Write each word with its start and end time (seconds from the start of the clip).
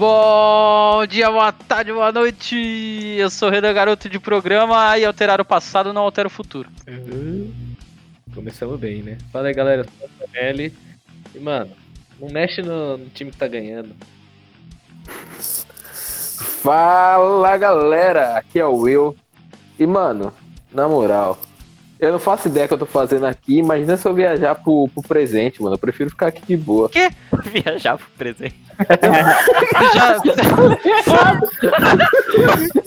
Bom 0.00 1.04
dia, 1.06 1.30
boa 1.30 1.52
tarde, 1.52 1.92
boa 1.92 2.10
noite. 2.10 2.56
Eu 3.18 3.28
sou 3.28 3.50
o 3.50 3.52
Renan 3.52 3.74
Garoto 3.74 4.08
de 4.08 4.18
programa 4.18 4.96
e 4.96 5.04
alterar 5.04 5.42
o 5.42 5.44
passado 5.44 5.92
não 5.92 6.00
altera 6.00 6.26
o 6.26 6.30
futuro. 6.30 6.70
Uhum. 6.88 7.52
Começamos 8.34 8.80
bem, 8.80 9.02
né? 9.02 9.18
Fala 9.30 9.48
aí, 9.48 9.52
galera. 9.52 9.84
Eu 10.00 10.08
sou 10.16 10.26
o 10.26 10.30
L. 10.34 10.74
E, 11.34 11.38
mano, 11.38 11.76
não 12.18 12.30
mexe 12.30 12.62
no, 12.62 12.96
no 12.96 13.10
time 13.10 13.30
que 13.30 13.36
tá 13.36 13.46
ganhando. 13.46 13.94
Fala 16.62 17.54
galera, 17.58 18.38
aqui 18.38 18.58
é 18.58 18.64
o 18.64 18.76
Will. 18.76 19.14
E 19.78 19.86
mano, 19.86 20.32
na 20.72 20.88
moral, 20.88 21.38
eu 22.00 22.12
não 22.12 22.18
faço 22.18 22.48
ideia 22.48 22.66
que 22.66 22.74
eu 22.74 22.78
tô 22.78 22.86
fazendo 22.86 23.26
aqui. 23.26 23.58
Imagina 23.58 23.96
se 23.96 24.06
eu 24.08 24.14
viajar 24.14 24.54
pro, 24.54 24.88
pro 24.88 25.02
presente, 25.02 25.62
mano. 25.62 25.74
Eu 25.74 25.78
prefiro 25.78 26.10
ficar 26.10 26.28
aqui 26.28 26.42
de 26.46 26.56
boa. 26.56 26.90
Viajar 27.44 27.98
pro 27.98 28.06
presente. 28.18 28.54
Já... 29.94 30.20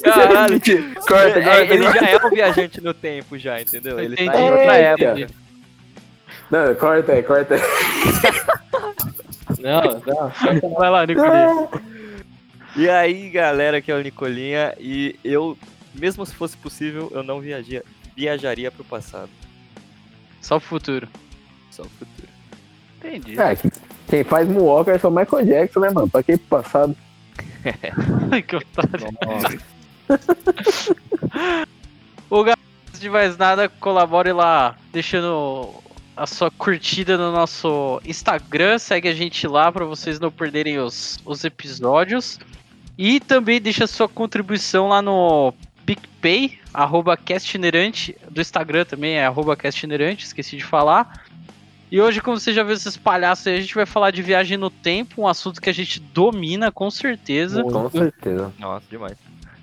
Caralho. 0.03 0.61
corta, 1.07 1.39
É, 1.39 1.43
corta. 1.43 1.73
ele 1.73 1.83
já 1.83 2.09
é 2.09 2.25
um 2.25 2.29
viajante 2.29 2.81
no 2.81 2.93
tempo, 2.93 3.37
já, 3.37 3.61
entendeu? 3.61 3.99
Ele 3.99 4.15
tá 4.15 4.23
em 4.41 4.51
outra 4.51 4.77
É, 4.77 4.81
época. 4.83 5.27
Não, 6.51 6.75
corta 6.75 7.11
aí, 7.13 7.23
corta 7.23 7.55
aí. 7.55 7.61
Não, 9.59 9.81
não. 10.05 10.31
Vai 10.75 10.89
lá, 10.89 11.05
Nicolinha. 11.05 11.67
E 12.75 12.89
aí, 12.89 13.29
galera, 13.29 13.77
aqui 13.77 13.91
é 13.91 13.95
o 13.95 14.01
Nicolinha. 14.01 14.73
E 14.79 15.15
eu, 15.23 15.57
mesmo 15.93 16.25
se 16.25 16.33
fosse 16.33 16.57
possível, 16.57 17.11
eu 17.13 17.23
não 17.23 17.39
viagia, 17.39 17.83
viajaria 18.15 18.71
pro 18.71 18.83
passado. 18.83 19.29
Só 20.41 20.57
o 20.57 20.59
futuro. 20.59 21.07
Só 21.71 21.83
o 21.83 21.89
futuro. 21.89 22.27
Entendi. 22.99 23.35
Que- 23.35 23.71
quem 24.07 24.23
faz 24.23 24.47
Moonwalker 24.47 24.95
é 24.95 24.99
só 24.99 25.09
o 25.09 25.11
Michael 25.11 25.45
Jackson, 25.45 25.79
né, 25.79 25.89
mano? 25.89 26.09
Pra 26.09 26.21
que 26.21 26.37
pro 26.37 26.61
passado? 26.61 26.95
que 28.47 28.55
otário. 28.55 29.07
Ô, 32.29 32.43
galera, 32.43 32.59
antes 32.87 32.99
de 32.99 33.09
mais 33.09 33.37
nada, 33.37 33.69
colabore 33.69 34.31
lá, 34.31 34.75
deixando 34.91 35.73
a 36.15 36.27
sua 36.27 36.51
curtida 36.51 37.17
no 37.17 37.31
nosso 37.31 38.01
Instagram. 38.05 38.77
Segue 38.77 39.07
a 39.07 39.13
gente 39.13 39.47
lá 39.47 39.71
para 39.71 39.85
vocês 39.85 40.19
não 40.19 40.31
perderem 40.31 40.79
os, 40.79 41.19
os 41.25 41.43
episódios. 41.43 42.39
E 42.97 43.19
também 43.19 43.59
deixa 43.59 43.87
sua 43.87 44.07
contribuição 44.07 44.89
lá 44.89 45.01
no 45.01 45.53
PicPay, 45.85 46.59
arroba 46.73 47.15
Castinerante, 47.17 48.15
do 48.29 48.41
Instagram 48.41 48.85
também 48.85 49.15
é 49.15 49.25
arroba 49.25 49.55
Castinerante, 49.55 50.25
esqueci 50.25 50.57
de 50.57 50.63
falar. 50.63 51.23
E 51.91 52.01
hoje, 52.01 52.21
como 52.21 52.39
você 52.39 52.51
já 52.51 52.63
viu 52.63 52.73
esses 52.73 52.97
palhaços 52.97 53.45
aí, 53.45 53.57
a 53.57 53.61
gente 53.61 53.75
vai 53.75 53.85
falar 53.85 54.11
de 54.11 54.21
viagem 54.21 54.57
no 54.57 54.69
tempo, 54.69 55.21
um 55.21 55.27
assunto 55.27 55.61
que 55.61 55.69
a 55.69 55.73
gente 55.73 55.99
domina 55.99 56.71
com 56.71 56.89
certeza. 56.89 57.63
Com 57.63 57.89
certeza. 57.89 58.51
Nossa, 58.57 58.85
demais. 58.89 59.15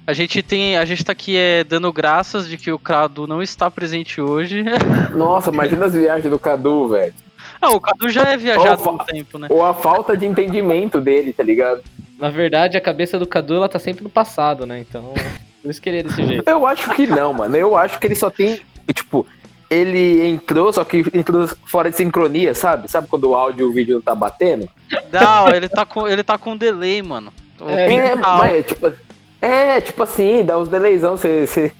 A 0.06 0.12
gente 0.12 0.42
tem, 0.42 0.76
a 0.76 0.84
gente 0.84 1.04
tá 1.04 1.12
aqui 1.12 1.36
é, 1.36 1.64
dando 1.64 1.92
graças 1.92 2.48
de 2.48 2.56
que 2.56 2.70
o 2.70 2.78
Cadu 2.78 3.26
não 3.26 3.42
está 3.42 3.70
presente 3.70 4.20
hoje. 4.20 4.64
Nossa, 5.14 5.50
imagina 5.50 5.86
as 5.86 5.94
viagens 5.94 6.30
do 6.30 6.38
Cadu, 6.38 6.88
velho. 6.88 7.14
Ah, 7.60 7.70
o 7.70 7.80
Cadu 7.80 8.08
já 8.08 8.22
é 8.22 8.36
viajado 8.36 8.82
no 8.84 8.98
tempo, 9.04 9.38
né? 9.38 9.48
Ou 9.50 9.64
a 9.64 9.74
falta 9.74 10.16
de 10.16 10.24
entendimento 10.24 11.00
dele, 11.00 11.32
tá 11.32 11.42
ligado? 11.42 11.82
Na 12.18 12.30
verdade, 12.30 12.76
a 12.76 12.80
cabeça 12.80 13.18
do 13.18 13.26
Cadu 13.26 13.54
ela 13.54 13.68
tá 13.68 13.78
sempre 13.78 14.04
no 14.04 14.10
passado, 14.10 14.66
né? 14.66 14.78
Então, 14.78 15.14
por 15.62 15.70
isso 15.70 15.80
que 15.80 15.89
ele 15.89 15.98
é 15.98 16.03
desse 16.03 16.25
jeito. 16.27 16.48
Eu 16.48 16.66
acho 16.66 16.91
que 16.94 17.06
não, 17.06 17.32
mano. 17.32 17.56
Eu 17.56 17.76
acho 17.76 17.98
que 17.98 18.06
ele 18.06 18.15
só 18.15 18.31
tem. 18.31 18.60
Tipo, 18.94 19.26
ele 19.69 20.26
entrou, 20.26 20.72
só 20.72 20.84
que 20.84 21.04
entrou 21.15 21.48
fora 21.66 21.91
de 21.91 21.97
sincronia, 21.97 22.54
sabe? 22.54 22.91
Sabe 22.91 23.06
quando 23.09 23.31
o 23.31 23.34
áudio 23.37 23.66
e 23.66 23.70
o 23.70 23.72
vídeo 23.72 23.94
não 23.97 24.03
tá 24.03 24.15
batendo? 24.15 24.69
Não, 25.12 25.49
ele 25.54 25.69
tá 25.69 25.87
com, 25.87 26.09
ele 26.09 26.25
tá 26.25 26.37
com 26.37 26.56
delay, 26.56 27.03
mano. 27.03 27.32
É, 27.69 27.94
É, 27.94 28.15
mas, 28.16 28.66
tipo, 28.66 28.93
é, 29.41 29.81
tipo 29.81 30.03
assim, 30.03 30.44
dá 30.44 30.59
uns 30.59 30.69
delayzão, 30.69 31.16
você. 31.16 31.47
você... 31.47 31.72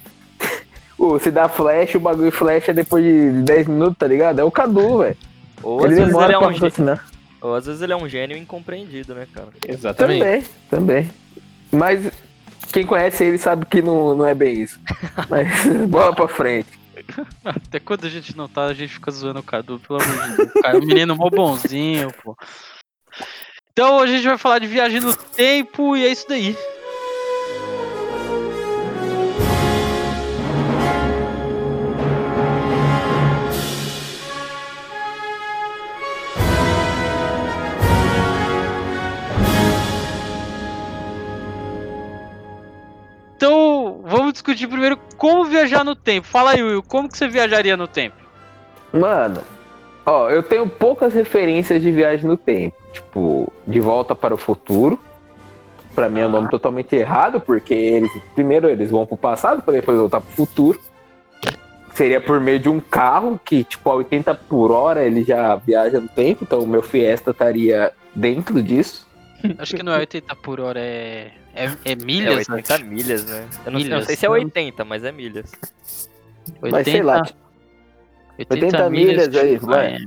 Ô, 0.99 1.19
Se 1.21 1.31
dá 1.31 1.49
flash, 1.49 1.95
o 1.95 2.01
bagulho 2.01 2.31
flash 2.31 2.69
é 2.69 2.73
depois 2.75 3.03
de 3.03 3.43
10 3.43 3.67
minutos, 3.67 3.97
tá 3.99 4.07
ligado? 4.07 4.39
É 4.39 4.45
o 4.45 4.51
Cadu, 4.51 4.99
velho. 4.99 5.17
Ou 5.63 5.79
às, 5.81 5.85
Ele 5.87 5.95
vezes 5.95 6.03
ele 6.05 6.13
demora 6.13 6.33
é 6.35 6.39
pra 6.39 6.47
um 6.49 6.53
gê- 6.53 6.59
raciocinar. 6.61 7.07
ou 7.41 7.55
às 7.55 7.67
vezes 7.67 7.83
ele 7.83 7.93
é 7.93 7.97
um 7.97 8.09
gênio 8.09 8.37
incompreendido, 8.37 9.15
né, 9.15 9.27
cara? 9.35 9.49
Exatamente. 9.67 10.21
Também, 10.21 10.45
também. 10.71 11.11
Mas 11.73 12.11
quem 12.73 12.87
conhece 12.87 13.25
ele 13.25 13.39
sabe 13.39 13.67
que 13.67 13.83
não, 13.83 14.15
não 14.15 14.27
é 14.27 14.35
bem 14.35 14.63
isso. 14.63 14.81
Mas 15.29 15.49
bola 15.89 16.15
pra 16.15 16.29
frente. 16.29 16.69
Até 17.45 17.81
quando 17.81 18.07
a 18.07 18.11
gente 18.11 18.37
não 18.37 18.49
tá, 18.49 18.67
a 18.67 18.75
gente 18.75 18.95
fica 18.95 19.11
zoando 19.11 19.41
o 19.41 19.43
Cadu, 19.43 19.81
pelo 19.81 20.01
amor 20.01 20.31
de 20.31 20.37
Deus. 20.37 20.53
O 20.75 20.87
menino 20.87 21.17
mó 21.17 21.29
bonzinho, 21.29 22.13
pô. 22.23 22.37
Então 23.73 23.97
hoje 23.97 24.13
a 24.13 24.17
gente 24.17 24.29
vai 24.29 24.39
falar 24.39 24.59
de 24.59 24.67
viagem 24.67 25.01
no 25.01 25.15
tempo 25.15 25.97
e 25.97 26.07
é 26.07 26.13
isso 26.13 26.27
daí. 26.29 26.57
Vamos 44.31 44.35
discutir 44.35 44.69
primeiro 44.69 44.97
como 45.17 45.45
viajar 45.45 45.85
no 45.85 45.95
tempo. 45.95 46.27
Fala 46.27 46.53
aí, 46.53 46.63
Will, 46.63 46.83
como 46.83 47.09
que 47.09 47.19
você 47.19 47.29
viajaria 47.29 47.77
no 47.77 47.89
tempo? 47.89 48.17
Mano, 48.93 49.43
ó, 50.07 50.31
eu 50.31 50.43
tenho 50.43 50.69
poucas 50.69 51.13
referências 51.13 51.83
de 51.83 51.91
viagem 51.91 52.27
no 52.27 52.37
tempo. 52.37 52.77
Tipo, 52.93 53.53
De 53.67 53.81
Volta 53.81 54.15
para 54.15 54.35
o 54.35 54.39
Futuro. 54.39 54.99
Pra 55.95 56.09
mim 56.09 56.21
é 56.21 56.27
um 56.27 56.31
nome 56.31 56.49
totalmente 56.49 56.95
errado, 56.95 57.41
porque 57.41 57.75
eles, 57.75 58.11
primeiro 58.35 58.69
eles 58.69 58.91
vão 58.91 59.05
pro 59.05 59.17
passado, 59.17 59.63
pra 59.63 59.73
depois 59.73 59.99
voltar 59.99 60.21
pro 60.21 60.33
futuro. 60.33 60.81
Seria 61.95 62.21
por 62.21 62.41
meio 62.41 62.61
de 62.61 62.69
um 62.69 62.79
carro 62.79 63.39
que, 63.45 63.65
tipo, 63.65 63.91
a 63.91 63.95
80 63.97 64.33
por 64.35 64.71
hora 64.71 65.05
ele 65.05 65.25
já 65.25 65.57
viaja 65.57 66.01
no 66.01 66.09
tempo, 66.09 66.45
então 66.45 66.61
o 66.61 66.67
meu 66.67 66.83
Fiesta 66.83 67.33
estaria 67.33 67.93
dentro 68.15 68.63
disso. 68.63 69.07
Acho 69.59 69.77
que 69.77 69.83
não 69.83 69.93
é 69.93 69.99
80 69.99 70.37
por 70.37 70.61
hora, 70.61 70.81
é. 70.81 71.33
É, 71.55 71.65
é 71.67 71.93
É 71.93 71.95
milhas? 71.97 72.49
80 72.49 72.79
milhas, 72.85 73.25
né? 73.27 73.47
Eu 73.67 73.73
não, 73.73 73.79
eu 73.81 73.89
não 73.89 73.97
Milhas. 73.97 74.07
sei 74.07 74.17
se 74.17 74.27
é 74.27 74.31
80, 74.31 74.85
mas 74.85 75.05
é 75.05 75.11
milhas. 75.13 75.51
Mas 76.61 76.85
sei 76.85 77.03
lá, 77.03 77.23
tipo, 77.23 78.55
80 78.55 78.91
milhas 78.91 79.35
aí, 79.37 79.57
vai. 79.59 79.95
é. 79.95 79.99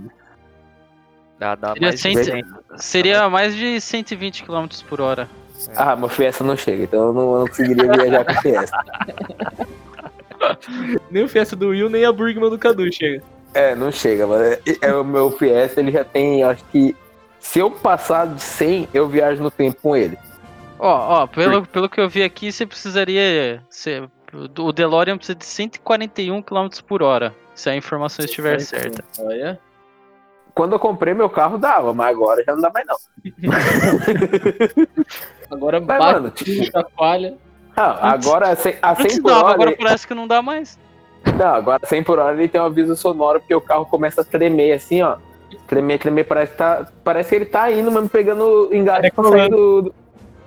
Dá, 1.39 1.55
dá 1.55 1.73
Seria 1.73 1.81
mais 1.87 1.95
de 1.95 2.01
cento- 2.01 2.23
100. 2.25 2.43
Seria 2.77 3.29
mais 3.29 3.55
de 3.55 3.81
120 3.81 4.43
km 4.43 4.67
por 4.87 5.01
hora. 5.01 5.29
Ah, 5.75 5.95
meu 5.95 6.09
Fiesta 6.09 6.43
não 6.43 6.55
chega, 6.57 6.83
então 6.83 7.07
eu 7.07 7.13
não, 7.13 7.33
eu 7.33 7.39
não 7.39 7.47
conseguiria 7.47 7.91
viajar 7.91 8.25
com 8.25 8.33
Fiesta. 8.41 8.77
Nem 11.09 11.23
o 11.23 11.29
Fiesta 11.29 11.55
do 11.55 11.69
Will, 11.69 11.89
nem 11.89 12.03
a 12.05 12.11
Burgman 12.11 12.49
do 12.49 12.57
Cadu 12.57 12.91
chega. 12.91 13.23
É, 13.53 13.75
não 13.75 13.91
chega, 13.91 14.25
mas 14.27 14.41
é, 14.41 14.59
é 14.81 14.93
o 14.93 15.03
meu 15.03 15.31
Fiesta, 15.31 15.79
ele 15.79 15.91
já 15.91 16.03
tem, 16.03 16.43
acho 16.43 16.63
que 16.65 16.95
se 17.43 17.59
eu 17.59 17.69
passar 17.69 18.25
de 18.27 18.41
100, 18.41 18.87
eu 18.93 19.07
viajo 19.07 19.43
no 19.43 19.51
tempo 19.51 19.77
com 19.81 19.95
ele. 19.97 20.17
Ó, 20.79 21.23
ó, 21.23 21.27
pelo, 21.27 21.65
pelo 21.67 21.89
que 21.89 21.99
eu 21.99 22.07
vi 22.09 22.23
aqui, 22.23 22.51
você 22.51 22.65
precisaria. 22.65 23.61
Você, 23.69 24.07
o 24.57 24.71
DeLorean 24.71 25.17
precisa 25.17 25.35
de 25.35 25.45
141 25.45 26.41
km 26.41 26.69
por 26.87 27.03
hora. 27.03 27.35
Se 27.53 27.69
a 27.69 27.75
informação 27.75 28.23
estiver 28.23 28.59
certa. 28.61 29.03
Olha. 29.19 29.59
Quando 30.55 30.73
eu 30.73 30.79
comprei 30.79 31.13
meu 31.13 31.29
carro 31.29 31.57
dava, 31.57 31.93
mas 31.93 32.15
agora 32.15 32.43
já 32.45 32.53
não 32.53 32.61
dá 32.61 32.71
mais 32.73 32.85
não. 32.87 32.95
Agora 35.51 35.79
Mas, 35.79 35.87
bate 35.99 36.13
mano, 36.13 36.33
chacoalha. 36.71 37.37
Ah, 37.75 38.11
agora 38.13 38.49
a 38.51 38.55
100, 38.55 38.75
a 38.81 38.91
Antes 38.91 39.13
100 39.13 39.21
por 39.21 39.29
dava, 39.29 39.43
hora, 39.45 39.53
agora 39.53 39.69
ele- 39.71 39.77
parece 39.77 40.07
que 40.07 40.13
não 40.13 40.27
dá 40.27 40.41
mais. 40.41 40.79
não, 41.37 41.55
agora 41.55 41.85
100 41.85 42.03
por 42.03 42.19
hora 42.19 42.35
ele 42.37 42.47
tem 42.47 42.61
um 42.61 42.65
aviso 42.65 42.95
sonoro 42.95 43.39
porque 43.39 43.55
o 43.55 43.61
carro 43.61 43.85
começa 43.85 44.21
a 44.21 44.23
tremer 44.23 44.73
assim, 44.73 45.01
ó. 45.01 45.17
Tremer, 45.67 45.99
tremer, 45.99 46.23
parece 46.25 46.51
que, 46.51 46.57
tá, 46.57 46.87
parece 47.03 47.29
que 47.29 47.35
ele 47.35 47.45
tá 47.45 47.71
indo 47.71 47.91
mesmo 47.91 48.09
pegando 48.09 48.69
engaje 48.71 49.11
pra 49.11 49.23
sair 49.25 49.49
do, 49.49 49.81
do- 49.83 49.95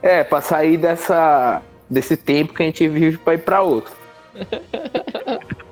É, 0.02 0.22
pra 0.24 0.40
sair 0.40 0.76
dessa, 0.76 1.62
desse 1.88 2.16
tempo 2.16 2.52
que 2.54 2.62
a 2.62 2.66
gente 2.66 2.86
vive 2.88 3.18
pra 3.18 3.34
ir 3.34 3.38
pra 3.38 3.62
outro. 3.62 3.92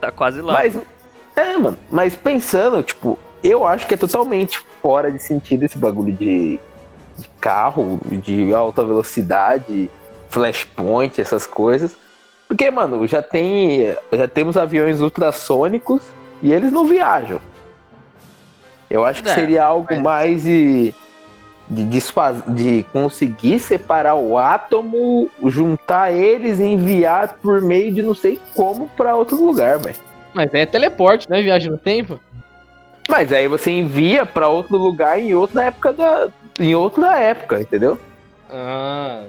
Tá 0.01 0.11
quase 0.11 0.41
lá. 0.43 0.53
Mas, 0.55 0.79
é, 1.37 1.57
mano, 1.57 1.79
mas 1.91 2.15
pensando, 2.15 2.83
tipo, 2.83 3.19
eu 3.43 3.67
acho 3.67 3.87
que 3.87 3.95
é 3.95 3.97
totalmente 3.97 4.59
fora 4.83 5.11
de 5.11 5.19
sentido 5.19 5.63
esse 5.65 5.79
bagulho 5.79 6.13
de, 6.13 6.61
de 7.17 7.29
carro, 7.41 7.99
de 8.07 8.53
alta 8.55 8.85
velocidade, 8.85 9.91
flashpoint, 10.29 11.19
essas 11.21 11.47
coisas. 11.47 11.97
Porque, 12.47 12.71
mano, 12.71 13.07
já 13.07 13.23
tem. 13.23 13.97
Já 14.13 14.29
temos 14.29 14.57
aviões 14.59 15.01
ultrassônicos 15.01 16.03
e 16.43 16.53
eles 16.53 16.71
não 16.71 16.85
viajam. 16.87 17.41
Eu 18.91 19.05
acho 19.05 19.23
que 19.23 19.29
É, 19.29 19.35
seria 19.35 19.65
algo 19.65 19.87
mas- 19.91 20.03
mais 20.03 20.43
de. 20.43 20.95
De, 21.67 21.83
desfaz... 21.85 22.43
de 22.47 22.85
conseguir 22.93 23.59
separar 23.59 24.17
o 24.17 24.37
átomo, 24.37 25.31
juntar 25.47 26.13
eles 26.13 26.61
e 26.61 26.65
enviar 26.65 27.39
por 27.43 27.63
meio 27.63 27.91
de 27.91 28.03
não 28.03 28.15
sei 28.15 28.39
como 28.55 28.87
pra 28.91 29.17
outro 29.17 29.43
lugar, 29.43 29.79
velho. 29.79 29.97
Mas 30.35 30.53
é 30.53 30.67
teleporte, 30.67 31.29
né? 31.31 31.41
Viagem 31.41 31.71
no 31.71 31.79
tempo. 31.79 32.21
Mas 33.09 33.33
aí 33.33 33.49
você 33.49 33.71
envia 33.71 34.27
pra 34.27 34.49
outro 34.49 34.77
lugar 34.77 35.19
em 35.19 35.35
outra 35.35 35.65
época 35.65 35.93
da. 35.95 36.29
Em 36.61 36.75
outra 36.75 37.19
época, 37.19 37.59
entendeu? 37.61 37.99
Ah, 38.51 39.25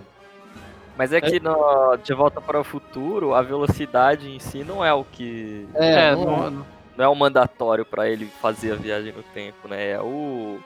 Mas 0.97 1.13
é 1.13 1.21
que 1.21 1.39
no 1.39 1.97
De 2.03 2.13
Volta 2.13 2.41
para 2.41 2.59
o 2.59 2.63
Futuro, 2.65 3.33
a 3.33 3.41
velocidade 3.41 4.29
em 4.29 4.39
si 4.39 4.63
não 4.63 4.83
é 4.83 4.93
o 4.93 5.05
que. 5.05 5.65
é, 5.75 6.09
É, 6.09 6.15
não- 6.15 6.51
não- 6.51 6.65
não- 6.97 7.05
é 7.05 7.07
o 7.07 7.15
mandatório 7.15 7.85
pra 7.85 8.09
ele 8.09 8.25
fazer 8.41 8.71
a 8.73 8.75
viagem 8.75 9.11
no 9.13 9.23
tempo, 9.23 9.67
né? 9.67 9.91
É 9.91 10.01
o. 10.01 10.59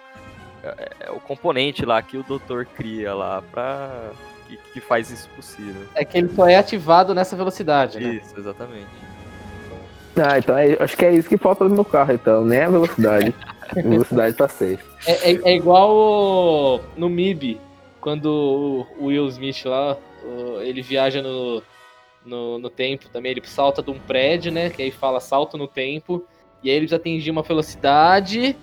É, 0.64 0.90
é 1.08 1.12
o 1.12 1.20
componente 1.20 1.86
lá 1.86 2.02
que 2.02 2.18
o 2.18 2.24
doutor 2.24 2.66
cria 2.66 3.14
lá 3.14 3.42
pra. 3.52 4.12
Que, 4.48 4.58
que 4.74 4.81
faz 4.81 5.10
isso 5.12 5.30
possível. 5.36 5.86
é 5.94 6.04
que 6.04 6.18
ele 6.18 6.30
só 6.36 6.48
é 6.48 6.56
ativado 6.56 7.14
nessa 7.14 7.36
velocidade, 7.36 8.00
né? 8.00 8.16
Isso, 8.16 8.34
exatamente. 8.40 8.88
Ah, 10.18 10.38
então 10.40 10.58
é- 10.58 10.76
acho 10.80 10.98
que 10.98 11.06
é 11.06 11.14
isso 11.14 11.30
que 11.30 11.38
falta 11.38 11.64
no 11.64 11.70
meu 11.76 11.86
carro, 11.86 12.12
então, 12.14 12.44
nem 12.44 12.62
a 12.62 12.70
velocidade. 12.70 13.34
A 13.70 13.81
velocidade 13.81 14.36
tá 14.36 14.48
safe. 14.48 14.80
É, 15.06 15.31
é- 15.31 15.42
é 15.52 15.56
igual 15.56 15.92
o- 15.96 16.80
no 16.98 17.08
MIB, 17.08 17.62
quando 18.02 18.26
o 18.26 18.88
o 19.00 19.06
Will 19.06 19.28
Smith 19.28 19.64
lá, 19.66 19.96
o- 20.24 20.60
ele 20.62 20.81
viaja 20.81 21.22
no, 21.22 21.62
no, 22.30 22.60
no 22.60 22.70
tempo 22.70 23.10
também, 23.10 23.31
ele 23.31 23.42
salta 23.44 23.81
de 23.81 23.90
um 23.90 24.00
prédio, 24.00 24.52
né? 24.52 24.70
Que 24.70 24.84
aí 24.84 24.92
fala 24.92 25.20
salto 25.20 25.58
no 25.58 25.68
tempo, 25.68 26.24
e 26.64 26.70
aí 26.70 26.76
eles 26.76 26.94
atingem 26.94 27.31
uma 27.31 27.42
velocidade 27.42 28.56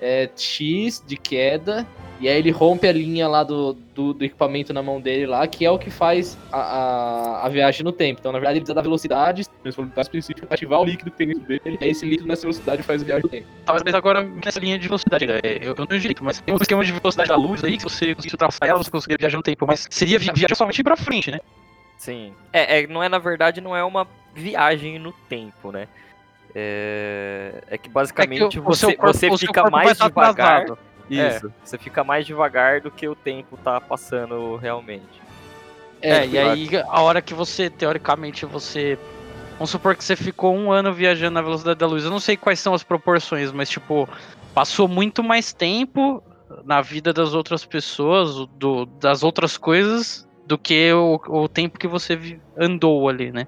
é, 0.00 0.28
X 0.36 1.02
de 1.06 1.16
queda, 1.16 1.86
e 2.20 2.28
aí 2.28 2.36
ele 2.36 2.50
rompe 2.50 2.86
a 2.86 2.92
linha 2.92 3.28
lá 3.28 3.42
do, 3.42 3.74
do, 3.94 4.12
do 4.12 4.24
equipamento 4.24 4.72
na 4.72 4.82
mão 4.82 5.00
dele 5.00 5.26
lá, 5.26 5.46
que 5.46 5.64
é 5.64 5.70
o 5.70 5.78
que 5.78 5.90
faz 5.90 6.36
a, 6.52 6.60
a, 6.60 7.46
a 7.46 7.48
viagem 7.48 7.84
no 7.84 7.92
tempo. 7.92 8.20
Então, 8.20 8.32
na 8.32 8.38
verdade, 8.38 8.58
ele 8.58 8.60
precisa 8.60 8.74
da 8.74 8.82
velocidade, 8.82 9.44
velocidade 9.62 10.00
específica 10.00 10.46
para 10.46 10.54
ativar 10.54 10.80
o 10.80 10.84
líquido 10.84 11.10
que 11.10 11.16
tem 11.16 11.28
dentro 11.28 11.46
dele, 11.46 11.78
e 11.80 11.84
aí 11.84 11.90
esse 11.90 12.04
líquido 12.06 12.28
nessa 12.28 12.42
velocidade 12.42 12.82
faz 12.82 13.02
a 13.02 13.04
viagem 13.04 13.22
no 13.24 13.28
tempo. 13.28 13.46
Tá, 13.64 13.76
mas 13.84 13.94
agora 13.94 14.22
nessa 14.22 14.60
linha 14.60 14.78
de 14.78 14.86
velocidade, 14.86 15.26
né? 15.26 15.40
eu, 15.60 15.74
eu 15.76 15.86
não 15.88 15.98
direito, 15.98 16.24
mas 16.24 16.40
tem 16.40 16.54
um 16.54 16.58
esquema 16.58 16.84
de 16.84 16.92
velocidade 16.92 17.28
da 17.28 17.36
luz 17.36 17.64
aí, 17.64 17.76
que 17.76 17.82
se 17.82 17.88
você 17.88 18.14
conseguir 18.14 18.34
ultrapassar 18.34 18.66
ela, 18.66 18.78
você 18.78 18.90
conseguiria 18.90 19.18
viajar 19.18 19.36
no 19.36 19.42
tempo, 19.42 19.66
mas 19.66 19.86
seria 19.90 20.18
vi- 20.18 20.30
viajar 20.34 20.54
somente 20.54 20.82
pra 20.82 20.96
frente, 20.96 21.30
né? 21.30 21.38
Sim. 21.98 22.32
É, 22.52 22.80
é, 22.80 22.86
não 22.86 23.02
é, 23.02 23.08
na 23.08 23.18
verdade, 23.18 23.60
não 23.60 23.76
é 23.76 23.84
uma 23.84 24.06
viagem 24.34 24.98
no 24.98 25.12
tempo, 25.12 25.70
né? 25.70 25.88
É, 26.54 27.62
é 27.68 27.76
que 27.76 27.90
basicamente 27.90 28.58
o 28.58 28.62
você, 28.62 28.86
seu 28.86 28.96
corpo- 28.96 29.12
você 29.12 29.36
fica 29.36 29.68
mais 29.68 29.98
devagar. 29.98 30.62
atrasado. 30.62 30.78
Isso. 31.10 31.52
Você 31.64 31.78
fica 31.78 32.04
mais 32.04 32.26
devagar 32.26 32.80
do 32.80 32.90
que 32.90 33.08
o 33.08 33.14
tempo 33.14 33.56
tá 33.58 33.80
passando 33.80 34.56
realmente. 34.56 35.02
É, 36.00 36.26
e 36.26 36.38
aí 36.38 36.68
a 36.88 37.00
hora 37.02 37.20
que 37.20 37.34
você, 37.34 37.68
teoricamente, 37.68 38.46
você. 38.46 38.98
Vamos 39.54 39.70
supor 39.70 39.96
que 39.96 40.04
você 40.04 40.14
ficou 40.14 40.54
um 40.54 40.70
ano 40.70 40.92
viajando 40.92 41.34
na 41.34 41.42
velocidade 41.42 41.78
da 41.80 41.86
luz. 41.86 42.04
Eu 42.04 42.10
não 42.10 42.20
sei 42.20 42.36
quais 42.36 42.60
são 42.60 42.74
as 42.74 42.84
proporções, 42.84 43.50
mas 43.50 43.68
tipo, 43.68 44.08
passou 44.54 44.86
muito 44.86 45.24
mais 45.24 45.52
tempo 45.52 46.22
na 46.64 46.80
vida 46.80 47.12
das 47.12 47.34
outras 47.34 47.64
pessoas, 47.64 48.46
do, 48.56 48.86
das 48.86 49.24
outras 49.24 49.56
coisas, 49.56 50.27
do 50.48 50.56
que 50.56 50.90
o, 50.94 51.20
o 51.28 51.46
tempo 51.46 51.78
que 51.78 51.86
você 51.86 52.18
andou 52.56 53.06
ali, 53.06 53.30
né? 53.30 53.46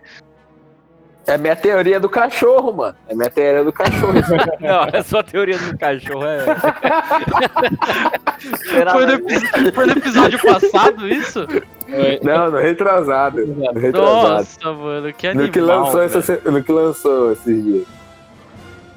É 1.26 1.34
a 1.34 1.38
minha 1.38 1.56
teoria 1.56 1.98
do 1.98 2.08
cachorro, 2.08 2.72
mano. 2.72 2.94
É 3.08 3.12
a 3.12 3.16
minha 3.16 3.30
teoria 3.30 3.64
do 3.64 3.72
cachorro. 3.72 4.12
Não, 4.60 4.98
a 5.00 5.02
sua 5.02 5.22
teoria 5.22 5.56
do 5.58 5.78
cachorro 5.78 6.24
é. 6.26 6.44
Será 8.68 8.92
Foi 8.92 9.04
epi- 9.14 9.72
foi 9.72 9.86
no 9.86 9.92
episódio 9.92 10.38
passado 10.42 11.08
isso? 11.08 11.46
Não, 12.22 12.50
no 12.50 12.58
retrasado. 12.58 13.46
No 13.46 13.80
retrasado. 13.80 14.28
Nossa, 14.34 14.72
mano, 14.72 15.12
que 15.12 15.26
animal. 15.26 15.46
No 15.46 15.52
que, 15.52 15.60
lançou 15.60 16.02
essa, 16.02 16.50
no 16.50 16.62
que 16.62 16.72
lançou 16.72 17.32
esses 17.32 17.64
dias. 17.64 17.86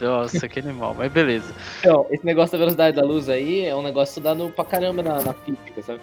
Nossa, 0.02 0.50
que 0.50 0.60
animal, 0.60 0.94
mas 0.98 1.10
beleza. 1.12 1.54
Então, 1.80 2.06
esse 2.10 2.26
negócio 2.26 2.52
da 2.54 2.58
velocidade 2.58 2.98
da 2.98 3.04
luz 3.06 3.30
aí 3.30 3.66
é 3.66 3.74
um 3.76 3.82
negócio 3.84 4.12
estudado 4.12 4.52
pra 4.54 4.66
caramba 4.66 5.02
na, 5.02 5.22
na 5.22 5.34
física, 5.34 5.82
sabe? 5.82 6.00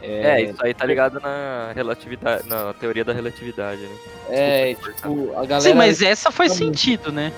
É, 0.00 0.42
isso 0.42 0.64
aí 0.64 0.72
tá 0.72 0.86
ligado 0.86 1.20
na 1.20 1.72
relatividade, 1.74 2.48
na 2.48 2.72
teoria 2.74 3.04
da 3.04 3.12
relatividade, 3.12 3.80
né? 3.82 3.96
É, 4.30 4.74
tipo, 4.74 5.32
a 5.32 5.44
galera. 5.44 5.60
Sim, 5.60 5.74
mas 5.74 6.00
essa 6.02 6.30
faz 6.30 6.52
sentido, 6.52 7.10
né? 7.10 7.32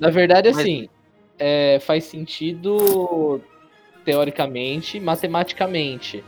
Na 0.00 0.10
verdade, 0.10 0.48
Mas- 0.50 0.58
assim, 0.58 0.88
é, 1.38 1.78
faz 1.80 2.04
sentido 2.04 3.40
teoricamente, 4.04 4.98
matematicamente. 4.98 6.24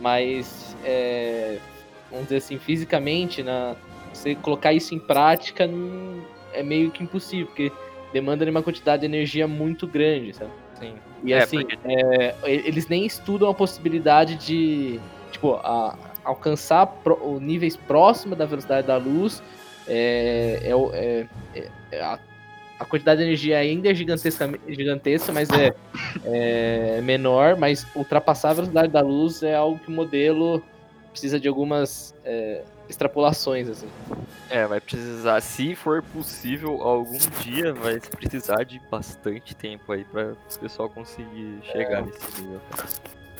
Mas, 0.00 0.76
é, 0.84 1.58
vamos 2.10 2.26
dizer 2.26 2.36
assim, 2.38 2.58
fisicamente, 2.58 3.42
na, 3.42 3.74
você 4.12 4.34
colocar 4.34 4.72
isso 4.72 4.94
em 4.94 4.98
prática 4.98 5.66
não- 5.66 6.22
é 6.52 6.62
meio 6.62 6.90
que 6.90 7.02
impossível, 7.02 7.46
porque 7.46 7.72
demanda 8.12 8.44
de 8.44 8.50
uma 8.50 8.62
quantidade 8.62 9.00
de 9.00 9.06
energia 9.06 9.46
muito 9.46 9.86
grande, 9.86 10.34
sabe? 10.34 10.50
Sim. 10.78 10.94
E 11.24 11.32
É, 11.32 11.38
assim, 11.42 11.60
porque- 11.62 11.78
é, 11.84 12.34
eles 12.44 12.88
nem 12.88 13.04
estudam 13.04 13.48
a 13.50 13.54
possibilidade 13.54 14.36
de, 14.36 14.98
tipo, 15.30 15.54
a- 15.54 15.96
alcançar 16.24 16.86
pro- 16.86 17.18
o 17.22 17.38
níveis 17.40 17.76
próximos 17.76 18.36
da 18.38 18.44
velocidade 18.46 18.86
da 18.86 18.96
luz. 18.96 19.42
É, 19.88 20.60
é 20.62 20.70
é- 20.96 21.26
é- 21.54 21.68
é 21.92 22.00
a, 22.00 22.18
a 22.78 22.84
quantidade 22.84 23.18
de 23.20 23.26
energia 23.26 23.58
ainda 23.58 23.90
é 23.90 23.94
gigantesca, 23.94 24.48
gigantesca 24.68 25.32
mas 25.32 25.48
é, 25.50 27.00
menor. 27.02 27.56
Mas 27.56 27.86
ultrapassar 27.94 28.50
a 28.50 28.54
velocidade 28.54 28.88
da 28.92 29.00
luz 29.00 29.42
é 29.42 29.54
algo 29.54 29.78
que 29.78 29.88
o 29.88 29.92
modelo 29.92 30.62
precisa 31.10 31.40
de 31.40 31.48
algumas 31.48 32.14
extrapolações, 32.90 33.68
assim. 33.68 33.88
É, 34.50 34.66
vai 34.66 34.80
precisar, 34.80 35.40
se 35.40 35.74
for 35.74 36.02
possível, 36.02 36.82
algum 36.82 37.18
dia 37.40 37.72
vai 37.72 38.00
precisar 38.00 38.64
de 38.64 38.80
bastante 38.90 39.54
tempo 39.54 39.92
aí 39.92 40.04
pra 40.04 40.32
o 40.32 40.58
pessoal 40.58 40.90
conseguir 40.90 41.60
chegar 41.72 42.02
nesse 42.02 42.42
nível. 42.42 42.60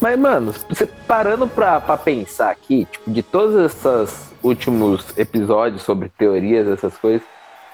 Mas, 0.01 0.19
mano, 0.19 0.55
você 0.69 0.87
parando 0.87 1.47
pra, 1.47 1.81
pra 1.81 1.97
pensar 1.97 2.51
aqui, 2.51 2.87
tipo, 2.87 3.11
de 3.11 3.23
todos 3.23 3.55
esses 3.57 4.33
últimos 4.43 5.05
episódios 5.19 5.83
sobre 5.83 6.09
teorias, 6.09 6.67
essas 6.69 6.97
coisas, 6.97 7.23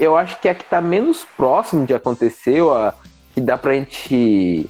eu 0.00 0.16
acho 0.16 0.40
que 0.40 0.48
a 0.48 0.54
que 0.54 0.64
tá 0.64 0.80
menos 0.80 1.24
próximo 1.36 1.86
de 1.86 1.94
acontecer, 1.94 2.60
ou 2.62 2.74
a 2.74 2.94
que 3.32 3.40
dá 3.40 3.56
pra 3.56 3.74
gente 3.74 4.68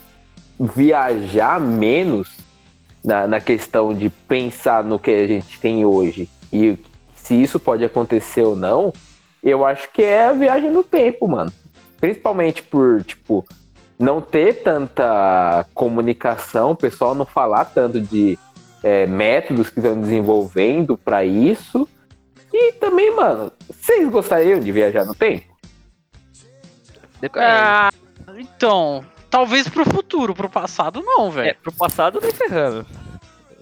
viajar 0.58 1.60
menos 1.60 2.36
na, 3.02 3.26
na 3.26 3.40
questão 3.40 3.94
de 3.94 4.10
pensar 4.10 4.82
no 4.82 4.98
que 4.98 5.10
a 5.10 5.26
gente 5.26 5.60
tem 5.60 5.84
hoje 5.84 6.28
e 6.52 6.76
se 7.26 7.34
isso 7.34 7.58
pode 7.58 7.84
acontecer 7.84 8.42
ou 8.42 8.54
não, 8.54 8.92
eu 9.42 9.66
acho 9.66 9.90
que 9.92 10.02
é 10.02 10.26
a 10.26 10.32
viagem 10.32 10.70
no 10.70 10.84
tempo, 10.84 11.26
mano. 11.26 11.52
Principalmente 12.00 12.62
por, 12.62 13.02
tipo, 13.02 13.44
não 13.98 14.20
ter 14.20 14.62
tanta 14.62 15.66
comunicação, 15.74 16.70
o 16.70 16.76
pessoal 16.76 17.16
não 17.16 17.26
falar 17.26 17.64
tanto 17.64 18.00
de 18.00 18.38
é, 18.80 19.06
métodos 19.06 19.70
que 19.70 19.80
estão 19.80 20.00
desenvolvendo 20.00 20.96
para 20.96 21.24
isso. 21.24 21.88
E 22.52 22.72
também, 22.74 23.14
mano, 23.14 23.50
vocês 23.68 24.08
gostariam 24.08 24.60
de 24.60 24.70
viajar 24.70 25.04
no 25.04 25.14
tempo? 25.14 25.46
Ah, 27.34 27.90
então, 28.36 29.04
talvez 29.28 29.68
pro 29.68 29.84
futuro, 29.84 30.32
pro 30.32 30.48
passado 30.48 31.02
não, 31.02 31.26
É, 31.28 31.30
velho. 31.30 31.56
pro 31.60 31.72
passado 31.72 32.20
nem 32.22 32.30
ferrando. 32.30 32.86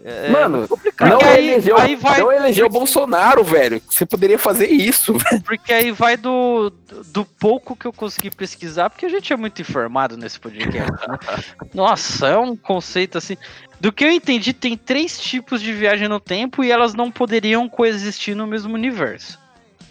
É, 0.07 0.29
Mano, 0.29 0.69
complicado. 0.69 1.09
não 1.09 1.19
aí- 1.23 1.51
elegeu, 1.53 1.79
aí 1.79 1.97
vai- 1.97 2.21
não 2.21 2.31
elegeu 2.31 2.67
o 2.67 2.69
Bolsonaro, 2.71 3.43
velho. 3.43 3.81
Você 3.89 4.05
poderia 4.05 4.39
fazer 4.39 4.67
isso. 4.69 5.15
Porque 5.47 5.73
aí 5.73 5.91
vai 5.93 6.15
do, 6.19 6.71
do 7.07 7.25
pouco 7.25 7.75
que 7.75 7.87
eu 7.87 7.93
consegui 7.93 8.31
pesquisar, 8.31 8.91
porque 8.91 9.07
a 9.07 9.09
gente 9.09 9.33
é 9.33 9.37
muito 9.37 9.63
informado 9.63 10.15
nesse 10.19 10.39
podcast. 10.39 10.93
né? 11.09 11.19
Nossa, 11.73 12.29
é 12.29 12.37
um 12.37 12.55
conceito 12.55 13.17
assim. 13.17 13.39
Do 13.81 13.91
que 13.91 14.05
eu 14.05 14.11
entendi, 14.11 14.53
tem 14.53 14.77
três 14.77 15.19
tipos 15.19 15.63
de 15.63 15.73
viagem 15.73 16.07
no 16.07 16.21
tempo 16.21 16.63
e 16.63 16.71
elas 16.71 16.93
não 16.95 17.11
poderiam 17.11 17.67
coexistir 17.67 18.35
no 18.37 18.47
mesmo 18.47 18.75
universo. 18.75 19.39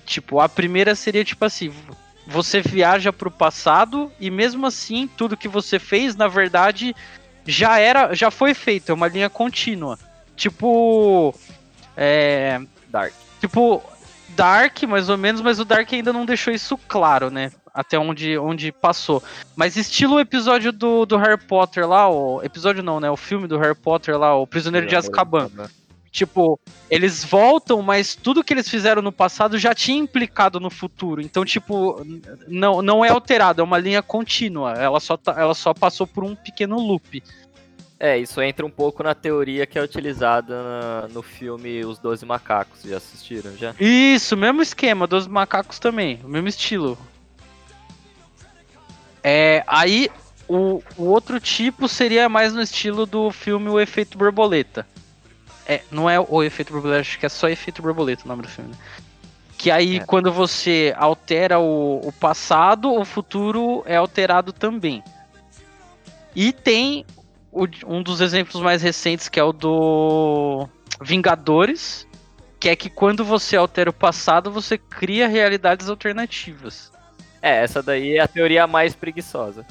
Tipo, 0.06 0.40
a 0.40 0.48
primeira 0.48 0.94
seria 0.94 1.26
tipo 1.26 1.44
assim: 1.44 1.74
você 2.28 2.62
viaja 2.62 3.12
pro 3.12 3.32
passado 3.32 4.12
e 4.20 4.30
mesmo 4.30 4.68
assim 4.68 5.10
tudo 5.18 5.36
que 5.38 5.48
você 5.48 5.80
fez, 5.80 6.16
na 6.16 6.28
verdade, 6.28 6.96
já 7.46 7.80
era, 7.80 8.14
já 8.14 8.32
foi 8.32 8.54
feito, 8.54 8.92
é 8.92 8.96
uma 8.96 9.08
linha 9.08 9.30
contínua. 9.30 9.98
Tipo, 10.36 11.34
é, 11.96 12.60
Dark. 12.90 13.14
tipo 13.40 13.84
Dark, 14.30 14.84
mais 14.84 15.10
ou 15.10 15.18
menos, 15.18 15.42
mas 15.42 15.60
o 15.60 15.66
Dark 15.66 15.92
ainda 15.94 16.12
não 16.12 16.26
deixou 16.26 16.54
isso 16.54 16.78
claro, 16.88 17.30
né? 17.30 17.52
Até 17.74 17.98
onde, 17.98 18.38
onde 18.38 18.72
passou. 18.72 19.24
Mas 19.56 19.76
estilo 19.76 20.16
o 20.16 20.20
episódio 20.20 20.72
do, 20.72 21.06
do 21.06 21.18
Harry 21.18 21.38
Potter 21.38 21.88
lá, 21.88 22.10
o 22.10 22.42
episódio 22.44 22.84
não, 22.84 23.00
né? 23.00 23.10
O 23.10 23.18
filme 23.18 23.48
do 23.48 23.58
Harry 23.58 23.76
Potter 23.76 24.18
lá, 24.18 24.36
o 24.36 24.46
Prisioneiro 24.46 24.88
de 24.88 24.96
Azkaban. 24.96 25.50
Tipo, 26.14 26.60
eles 26.92 27.26
voltam, 27.26 27.82
mas 27.82 28.14
tudo 28.16 28.44
que 28.44 28.54
eles 28.54 28.70
fizeram 28.70 29.02
no 29.02 29.12
passado 29.12 29.58
já 29.58 29.74
tinha 29.74 29.98
implicado 29.98 30.60
no 30.60 30.70
futuro. 30.70 31.20
Então, 31.20 31.44
tipo, 31.44 32.06
não, 32.48 32.84
não 32.84 33.04
é 33.04 33.10
alterado, 33.10 33.62
é 33.62 33.64
uma 33.64 33.80
linha 33.80 34.04
contínua. 34.04 34.74
Ela 34.74 35.00
só, 35.00 35.18
tá- 35.18 35.34
ela 35.36 35.56
só 35.56 35.74
passou 35.74 36.06
por 36.06 36.24
um 36.24 36.36
pequeno 36.36 36.78
loop. 36.78 37.24
É, 38.00 38.16
isso 38.20 38.40
entra 38.44 38.64
um 38.64 38.70
pouco 38.70 39.02
na 39.02 39.16
teoria 39.16 39.66
que 39.66 39.80
é 39.80 39.82
utilizada 39.82 40.54
na- 40.62 41.08
no 41.08 41.24
filme 41.24 41.84
Os 41.84 41.98
Doze 41.98 42.28
Macacos. 42.28 42.84
Já 42.84 42.98
assistiram, 42.98 43.58
já? 43.58 43.74
Isso, 43.80 44.38
mesmo 44.38 44.62
esquema, 44.62 45.08
dos 45.08 45.26
macacos 45.26 45.80
também, 45.80 46.20
o 46.24 46.28
mesmo 46.28 46.48
estilo. 46.48 46.96
É, 49.24 49.64
aí 49.66 50.12
o, 50.48 50.80
o 50.96 51.06
outro 51.06 51.40
tipo 51.40 51.88
seria 51.88 52.30
mais 52.30 52.54
no 52.54 52.62
estilo 52.62 53.08
do 53.08 53.32
filme 53.32 53.68
O 53.70 53.80
Efeito 53.80 54.16
Borboleta. 54.16 54.86
É, 55.68 55.82
não 55.90 56.10
é 56.10 56.20
o 56.20 56.44
efeito 56.44 56.74
borboleta, 56.74 57.02
acho 57.02 57.18
que 57.20 57.26
é 57.26 57.30
só 57.30 57.48
efeito 57.48 57.82
borboleta 57.82 58.24
o 58.26 58.28
nome 58.28 58.42
do 58.42 58.48
filme. 58.50 58.72
Né? 58.72 58.78
Que 59.58 59.72
aí, 59.72 59.98
É. 59.98 60.06
quando 60.06 60.32
você 60.32 60.94
altera 60.98 61.60
o, 61.60 62.02
o 62.06 62.12
passado, 62.12 62.92
o 62.94 63.06
futuro 63.06 63.82
é 63.86 63.96
alterado 63.96 64.52
também. 64.52 65.02
E 66.36 66.52
tem 66.52 67.06
o- 67.52 67.68
um 67.88 68.04
dos 68.04 68.20
exemplos 68.20 68.62
mais 68.62 68.82
recentes, 68.82 69.30
que 69.30 69.40
é 69.40 69.44
o 69.44 69.54
do 69.54 70.68
Vingadores, 71.02 72.06
que 72.60 72.68
é 72.70 72.76
que 72.76 72.90
quando 72.90 73.24
você 73.24 73.56
altera 73.56 73.90
o 73.90 73.94
passado, 73.94 74.52
você 74.52 74.78
cria 74.78 75.28
realidades 75.28 75.88
alternativas. 75.90 76.92
É, 77.42 77.64
essa 77.64 77.82
daí 77.84 78.18
é 78.18 78.22
a 78.22 78.28
teoria 78.28 78.66
mais 78.68 78.96
preguiçosa. 78.96 79.66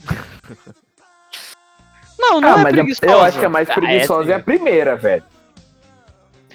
Não, 2.19 2.41
não 2.41 2.55
Ah, 2.55 2.61
é 2.61 2.63
mas 2.63 2.73
preguiçosa. 2.73 3.13
eu 3.13 3.21
acho 3.23 3.39
que 3.39 3.45
a 3.45 3.49
mais 3.49 3.69
Ah, 3.69 3.73
é 3.73 3.75
preguiçosa 3.75 4.33
é, 4.33 4.35
a 4.37 4.41
primeira, 4.41 4.97
velho. 4.97 5.25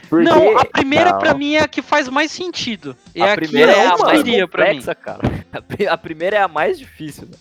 Porque... 0.09 0.23
Não, 0.29 0.57
a 0.57 0.65
primeira 0.65 1.11
Não. 1.11 1.19
pra 1.19 1.33
mim 1.33 1.55
é 1.55 1.61
a 1.63 1.67
que 1.67 1.81
faz 1.81 2.07
mais 2.07 2.31
sentido. 2.31 2.95
É 3.13 3.21
a 3.21 3.33
a 3.33 3.35
que 3.37 3.41
primeira 3.47 3.71
é 3.71 3.87
a 3.87 3.97
mais 3.97 4.19
iria 4.21 4.47
pra 4.47 4.63
mim. 4.65 4.69
complexa, 4.79 4.95
cara. 4.95 5.19
A 5.89 5.97
primeira 5.97 6.35
é 6.37 6.41
a 6.41 6.47
mais 6.47 6.77
difícil. 6.77 7.27
né? 7.29 7.37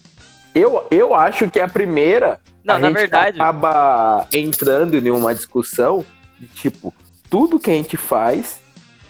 Eu, 0.55 0.87
eu 0.91 1.15
acho 1.15 1.51
que 1.51 1.61
a 1.61 1.69
primeira. 1.69 2.41
Não, 2.65 2.77
a 2.77 2.79
na 2.79 2.89
gente 2.89 2.97
verdade- 2.97 3.41
acaba 3.41 4.27
entrando 4.33 4.97
em 4.97 5.11
uma 5.11 5.35
discussão 5.35 6.05
de 6.41 6.47
tipo, 6.49 6.95
tudo 7.29 7.59
que 7.61 7.71
a 7.71 7.75
gente 7.75 7.97
faz 7.97 8.59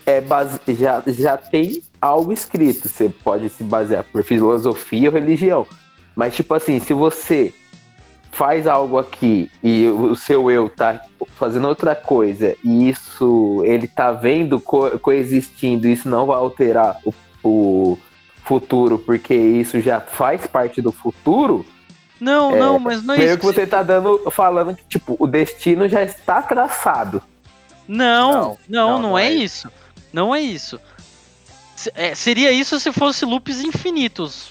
é 0.05 0.21
base... 0.21 0.59
já, 0.71 1.03
já 1.07 1.37
tem 1.37 1.83
algo 2.01 2.33
escrito. 2.33 2.89
Você 2.89 3.09
pode 3.09 3.49
se 3.49 3.63
basear 3.65 4.05
por 4.05 4.23
filosofia 4.25 5.09
ou 5.09 5.15
religião. 5.15 5.67
Mas, 6.15 6.35
tipo 6.35 6.53
assim, 6.55 6.81
se 6.81 6.93
você 6.93 7.55
faz 8.37 8.67
algo 8.67 8.99
aqui 8.99 9.51
e 9.63 9.89
o 9.89 10.15
seu 10.15 10.51
eu 10.51 10.69
tá 10.69 11.01
fazendo 11.37 11.67
outra 11.67 11.95
coisa 11.95 12.55
e 12.63 12.91
isso 12.91 13.63
ele 13.65 13.89
tá 13.89 14.13
vendo 14.13 14.61
co 14.61 14.99
coexistindo, 14.99 15.89
isso 15.89 16.07
não 16.07 16.27
vai 16.27 16.37
alterar 16.37 16.99
o, 17.03 17.15
o 17.43 17.99
futuro 18.45 18.99
porque 18.99 19.35
isso 19.35 19.81
já 19.81 20.01
faz 20.01 20.47
parte 20.47 20.83
do 20.83 20.93
futuro, 20.93 21.65
Não, 22.21 22.55
É, 22.55 22.59
não, 22.59 22.79
mas 22.79 23.03
não 23.03 23.15
é 23.15 23.19
meio 23.19 23.31
isso. 23.31 23.39
que 23.39 23.45
você 23.47 23.67
tá 23.67 23.83
dando 23.83 24.31
falando 24.31 24.77
que 24.77 24.85
tipo, 24.85 25.17
o 25.19 25.27
destino 25.27 25.89
já 25.89 26.03
está 26.03 26.43
traçado. 26.43 27.23
Não, 27.89 28.33
não, 28.33 28.59
Não, 28.69 28.91
não, 28.91 28.99
não, 29.11 29.19
é, 29.19 29.29
é 29.29 29.33
isso. 29.33 29.71
Não 30.13 30.35
é 30.35 30.41
isso. 30.41 30.79
É, 31.95 32.15
seria 32.15 32.53
isso 32.53 32.79
se 32.81 32.93
fosse 32.93 33.25
loops 33.25 33.61
infinitos. 33.61 34.51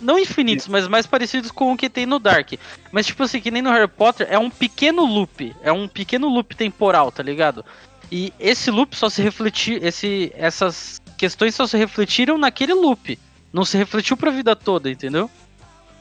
Não 0.00 0.18
infinitos, 0.18 0.66
mas 0.68 0.88
mais 0.88 1.06
parecidos 1.06 1.50
com 1.50 1.72
o 1.72 1.76
que 1.76 1.88
tem 1.90 2.06
no 2.06 2.18
Dark. 2.18 2.52
Mas, 2.90 3.06
tipo 3.06 3.22
assim, 3.22 3.40
que 3.40 3.50
nem 3.50 3.60
no 3.62 3.70
Harry 3.70 3.88
Potter, 3.88 4.26
é 4.30 4.38
um 4.38 4.48
pequeno 4.50 5.04
loop. 5.04 5.54
É 5.62 5.70
um 5.70 5.86
pequeno 5.86 6.28
loop 6.28 6.54
temporal, 6.56 7.12
tá 7.12 7.22
ligado? 7.22 7.64
E 8.10 8.32
esse 8.40 8.70
loop 8.70 8.96
só 8.96 9.08
se 9.08 9.22
refletir. 9.22 9.84
Esse, 9.84 10.32
essas 10.34 11.00
questões 11.18 11.54
só 11.54 11.66
se 11.66 11.76
refletiram 11.76 12.38
naquele 12.38 12.72
loop. 12.74 13.18
Não 13.52 13.64
se 13.64 13.76
refletiu 13.76 14.16
pra 14.16 14.30
vida 14.30 14.56
toda, 14.56 14.90
entendeu? 14.90 15.30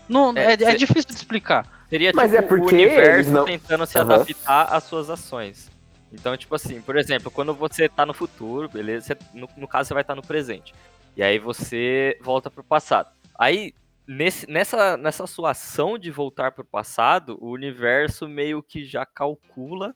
Não, 0.07 0.33
É, 0.35 0.53
é, 0.53 0.63
é 0.63 0.75
difícil 0.75 1.09
de 1.09 1.15
explicar. 1.15 1.65
Seria 1.89 2.11
Mas 2.15 2.31
tipo 2.31 2.43
é 2.43 2.47
porque 2.47 2.75
o 2.75 2.77
universo 2.77 3.31
não- 3.31 3.45
tentando 3.45 3.85
se 3.85 3.97
Aham. 3.97 4.13
adaptar 4.15 4.63
às 4.65 4.83
suas 4.83 5.09
ações. 5.09 5.69
Então, 6.13 6.35
tipo 6.37 6.55
assim, 6.55 6.81
por 6.81 6.95
exemplo, 6.97 7.29
quando 7.29 7.53
você 7.53 7.87
tá 7.89 8.05
no 8.05 8.13
futuro, 8.13 8.69
beleza? 8.69 9.07
Você- 9.07 9.17
no, 9.33 9.47
no 9.57 9.67
caso, 9.67 9.87
você 9.87 9.93
vai 9.93 10.01
estar 10.01 10.15
no 10.15 10.21
presente. 10.23 10.73
E 11.17 11.21
aí 11.23 11.37
você 11.37 12.17
volta 12.21 12.49
pro 12.49 12.63
passado. 12.63 13.09
Aí, 13.37 13.73
nesse, 14.09 14.49
nessa, 14.49 14.97
nessa 14.97 15.27
sua 15.27 15.51
ação 15.51 15.95
de 15.95 16.09
voltar 16.09 16.51
pro 16.51 16.65
passado, 16.65 17.37
o 17.39 17.51
universo 17.51 18.27
meio 18.27 18.63
que 18.63 18.83
já 18.83 19.05
calcula 19.05 19.95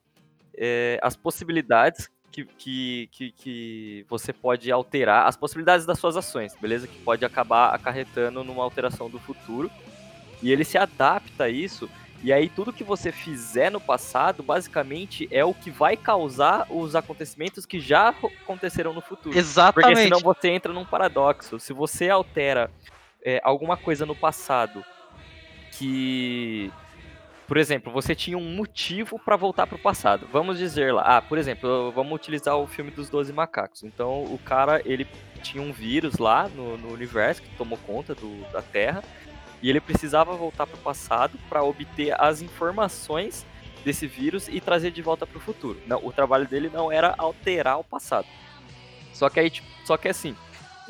é, 0.55 0.99
as 1.01 1.15
possibilidades 1.15 2.07
que, 2.31 2.45
que, 2.45 3.09
que, 3.11 3.31
que 3.31 4.05
você 4.07 4.31
pode 4.31 4.71
alterar, 4.71 5.27
as 5.27 5.35
possibilidades 5.35 5.83
das 5.83 5.97
suas 5.97 6.15
ações, 6.15 6.55
beleza? 6.61 6.87
Que 6.87 6.99
pode 6.99 7.25
acabar 7.25 7.73
acarretando 7.73 8.43
numa 8.43 8.63
alteração 8.63 9.09
do 9.09 9.19
futuro. 9.19 9.71
E 10.43 10.51
ele 10.51 10.63
se 10.63 10.77
adapta 10.77 11.45
a 11.45 11.49
isso 11.49 11.89
e 12.23 12.31
aí 12.31 12.49
tudo 12.49 12.71
que 12.71 12.83
você 12.83 13.11
fizer 13.11 13.69
no 13.69 13.81
passado, 13.81 14.43
basicamente, 14.43 15.27
é 15.31 15.43
o 15.43 15.53
que 15.53 15.69
vai 15.69 15.97
causar 15.97 16.65
os 16.69 16.95
acontecimentos 16.95 17.65
que 17.65 17.79
já 17.79 18.09
aconteceram 18.09 18.93
no 18.93 19.01
futuro. 19.01 19.23
Porque 19.23 19.39
Exatamente. 19.39 20.03
senão 20.03 20.19
você 20.19 20.49
entra 20.49 20.71
num 20.71 20.85
paradoxo. 20.85 21.59
Se 21.59 21.73
você 21.73 22.09
altera 22.09 22.71
é, 23.23 23.39
alguma 23.43 23.77
coisa 23.77 24.05
no 24.05 24.15
passado 24.15 24.83
que. 25.71 26.71
Por 27.47 27.57
exemplo, 27.57 27.91
você 27.91 28.15
tinha 28.15 28.37
um 28.37 28.55
motivo 28.55 29.19
para 29.19 29.35
voltar 29.35 29.67
pro 29.67 29.77
passado. 29.77 30.27
Vamos 30.31 30.57
dizer 30.57 30.93
lá, 30.93 31.17
ah, 31.17 31.21
por 31.21 31.37
exemplo, 31.37 31.91
vamos 31.91 32.13
utilizar 32.13 32.55
o 32.57 32.65
filme 32.65 32.89
dos 32.89 33.09
12 33.09 33.33
macacos. 33.33 33.83
Então, 33.83 34.23
o 34.23 34.39
cara, 34.39 34.81
ele 34.85 35.05
tinha 35.41 35.61
um 35.61 35.73
vírus 35.73 36.17
lá 36.17 36.47
no, 36.47 36.77
no 36.77 36.93
universo 36.93 37.41
que 37.41 37.49
tomou 37.57 37.77
conta 37.79 38.15
do- 38.15 38.49
da 38.51 38.61
Terra 38.61 39.03
e 39.61 39.69
ele 39.69 39.81
precisava 39.81 40.33
voltar 40.37 40.65
pro 40.65 40.77
passado 40.77 41.37
para 41.49 41.61
obter 41.63 42.15
as 42.19 42.41
informações 42.41 43.45
desse 43.83 44.07
vírus 44.07 44.47
e 44.47 44.61
trazer 44.61 44.89
de 44.91 45.01
volta 45.01 45.27
pro 45.27 45.39
futuro. 45.39 45.79
Não, 45.85 45.99
o 46.03 46.13
trabalho 46.13 46.47
dele 46.47 46.71
não 46.73 46.89
era 46.89 47.13
alterar 47.17 47.77
o 47.77 47.83
passado. 47.83 48.27
Só 49.11 49.29
que 49.29 49.41
aí, 49.41 49.49
tipo, 49.49 49.67
só 49.85 49.97
que 49.97 50.07
assim, 50.07 50.33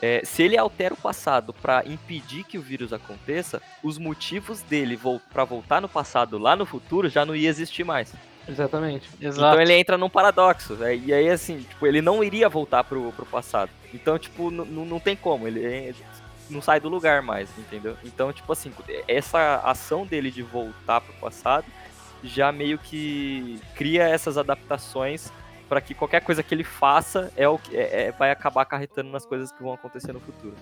é, 0.06 0.22
se 0.26 0.44
ele 0.44 0.58
altera 0.58 0.94
o 0.94 0.98
passado 0.98 1.54
para 1.54 1.82
impedir 1.86 2.44
que 2.44 2.58
o 2.58 2.62
vírus 2.62 2.92
aconteça, 2.92 3.62
os 3.82 3.98
motivos 3.98 4.62
dele 4.62 4.98
vol 4.98 5.22
para 5.32 5.46
voltar 5.46 5.80
no 5.80 5.88
passado 5.88 6.38
lá 6.38 6.58
no 6.58 6.66
futuro 6.66 7.08
já 7.08 7.26
não 7.26 7.34
ia 7.34 7.48
existir 7.48 7.86
mais. 7.86 8.14
Exatamente. 8.46 9.10
Exato. 9.22 9.48
Então 9.54 9.62
ele 9.62 9.72
entra 9.74 9.98
num 9.98 10.10
paradoxo. 10.10 10.74
né? 10.74 10.94
E 10.98 11.14
aí, 11.14 11.30
assim, 11.30 11.60
tipo, 11.62 11.88
ele 11.88 12.02
não 12.02 12.22
iria 12.22 12.50
voltar 12.50 12.84
pro, 12.84 13.14
pro 13.14 13.26
passado. 13.26 13.72
Então, 13.94 14.20
tipo, 14.20 14.52
não 14.52 15.00
tem 15.00 15.16
como. 15.16 15.48
Ele 15.48 15.64
é- 15.64 15.94
não 16.50 16.62
sai 16.62 16.82
do 16.82 16.90
lugar 16.90 17.22
mais, 17.22 17.48
entendeu? 17.58 17.96
Então, 18.04 18.34
tipo 18.34 18.52
assim, 18.52 18.74
essa 19.08 19.62
ação 19.64 20.06
dele 20.06 20.30
de 20.30 20.42
voltar 20.44 21.00
pro 21.00 21.14
passado 21.14 21.66
já 22.22 22.52
meio 22.52 22.78
que 22.78 23.58
cria 23.74 24.04
essas 24.04 24.38
adaptações 24.38 25.32
para 25.74 25.82
que 25.82 25.96
qualquer 25.96 26.22
coisa 26.22 26.44
que 26.44 26.54
ele 26.54 26.64
faça 26.64 27.32
é 27.36 27.48
o 27.50 27.58
que 27.58 27.76
é- 27.76 28.04
é- 28.04 28.12
vai 28.12 28.30
acabar 28.30 28.62
acarretando 28.62 29.10
nas 29.10 29.26
coisas 29.26 29.52
que 29.52 29.64
vão 29.64 29.74
acontecer 29.74 30.14
no 30.14 30.20
futuro. 30.20 30.54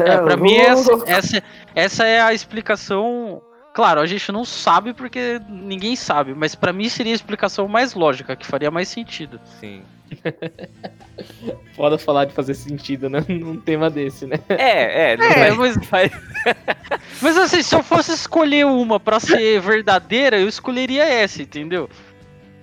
É, 0.00 0.18
pra 0.18 0.36
mim 0.36 0.54
essa, 0.54 0.92
essa, 1.06 1.42
essa 1.74 2.06
é 2.06 2.20
a 2.20 2.34
explicação. 2.34 3.40
Claro, 3.72 4.02
a 4.02 4.06
gente 4.06 4.30
não 4.30 4.44
sabe 4.44 4.92
porque 4.92 5.40
ninguém 5.48 5.96
sabe, 5.96 6.34
mas 6.34 6.54
pra 6.54 6.74
mim 6.74 6.90
seria 6.90 7.14
a 7.14 7.14
explicação 7.14 7.66
mais 7.66 7.94
lógica, 7.94 8.36
que 8.36 8.46
faria 8.46 8.70
mais 8.70 8.88
sentido. 8.88 9.40
Sim. 9.58 9.82
Foda 11.74 11.96
falar 11.96 12.26
de 12.26 12.34
fazer 12.34 12.52
sentido, 12.52 13.08
né? 13.08 13.24
Num 13.28 13.58
tema 13.58 13.88
desse, 13.88 14.26
né? 14.26 14.38
É, 14.50 15.12
é, 15.12 15.16
não 15.16 15.24
É, 15.24 15.50
mas, 15.52 15.76
mas 17.22 17.36
assim, 17.38 17.62
se 17.62 17.74
eu 17.74 17.82
fosse 17.82 18.12
escolher 18.12 18.66
uma 18.66 19.00
pra 19.00 19.18
ser 19.18 19.58
verdadeira, 19.60 20.38
eu 20.38 20.48
escolheria 20.48 21.04
essa, 21.04 21.40
entendeu? 21.40 21.88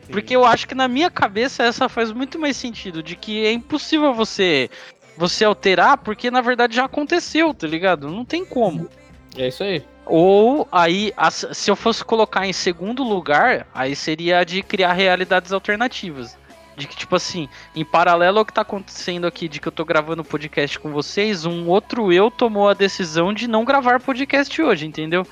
Porque 0.09 0.35
eu 0.35 0.45
acho 0.45 0.67
que 0.67 0.75
na 0.75 0.88
minha 0.88 1.09
cabeça 1.09 1.63
essa 1.63 1.89
faz 1.89 2.12
muito 2.12 2.38
mais 2.39 2.55
sentido, 2.57 3.01
de 3.01 3.15
que 3.15 3.45
é 3.45 3.51
impossível 3.51 4.13
você 4.13 4.69
você 5.17 5.45
alterar, 5.45 5.97
porque 5.97 6.29
na 6.29 6.41
verdade 6.41 6.75
já 6.75 6.85
aconteceu, 6.85 7.53
tá 7.53 7.65
ligado? 7.65 8.09
Não 8.09 8.25
tem 8.25 8.45
como. 8.45 8.89
É 9.38 9.47
isso 9.47 9.63
aí. 9.63 9.83
Ou 10.05 10.67
aí, 10.71 11.12
se 11.53 11.71
eu 11.71 11.75
fosse 11.75 12.03
colocar 12.03 12.45
em 12.45 12.53
segundo 12.53 13.03
lugar, 13.03 13.65
aí 13.74 13.95
seria 13.95 14.39
a 14.39 14.43
de 14.43 14.62
criar 14.62 14.93
realidades 14.93 15.51
alternativas. 15.51 16.38
De 16.77 16.88
que, 16.88 16.95
tipo 16.95 17.15
assim, 17.15 17.47
em 17.74 17.85
paralelo 17.85 18.39
ao 18.39 18.45
que 18.45 18.53
tá 18.53 18.62
acontecendo 18.62 19.25
aqui, 19.25 19.47
de 19.47 19.62
que 19.62 19.67
eu 19.67 19.71
tô 19.71 19.85
gravando 19.85 20.25
podcast 20.25 20.77
com 20.77 20.91
vocês, 20.91 21.45
um 21.45 21.69
outro 21.69 22.12
eu 22.12 22.29
tomou 22.29 22.67
a 22.67 22.74
decisão 22.74 23.33
de 23.33 23.47
não 23.47 23.63
gravar 23.63 24.00
podcast 24.01 24.62
hoje, 24.62 24.85
entendeu? 24.85 25.25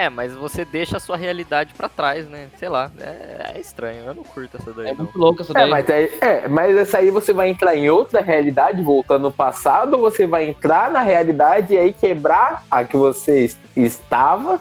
É, 0.00 0.08
mas 0.08 0.32
você 0.32 0.64
deixa 0.64 0.96
a 0.96 1.00
sua 1.00 1.14
realidade 1.16 1.74
pra 1.76 1.86
trás, 1.86 2.26
né? 2.26 2.48
Sei 2.58 2.70
lá, 2.70 2.90
é, 2.98 3.52
é 3.54 3.60
estranho. 3.60 4.02
Eu 4.06 4.14
não 4.14 4.24
curto 4.24 4.56
essa 4.56 4.72
daí, 4.72 4.86
É 4.86 4.90
não. 4.92 5.04
muito 5.04 5.18
louco 5.18 5.42
essa 5.42 5.52
É, 5.52 5.60
daí. 5.60 5.70
mas, 5.70 5.90
aí, 5.90 6.10
é, 6.22 6.48
mas 6.48 6.74
essa 6.76 6.98
aí 6.98 7.10
você 7.10 7.34
vai 7.34 7.50
entrar 7.50 7.76
em 7.76 7.90
outra 7.90 8.22
realidade, 8.22 8.82
voltando 8.82 9.24
no 9.24 9.32
passado, 9.32 9.94
ou 9.94 10.00
você 10.00 10.26
vai 10.26 10.48
entrar 10.48 10.90
na 10.90 11.02
realidade 11.02 11.74
e 11.74 11.78
aí 11.78 11.92
quebrar 11.92 12.64
a 12.70 12.82
que 12.82 12.96
você 12.96 13.44
es- 13.44 13.58
estava 13.76 14.58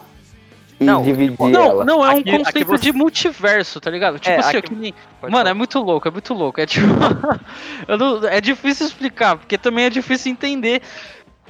e 0.77 0.83
Não, 0.83 1.03
dividir 1.03 1.37
Não, 1.39 1.61
ela? 1.71 1.85
não, 1.85 2.05
é 2.05 2.09
um 2.09 2.11
Aqui- 2.19 2.29
aqui 2.31 2.37
conceito 2.43 2.67
você- 2.67 2.83
de 2.83 2.91
multiverso, 2.91 3.79
tá 3.79 3.89
ligado? 3.89 4.19
Tipo 4.19 4.35
É, 4.35 4.39
assim, 4.39 4.57
ó, 4.57 4.59
aqui- 4.59 4.67
que 4.69 4.75
nem- 4.75 4.93
Pode 5.21 5.31
Mano, 5.31 5.49
é 5.49 5.53
muito 5.53 5.79
louco, 5.79 6.05
é 6.07 6.11
muito 6.11 6.33
louco. 6.33 6.59
É 6.59 6.65
tipo. 6.65 6.85
eu 7.87 7.97
não- 7.97 8.27
é 8.27 8.41
difícil 8.41 8.87
explicar, 8.87 9.37
porque 9.37 9.57
também 9.57 9.85
é 9.85 9.89
difícil 9.89 10.33
entender. 10.33 10.81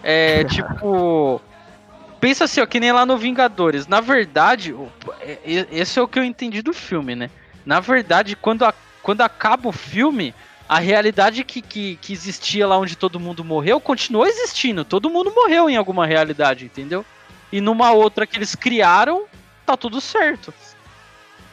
É 0.04 0.44
tipo. 0.78 1.42
Pensa 2.20 2.44
assim, 2.46 2.60
ó, 2.62 2.66
que 2.66 2.80
nem 2.80 2.92
lá 2.92 3.06
no 3.06 3.18
Vingadores. 3.18 3.88
Na 3.88 4.02
verdade, 4.02 4.76
é- 5.22 5.40
é- 5.46 5.68
esse 5.72 5.98
é 5.98 6.02
o 6.02 6.08
que 6.08 6.20
eu 6.20 6.24
entendi 6.24 6.62
do 6.62 6.74
filme, 6.74 7.16
né? 7.16 7.30
Na 7.66 7.80
verdade, 7.80 8.36
quando, 8.36 8.66
a- 8.66 8.74
quando 9.02 9.22
acaba 9.22 9.70
o 9.70 9.72
filme, 9.72 10.34
a 10.68 10.80
realidade 10.80 11.44
que, 11.44 11.62
que, 11.62 11.98
que 12.02 12.14
existia 12.14 12.68
lá 12.68 12.78
onde 12.78 12.96
todo 12.96 13.20
mundo 13.20 13.44
morreu 13.44 13.80
continuou 13.80 14.26
existindo. 14.28 14.84
Todo 14.84 15.10
mundo 15.10 15.32
morreu 15.36 15.70
em 15.70 15.78
alguma 15.78 16.06
realidade, 16.06 16.66
entendeu? 16.66 17.06
E 17.52 17.62
numa 17.62 17.92
outra 17.92 18.28
que 18.28 18.38
eles 18.38 18.54
criaram, 18.54 19.24
tá 19.66 19.76
tudo 19.78 20.00
certo. 20.02 20.54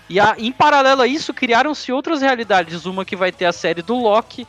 E 0.08 0.20
a- 0.20 0.34
em 0.38 0.52
paralelo 0.52 1.02
a 1.02 1.06
isso, 1.06 1.32
criaram-se 1.32 1.92
outras 1.92 2.20
realidades. 2.20 2.86
Uma 2.86 3.04
que 3.04 3.16
vai 3.16 3.32
ter 3.32 3.44
a 3.46 3.52
série 3.52 3.82
do 3.82 3.94
Loki. 3.96 4.46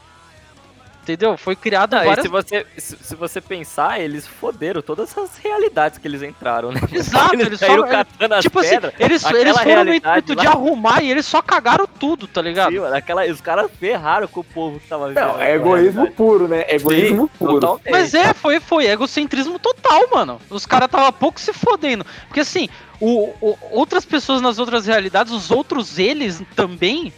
Entendeu? 1.13 1.37
Foi 1.37 1.55
criado 1.55 1.95
e 1.95 2.03
várias. 2.05 2.21
se 2.25 2.27
você, 2.27 2.65
se, 2.77 2.97
se 2.97 3.15
você 3.15 3.39
pensar, 3.39 3.99
eles 4.01 4.27
foderam 4.27 4.81
todas 4.81 5.17
as 5.17 5.37
realidades 5.37 5.97
que 5.97 6.07
eles 6.07 6.21
entraram, 6.21 6.71
né? 6.71 6.81
Exato, 6.91 7.33
eles 7.35 7.47
eles 7.47 7.59
saíram 7.59 7.83
só- 7.83 7.89
catando 7.89 8.33
as 8.35 8.43
Tipo 8.43 8.59
assim, 8.59 8.69
pedras. 8.71 8.93
eles, 8.99 9.23
eles 9.25 9.57
foram 9.57 9.83
no 9.85 9.93
intuito 9.93 10.33
lá- 10.35 10.41
de 10.41 10.47
arrumar 10.47 11.01
e 11.03 11.09
eles 11.11 11.25
só 11.25 11.41
cagaram 11.41 11.87
tudo, 11.87 12.27
tá 12.27 12.41
ligado? 12.41 12.71
Sim, 12.71 12.79
mano, 12.79 12.95
aquela, 12.95 13.25
os 13.25 13.39
caras 13.39 13.71
ferraram 13.79 14.27
com 14.27 14.41
o 14.41 14.43
povo 14.43 14.79
que 14.79 14.87
tava 14.87 15.07
vivendo. 15.07 15.23
Não, 15.27 15.41
é 15.41 15.55
egoísmo 15.55 15.91
realidade. 15.91 16.11
puro, 16.15 16.47
né? 16.47 16.65
Egoísmo 16.67 17.23
Sim, 17.23 17.37
puro. 17.39 17.53
totalmente. 17.59 17.89
Mas 17.91 18.13
é, 18.13 18.33
foi, 18.33 18.59
foi 18.59 18.87
egocentrismo 18.87 19.57
total, 19.59 20.01
mano. 20.11 20.41
Os 20.49 20.65
caras 20.65 20.89
tava 20.89 21.11
pouco 21.13 21.39
se 21.39 21.53
fodendo. 21.53 22.05
Porque 22.27 22.41
assim, 22.41 22.67
o, 22.99 23.29
o- 23.39 23.57
outras 23.71 24.03
pessoas 24.05 24.41
nas 24.41 24.59
outras 24.59 24.85
realidades, 24.85 25.31
os 25.31 25.51
outros 25.51 25.97
eles 25.97 26.41
também, 26.55 27.13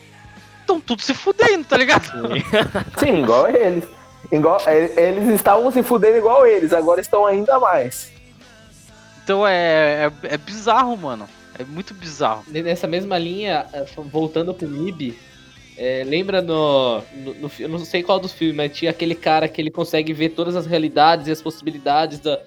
estão 0.70 0.80
tudo 0.80 1.02
se 1.02 1.14
fudendo, 1.14 1.66
tá 1.66 1.76
ligado? 1.78 2.06
Sim, 2.98 3.24
igual 3.24 3.48
eles. 3.50 3.84
Igual, 4.32 4.60
e- 4.68 5.00
eles 5.00 5.28
estavam 5.30 5.72
se 5.72 5.82
fudendo 5.82 6.18
igual 6.18 6.46
eles, 6.46 6.72
agora 6.74 7.02
estão 7.02 7.26
ainda 7.26 7.60
mais. 7.60 8.12
Então 9.24 9.46
é, 9.48 10.06
é, 10.24 10.34
é 10.36 10.38
bizarro, 10.38 10.96
mano. 10.98 11.28
É 11.58 11.64
muito 11.64 11.94
bizarro. 11.94 12.44
Nessa 12.48 12.88
mesma 12.88 13.18
linha, 13.18 13.66
eh, 13.74 13.86
voltando 14.12 14.54
pro 14.54 14.68
MIB, 14.68 15.18
eh, 15.78 16.04
lembra 16.06 16.42
no, 16.42 17.02
no, 17.14 17.34
no 17.34 17.52
Eu 17.60 17.68
não 17.70 17.80
sei 17.80 18.02
qual 18.04 18.20
dos 18.20 18.32
filmes, 18.32 18.56
mas 18.56 18.72
tinha 18.78 18.92
aquele 18.92 19.16
cara 19.16 19.48
que 19.48 19.60
ele 19.62 19.72
consegue 19.72 20.14
ver 20.14 20.30
todas 20.30 20.56
as 20.56 20.66
realidades 20.66 21.28
e 21.28 21.32
as 21.32 21.42
possibilidades 21.42 22.20
da, 22.20 22.40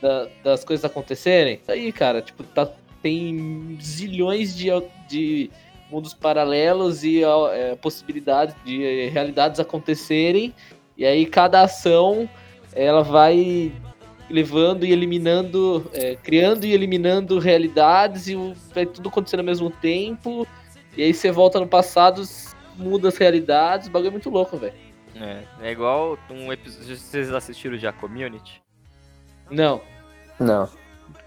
da- 0.00 0.28
das 0.44 0.62
coisas 0.64 0.84
acontecerem? 0.84 1.58
Isso 1.62 1.72
aí, 1.72 1.90
cara, 1.90 2.22
tipo, 2.22 2.42
tá, 2.44 2.68
tem 3.02 3.76
zilhões 3.82 4.54
de, 4.54 4.68
de 5.08 5.50
mundos 5.94 6.12
paralelos 6.12 7.04
e 7.04 7.22
ó, 7.24 7.52
eh, 7.52 7.76
possibilidades 7.76 8.54
de 8.64 8.82
eh, 8.84 9.08
realidades 9.08 9.60
acontecerem. 9.60 10.52
E 10.96 11.04
aí 11.06 11.24
cada 11.24 11.62
ação 11.62 12.28
ela 12.74 13.02
vai 13.02 13.72
levando 14.28 14.84
e 14.84 14.90
eliminando, 14.92 15.88
é, 15.92 16.16
criando 16.16 16.64
e 16.64 16.72
eliminando 16.72 17.38
realidades 17.38 18.26
e 18.26 18.34
o- 18.34 18.54
vai 18.74 18.86
tudo 18.86 19.08
acontecendo 19.08 19.40
ao 19.40 19.46
mesmo 19.46 19.70
tempo. 19.70 20.46
E 20.96 21.02
aí 21.02 21.12
você 21.14 21.30
volta 21.30 21.60
no 21.60 21.66
passado, 21.68 22.22
muda 22.76 23.08
as 23.08 23.16
realidades, 23.16 23.86
o 23.86 23.90
bagulho 23.90 24.08
é 24.08 24.12
muito 24.12 24.30
louco, 24.30 24.56
velho. 24.56 24.74
É, 25.20 25.42
é 25.62 25.70
igual 25.70 26.18
um 26.30 26.52
episódio. 26.52 26.96
Vocês 26.96 27.32
assistiram 27.32 27.76
já 27.76 27.92
Community? 27.92 28.60
Não. 29.50 29.80
Não. 30.40 30.68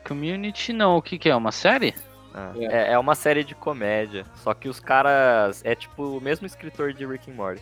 Community 0.06 0.74
não, 0.74 0.98
o 0.98 1.02
que 1.02 1.18
que 1.18 1.30
é? 1.30 1.36
Uma 1.36 1.52
série? 1.52 1.94
Ah, 2.38 2.52
É. 2.60 2.66
é. 2.66 2.92
é 2.94 3.00
uma 3.00 3.16
série 3.16 3.44
de 3.44 3.56
comédia. 3.56 4.26
Só 4.36 4.54
que 4.54 4.70
os 4.70 4.80
caras. 4.80 5.62
É 5.66 5.74
tipo 5.74 6.04
o 6.18 6.22
mesmo 6.22 6.46
escritor 6.46 6.94
de 6.94 7.06
Rick 7.06 7.32
and 7.32 7.34
Morty. 7.34 7.62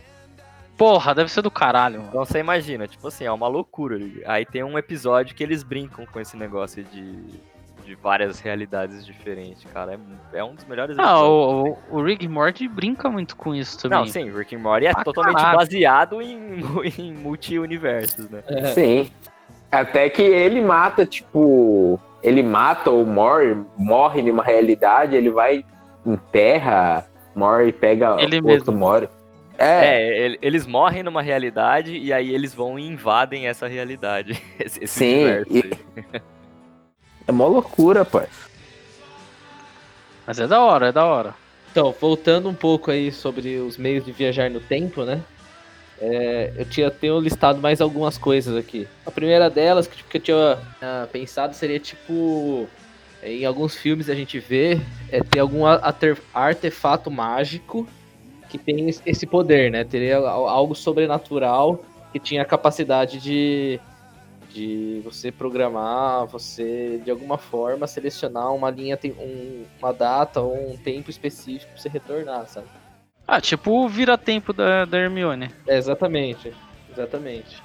Porra, 0.76 1.14
deve 1.14 1.30
ser 1.32 1.40
do 1.40 1.50
caralho, 1.50 1.96
mano. 1.98 2.08
Então 2.10 2.24
você 2.24 2.38
imagina, 2.38 2.86
tipo 2.86 3.08
assim, 3.08 3.24
é 3.24 3.32
uma 3.32 3.48
loucura. 3.48 3.98
Aí 4.26 4.44
tem 4.44 4.62
um 4.62 4.76
episódio 4.76 5.34
que 5.34 5.42
eles 5.42 5.62
brincam 5.62 6.04
com 6.04 6.20
esse 6.20 6.36
negócio 6.36 6.84
de, 6.84 7.14
de 7.82 7.94
várias 7.94 8.40
realidades 8.40 9.06
diferentes, 9.06 9.64
cara. 9.72 9.98
É, 10.34 10.38
é 10.40 10.44
um 10.44 10.54
dos 10.54 10.66
melhores 10.66 10.98
Ah, 10.98 11.02
episódios. 11.14 11.78
o, 11.90 11.96
o, 11.96 11.98
o 11.98 12.02
Rick 12.04 12.26
and 12.26 12.30
Morty 12.30 12.68
brinca 12.68 13.08
muito 13.08 13.36
com 13.36 13.54
isso 13.54 13.80
também. 13.80 13.98
Não, 14.00 14.06
sim, 14.06 14.30
Rick 14.30 14.54
and 14.54 14.58
Morty 14.58 14.84
é 14.86 14.92
Pra 14.92 15.02
totalmente 15.02 15.36
caralho. 15.36 15.56
baseado 15.60 16.20
em, 16.20 16.60
em 16.98 17.14
multi-universos, 17.14 18.28
né? 18.28 18.42
É. 18.46 18.66
Sim. 18.74 19.10
Até 19.72 20.10
que 20.10 20.20
ele 20.20 20.60
mata, 20.60 21.06
tipo. 21.06 21.98
Ele 22.26 22.42
mata 22.42 22.90
ou 22.90 23.06
morre, 23.06 23.56
morre 23.78 24.20
numa 24.20 24.42
realidade, 24.42 25.14
ele 25.14 25.30
vai, 25.30 25.64
enterra, 26.04 27.06
morre, 27.34 27.72
pega 27.72 28.16
Ele 28.20 28.36
outro 28.38 28.72
mesmo. 28.72 28.72
morre. 28.72 29.08
É, 29.56 29.86
É, 29.86 30.18
ele- 30.18 30.38
eles 30.42 30.66
morrem 30.66 31.02
numa 31.02 31.22
realidade 31.22 31.96
e 31.96 32.12
aí 32.12 32.34
eles 32.34 32.52
vão 32.52 32.78
e 32.78 32.86
invadem 32.86 33.46
essa 33.46 33.66
realidade. 33.68 34.42
Esse, 34.58 34.86
Sim, 34.88 35.24
e- 35.48 35.70
é 37.28 37.32
mó 37.32 37.46
loucura, 37.46 38.04
pai. 38.04 38.26
Mas 40.26 40.40
é 40.40 40.46
da 40.46 40.60
hora, 40.60 40.88
é 40.88 40.92
da 40.92 41.04
hora. 41.04 41.34
Então, 41.70 41.94
voltando 42.00 42.48
um 42.48 42.54
pouco 42.54 42.90
aí 42.90 43.12
sobre 43.12 43.56
os 43.58 43.76
meios 43.78 44.04
de 44.04 44.10
viajar 44.12 44.50
no 44.50 44.60
tempo, 44.60 45.04
né? 45.04 45.22
É, 46.00 46.52
eu 46.56 46.64
tinha 46.66 46.90
tenho 46.90 47.18
listado 47.18 47.60
mais 47.60 47.80
algumas 47.80 48.18
coisas 48.18 48.54
aqui. 48.56 48.86
A 49.06 49.10
primeira 49.10 49.48
delas 49.48 49.86
que, 49.86 49.96
tipo, 49.96 50.10
que 50.10 50.16
eu 50.18 50.20
tinha 50.20 50.58
ah, 50.82 51.08
pensado 51.10 51.54
seria 51.54 51.80
tipo 51.80 52.68
em 53.22 53.44
alguns 53.46 53.74
filmes 53.74 54.10
a 54.10 54.14
gente 54.14 54.38
vê 54.38 54.78
é 55.10 55.20
ter 55.20 55.40
algum 55.40 55.62
artefato 56.34 57.10
mágico 57.10 57.88
que 58.48 58.58
tem 58.58 58.88
es- 58.88 59.02
esse 59.06 59.26
poder, 59.26 59.70
né? 59.70 59.84
Teria 59.84 60.18
al- 60.18 60.48
algo 60.48 60.74
sobrenatural 60.74 61.82
que 62.12 62.20
tinha 62.20 62.42
a 62.42 62.44
capacidade 62.44 63.18
de 63.20 63.80
de 64.50 65.02
você 65.04 65.30
programar, 65.30 66.24
você 66.26 66.98
de 67.04 67.10
alguma 67.10 67.36
forma 67.36 67.86
selecionar 67.86 68.54
uma 68.54 68.70
linha, 68.70 68.98
um- 69.18 69.64
uma 69.78 69.92
data 69.92 70.40
ou 70.40 70.72
um 70.72 70.76
tempo 70.78 71.10
específico 71.10 71.70
pra 71.72 71.82
você 71.82 71.88
retornar, 71.90 72.46
sabe? 72.48 72.66
Ah, 73.26 73.40
tipo 73.40 73.72
o 73.72 73.88
vira-tempo 73.88 74.52
da, 74.52 74.84
da 74.84 74.98
Hermione. 74.98 75.50
É, 75.66 75.76
exatamente, 75.76 76.52
exatamente. 76.90 77.62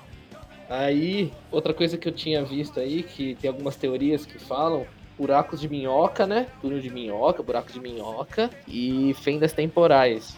Aí, 0.69 1.31
outra 1.51 1.73
coisa 1.73 1.97
que 1.97 2.07
eu 2.07 2.13
tinha 2.13 2.43
visto 2.43 2.79
aí, 2.79 3.03
que 3.03 3.35
tem 3.35 3.49
algumas 3.49 3.75
teorias 3.75 4.25
que 4.25 4.39
falam, 4.39 4.87
buracos 5.17 5.59
de 5.59 5.69
minhoca, 5.69 6.25
né? 6.25 6.47
Túnel 6.61 6.79
de 6.79 6.89
minhoca, 6.89 7.43
buraco 7.43 7.71
de 7.71 7.79
minhoca 7.79 8.49
e 8.67 9.13
fendas 9.15 9.53
temporais. 9.53 10.35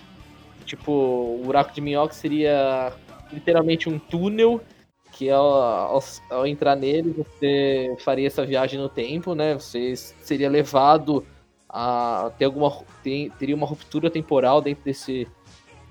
Tipo, 0.65 0.91
o 0.91 1.41
buraco 1.45 1.73
de 1.73 1.79
minhoca 1.81 2.13
seria 2.13 2.91
literalmente 3.31 3.87
um 3.87 3.97
túnel 3.97 4.61
que 5.13 5.29
ao, 5.29 5.45
ao, 5.45 6.03
ao 6.29 6.47
entrar 6.47 6.75
nele 6.75 7.11
você 7.11 7.95
faria 7.99 8.27
essa 8.27 8.45
viagem 8.45 8.79
no 8.79 8.89
tempo, 8.89 9.35
né? 9.35 9.53
Você 9.53 9.95
seria 9.95 10.49
levado 10.49 11.25
a 11.73 12.31
ter 12.37 12.45
alguma 12.45 12.71
tem- 13.03 13.31
teria 13.31 13.55
uma 13.55 13.65
ruptura 13.65 14.09
temporal 14.09 14.61
dentro 14.61 14.83
desse 14.85 15.27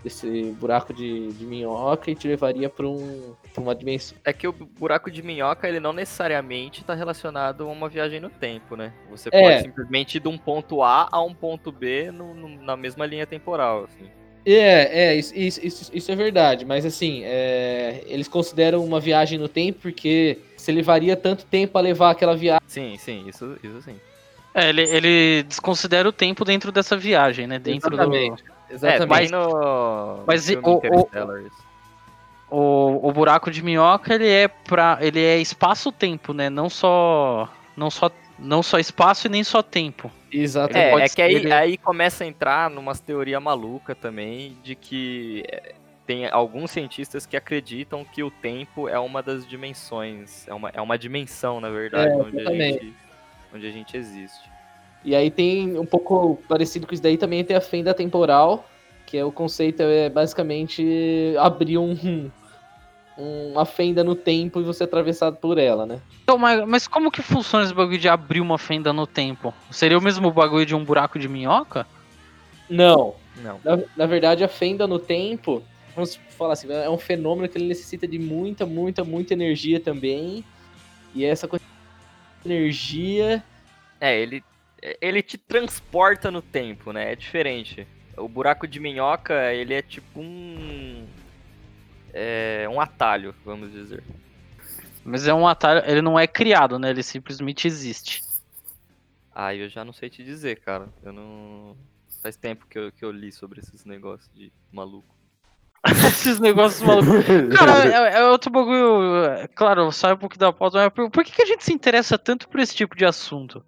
desse 0.05 0.43
buraco 0.59 0.93
de, 0.93 1.29
de 1.33 1.45
minhoca 1.45 2.11
e 2.11 2.15
te 2.17 2.27
levaria 2.27 2.69
para 2.69 2.89
um, 2.89 3.35
pra 3.55 3.63
uma 3.63 3.73
dimensão. 3.73 4.19
É 4.25 4.33
que 4.33 4.49
o 4.49 4.53
buraco 4.53 5.09
de 5.09 5.23
minhoca, 5.23 5.69
ele 5.69 5.79
não 5.79 5.93
necessariamente 5.93 6.83
tá 6.83 6.93
relacionado 6.93 7.63
a 7.63 7.67
uma 7.69 7.89
viagem 7.89 8.19
no 8.19 8.29
tempo, 8.29 8.75
né? 8.75 8.93
Você 9.09 9.29
É. 9.33 9.41
pode 9.41 9.63
simplesmente 9.63 10.17
ir 10.17 10.21
de 10.21 10.27
um 10.27 10.37
ponto 10.37 10.83
A 10.83 11.09
a 11.11 11.23
um 11.23 11.33
ponto 11.33 11.71
B 11.71 12.11
no- 12.11 12.35
no- 12.35 12.49
na 12.65 12.77
mesma 12.77 13.07
linha 13.07 13.27
temporal, 13.29 13.85
assim. 13.85 14.11
É, 14.45 15.05
é, 15.11 15.15
isso, 15.15 15.33
isso, 15.37 15.65
isso, 15.65 15.91
isso 15.95 16.11
é 16.11 16.17
verdade, 16.17 16.65
mas 16.65 16.85
assim, 16.85 17.23
é, 17.23 18.03
eles 18.07 18.27
consideram 18.27 18.85
uma 18.85 18.99
viagem 18.99 19.39
no 19.39 19.47
tempo 19.49 19.79
porque 19.83 20.37
se 20.57 20.73
levaria 20.73 21.17
tanto 21.17 21.45
tempo 21.47 21.79
a 21.79 21.81
levar 21.81 22.11
aquela 22.11 22.35
viagem. 22.35 22.61
Sim, 22.67 22.97
sim, 22.99 23.25
isso, 23.29 23.57
isso 23.63 23.81
sim. 23.83 23.95
É, 24.55 24.69
ele, 24.69 24.83
ele 24.83 25.43
desconsidera 25.45 26.09
o 26.09 26.13
tempo 26.13 26.45
dentro 26.45 26.71
dessa 26.71 26.97
viagem, 26.97 27.47
né? 27.47 27.59
Dentro 27.59 27.95
Exatamente. 27.95 28.43
do. 28.45 28.53
Exatamente. 28.75 29.03
É, 29.03 29.07
mas 29.07 29.31
no, 29.31 30.25
mas 30.27 30.49
o- 30.49 30.61
o-. 30.61 31.63
O, 32.55 33.09
o 33.09 33.13
buraco 33.13 33.51
de 33.51 33.63
minhoca, 33.63 34.15
ele 34.15 34.29
é 34.29 34.47
para 34.47 34.99
ele 35.01 35.19
é 35.21 35.39
espaço-tempo, 35.39 36.35
né? 36.35 36.51
Não 36.51 36.69
só 36.69 37.49
não 37.75 37.91
só 37.91 38.11
não 38.39 38.63
só 38.63 38.79
espaço 38.79 39.27
e 39.27 39.31
nem 39.31 39.43
só 39.43 39.63
tempo. 39.63 40.11
Exatamente. 40.31 41.01
É, 41.01 41.05
é 41.05 41.09
que 41.09 41.23
aí, 41.23 41.53
aí 41.53 41.77
começa 41.79 42.25
a 42.25 42.27
entrar 42.27 42.69
numas 42.69 43.01
teoria 43.01 43.41
maluca 43.41 43.95
também 43.95 44.59
de 44.63 44.75
que 44.75 45.45
é, 45.51 45.75
tem 46.07 46.29
alguns 46.29 46.71
cientistas 46.73 47.25
que 47.25 47.37
acreditam 47.39 48.05
que 48.05 48.23
o 48.23 48.31
tempo 48.31 48.87
é 48.89 48.99
uma 48.99 49.23
das 49.23 49.47
dimensões, 49.47 50.47
é 50.47 50.53
uma, 50.53 50.71
é 50.75 50.81
uma 50.81 50.99
dimensão, 50.99 51.59
na 51.61 51.71
verdade, 51.71 52.13
É, 52.13 52.17
onde, 52.17 52.37
a 52.37 52.41
exatamente. 52.41 52.85
gente, 52.85 52.95
onde 53.55 53.67
a 53.67 53.71
gente 53.71 53.97
existe. 53.97 54.51
E 55.05 55.15
aí 55.15 55.31
tem 55.31 55.79
um 55.79 55.87
pouco 55.87 56.37
parecido 56.49 56.87
com 56.87 56.95
isso 56.95 57.03
daí 57.03 57.17
também 57.19 57.45
tem 57.45 57.57
a 57.57 57.61
fenda 57.61 57.93
temporal, 57.93 58.69
que 59.07 59.17
é 59.19 59.25
o 59.25 59.33
conceito 59.33 59.83
é 59.83 60.09
basicamente 60.09 61.35
abrir 61.39 61.77
um, 61.79 62.31
um- 63.19 63.51
uma 63.53 63.65
fenda 63.65 64.03
no 64.05 64.15
tempo 64.15 64.61
e 64.61 64.65
você 64.65 64.85
é 64.85 64.87
atravessado 64.87 65.37
por 65.37 65.59
ela, 65.59 65.85
né? 65.85 66.01
Então, 66.23 66.39
mas, 66.39 66.65
mas 66.67 66.87
como 66.89 67.11
que 67.11 67.21
funciona 67.21 67.65
esse 67.65 67.75
bagulho 67.75 67.99
de 67.99 68.09
abrir 68.09 68.41
uma 68.41 68.59
fenda 68.59 68.93
no 68.93 69.07
tempo? 69.07 69.53
Seria 69.71 69.99
o 69.99 70.03
mesmo 70.03 70.31
bagulho 70.31 70.65
de 70.65 70.75
um 70.75 70.85
buraco 70.85 71.19
de 71.19 71.29
minhoca? 71.29 71.87
Não, 72.71 73.15
Não. 73.43 73.61
Na, 73.65 73.79
na 73.97 74.07
verdade, 74.07 74.43
a 74.45 74.49
fenda 74.49 74.87
no 74.87 74.99
tempo, 74.99 75.63
vamos 75.95 76.19
falar 76.39 76.55
assim, 76.55 76.71
é 76.73 76.89
um 76.89 76.97
fenômeno 76.97 77.49
que 77.49 77.59
ele 77.59 77.67
necessita 77.67 78.07
de 78.07 78.19
muita, 78.19 78.65
muita, 78.65 79.05
muita 79.05 79.35
energia 79.35 79.79
também. 79.81 80.45
E 81.15 81.25
essa 81.25 81.47
coisa 81.47 81.63
energia. 82.45 83.43
É, 84.01 84.19
ele, 84.19 84.45
ele 85.01 85.23
te 85.23 85.39
transporta 85.39 86.31
no 86.31 86.43
tempo, 86.43 86.93
né? 86.93 87.13
É 87.13 87.17
diferente. 87.17 87.87
O 88.17 88.29
buraco 88.29 88.67
de 88.67 88.79
minhoca, 88.81 89.53
ele 89.53 89.75
é 89.75 89.83
tipo 89.83 90.21
um. 90.21 91.07
É, 92.13 92.67
um 92.71 92.81
atalho, 92.81 93.35
vamos 93.45 93.73
dizer. 93.73 94.03
Mas 95.05 95.27
é 95.27 95.35
um 95.35 95.49
atalho, 95.49 95.83
ele 95.89 96.03
não 96.03 96.19
é 96.19 96.27
criado, 96.27 96.79
né? 96.79 96.91
Ele 96.91 97.03
simplesmente 97.03 97.67
existe. 97.67 98.23
Ah, 99.35 99.55
eu 99.55 99.69
já 99.69 99.85
não 99.85 99.93
sei 99.93 100.11
te 100.11 100.23
dizer, 100.23 100.61
cara. 100.61 100.89
Eu 101.03 101.13
não. 101.13 101.77
Faz 102.23 102.37
tempo 102.37 102.67
que 102.69 102.79
eu, 102.79 102.93
que 102.93 103.05
eu 103.05 103.11
li 103.11 103.33
sobre 103.33 103.61
esses 103.61 103.85
negócios 103.85 104.31
de 104.35 104.53
maluco. 104.71 105.22
Esses 106.07 106.39
negócios 106.39 106.83
malucos. 106.83 107.25
Cara, 107.59 108.09
é, 108.09 108.21
é 108.21 108.25
outro 108.27 108.51
bagulho. 108.51 109.25
é, 109.25 109.49
Claro, 109.49 109.91
sai 109.91 110.13
um 110.13 110.17
pouco 110.17 110.39
da 110.39 110.53
pauta, 110.53 110.79
mas 110.79 110.93
por, 110.93 111.11
por 111.11 111.25
que, 111.25 111.33
que 111.33 111.43
a 111.43 111.47
gente 111.47 111.65
se 111.65 111.73
interessa 111.73 112.17
tanto 112.17 112.49
por 112.49 112.61
esse 112.61 112.75
tipo 112.75 112.97
de 112.97 113.05
assunto? 113.05 113.63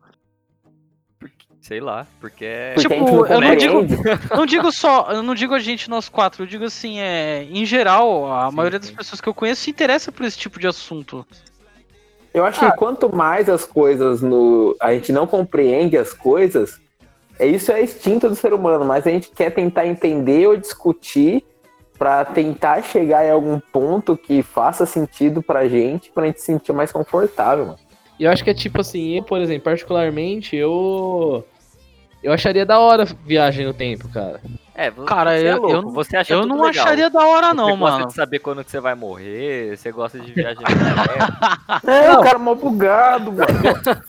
Sei 1.61 1.81
lá, 1.81 2.07
porque 2.21 2.45
é. 2.45 2.75
Porque 2.75 2.89
Tipo, 2.95 3.11
não 3.11 3.27
eu 3.27 3.41
não 3.41 3.57
digo-. 3.57 3.87
Não 4.37 4.47
digo 4.47 4.71
só, 4.71 5.09
eu 5.11 5.23
não 5.23 5.35
digo 5.35 5.55
a 5.55 5.59
gente, 5.59 5.89
nós 5.89 6.11
quatro, 6.11 6.43
eu 6.43 6.47
digo 6.47 6.65
assim, 6.65 7.01
é, 7.01 7.45
em 7.45 7.65
geral, 7.65 8.31
a 8.31 8.51
Sim, 8.51 8.57
maioria 8.57 8.79
sim. 8.79 8.89
das 8.89 8.97
pessoas 8.97 9.21
que 9.21 9.29
eu 9.29 9.33
conheço 9.33 9.63
se 9.63 9.71
interessa 9.71 10.13
por 10.13 10.27
esse 10.27 10.37
tipo 10.37 10.61
de 10.61 10.67
assunto. 10.67 11.27
Eu 12.35 12.45
acho 12.45 12.61
que 12.61 12.77
quanto 12.77 13.15
mais 13.15 13.49
as 13.49 13.65
coisas 13.65 14.21
no. 14.21 14.77
A 14.79 14.93
gente 14.93 15.11
não 15.11 15.27
compreende 15.27 15.97
as 15.97 16.13
coisas, 16.13 16.79
é 17.39 17.47
isso 17.47 17.73
é 17.73 17.83
instinto 17.83 18.29
do 18.29 18.37
ser 18.37 18.53
humano, 18.53 18.85
mas 18.85 19.07
a 19.07 19.11
gente 19.11 19.31
quer 19.31 19.51
tentar 19.51 19.87
entender 19.87 20.47
ou 20.47 20.57
discutir 20.57 21.43
pra 21.99 22.25
tentar 22.25 22.83
chegar 22.83 23.25
em 23.25 23.31
algum 23.31 23.59
ponto 23.61 24.17
que 24.17 24.43
faça 24.43 24.85
sentido 24.85 25.43
pra 25.43 25.69
gente, 25.69 26.11
pra 26.11 26.27
gente 26.27 26.41
se 26.41 26.47
sentir 26.47 26.73
mais 26.73 26.93
confortável, 26.93 27.67
mano. 27.67 27.79
E 28.19 28.25
eu 28.25 28.31
acho 28.31 28.45
que 28.45 28.51
é 28.51 28.55
tipo 28.55 28.81
assim, 28.81 29.17
eu, 29.17 29.23
por 29.23 29.41
exemplo, 29.41 29.65
particularmente, 29.65 30.57
eu. 30.57 31.45
Eu 32.25 32.33
acharia 32.33 32.65
da 32.65 32.79
hora 32.79 33.05
viagem 33.05 33.67
no 33.67 33.75
tempo, 33.75 34.09
cara. 34.09 34.41
É, 34.75 34.91
vo- 34.91 35.05
Cara, 35.05 35.39
você 35.39 35.47
é 35.47 35.53
eu- 35.53 35.57
louco, 35.59 35.71
eu 35.73 35.83
não- 35.83 35.91
você 35.93 36.17
acha 36.17 36.33
Eu 36.33 36.47
não 36.47 36.57
legal. 36.63 36.83
acharia 36.85 37.09
da 37.11 37.25
hora, 37.25 37.49
Você 37.49 37.55
não, 37.55 37.77
gosta 37.79 37.97
mano. 37.99 38.07
de 38.09 38.15
saber 38.15 38.39
quando 38.41 38.65
que 38.65 38.71
você 38.73 38.81
vai 38.81 38.95
morrer, 38.97 39.77
você 39.77 39.93
gosta 39.93 40.19
de 40.19 40.33
viajar 40.33 40.59
no 40.63 40.67
tempo. 40.67 41.91
É, 41.93 42.09
Não. 42.09 42.21
o 42.21 42.23
cara 42.25 42.35
é 42.37 42.41
mó 42.41 42.55
bugado, 42.57 43.31
mano. 43.31 43.47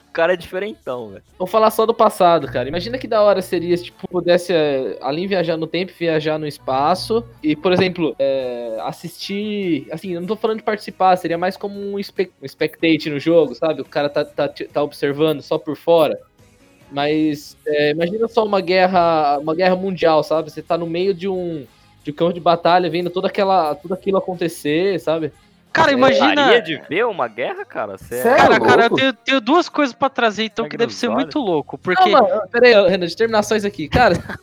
O 0.10 0.12
cara 0.16 0.34
é 0.34 0.38
diferentão, 0.38 1.10
velho. 1.10 1.22
Vou 1.38 1.46
falar 1.46 1.70
só 1.70 1.86
do 1.86 1.94
passado, 1.94 2.48
cara. 2.52 2.68
Imagina 2.70 2.98
que 2.98 3.06
da 3.08 3.22
hora 3.22 3.42
seria 3.44 3.76
se 3.78 3.84
tipo, 3.84 4.08
pudesse, 4.08 4.54
é, 4.54 4.98
além 5.02 5.24
de 5.24 5.28
viajar 5.28 5.58
no 5.58 5.68
tempo, 5.68 5.92
viajar 6.00 6.40
no 6.40 6.48
espaço. 6.48 7.24
E, 7.44 7.54
por 7.56 7.74
exemplo, 7.74 8.16
é, 8.18 8.78
assistir. 8.86 9.88
Assim, 9.92 10.14
eu 10.14 10.22
não 10.22 10.28
tô 10.28 10.36
falando 10.38 10.58
de 10.60 10.64
participar, 10.64 11.16
seria 11.18 11.38
mais 11.38 11.58
como 11.58 11.78
um, 11.80 12.02
spec, 12.02 12.32
um 12.42 12.48
spectate 12.48 13.10
no 13.10 13.20
jogo, 13.20 13.54
sabe? 13.54 13.82
O 13.82 13.86
cara 13.86 14.08
tá, 14.10 14.24
tá, 14.26 14.48
tá 14.48 14.82
observando 14.82 15.42
só 15.42 15.58
por 15.58 15.76
fora. 15.76 16.18
Mas 16.92 17.58
é, 17.66 17.92
imagina 17.92 18.28
só 18.28 18.46
uma 18.46 18.62
guerra, 18.62 19.38
uma 19.40 19.56
guerra 19.56 19.76
mundial, 19.76 20.24
sabe? 20.24 20.50
Você 20.52 20.62
tá 20.62 20.78
no 20.78 20.86
meio 20.88 21.14
de 21.14 21.28
um, 21.28 21.66
de 22.04 22.12
um 22.12 22.14
campo 22.14 22.34
de 22.34 22.40
batalha, 22.40 22.90
vendo 22.90 23.10
toda 23.10 23.28
aquela, 23.28 23.76
tudo 23.76 23.94
aquilo 23.94 24.18
acontecer, 24.18 25.00
sabe? 25.00 25.32
Cara, 25.74 25.92
imagina. 25.92 26.36
Gostaria 26.36 26.62
de 26.62 26.82
ver 26.88 27.06
uma 27.06 27.28
guerra, 27.28 27.66
cara? 27.66 27.98
Você 27.98 28.16
é- 28.16 28.22
Sério? 28.22 28.38
Cara, 28.38 28.60
cara, 28.62 28.84
eu 28.86 28.90
tenho, 28.92 29.14
tenho 29.14 29.42
duas 29.42 29.68
coisas 29.68 29.94
pra 29.94 30.10
trazer, 30.10 30.46
então, 30.46 30.64
Sangue 30.64 30.72
que 30.72 30.78
deve 30.78 30.94
ser 30.94 31.10
muito 31.10 31.38
louco. 31.40 31.78
Porque. 31.78 32.10
Não, 32.10 32.12
mano, 32.12 32.28
Renan, 32.88 33.06
eu 33.06 33.16
terminar 33.16 33.44
só 33.44 33.58
isso 33.58 33.68
aqui. 33.68 33.90
Cara, 33.90 34.16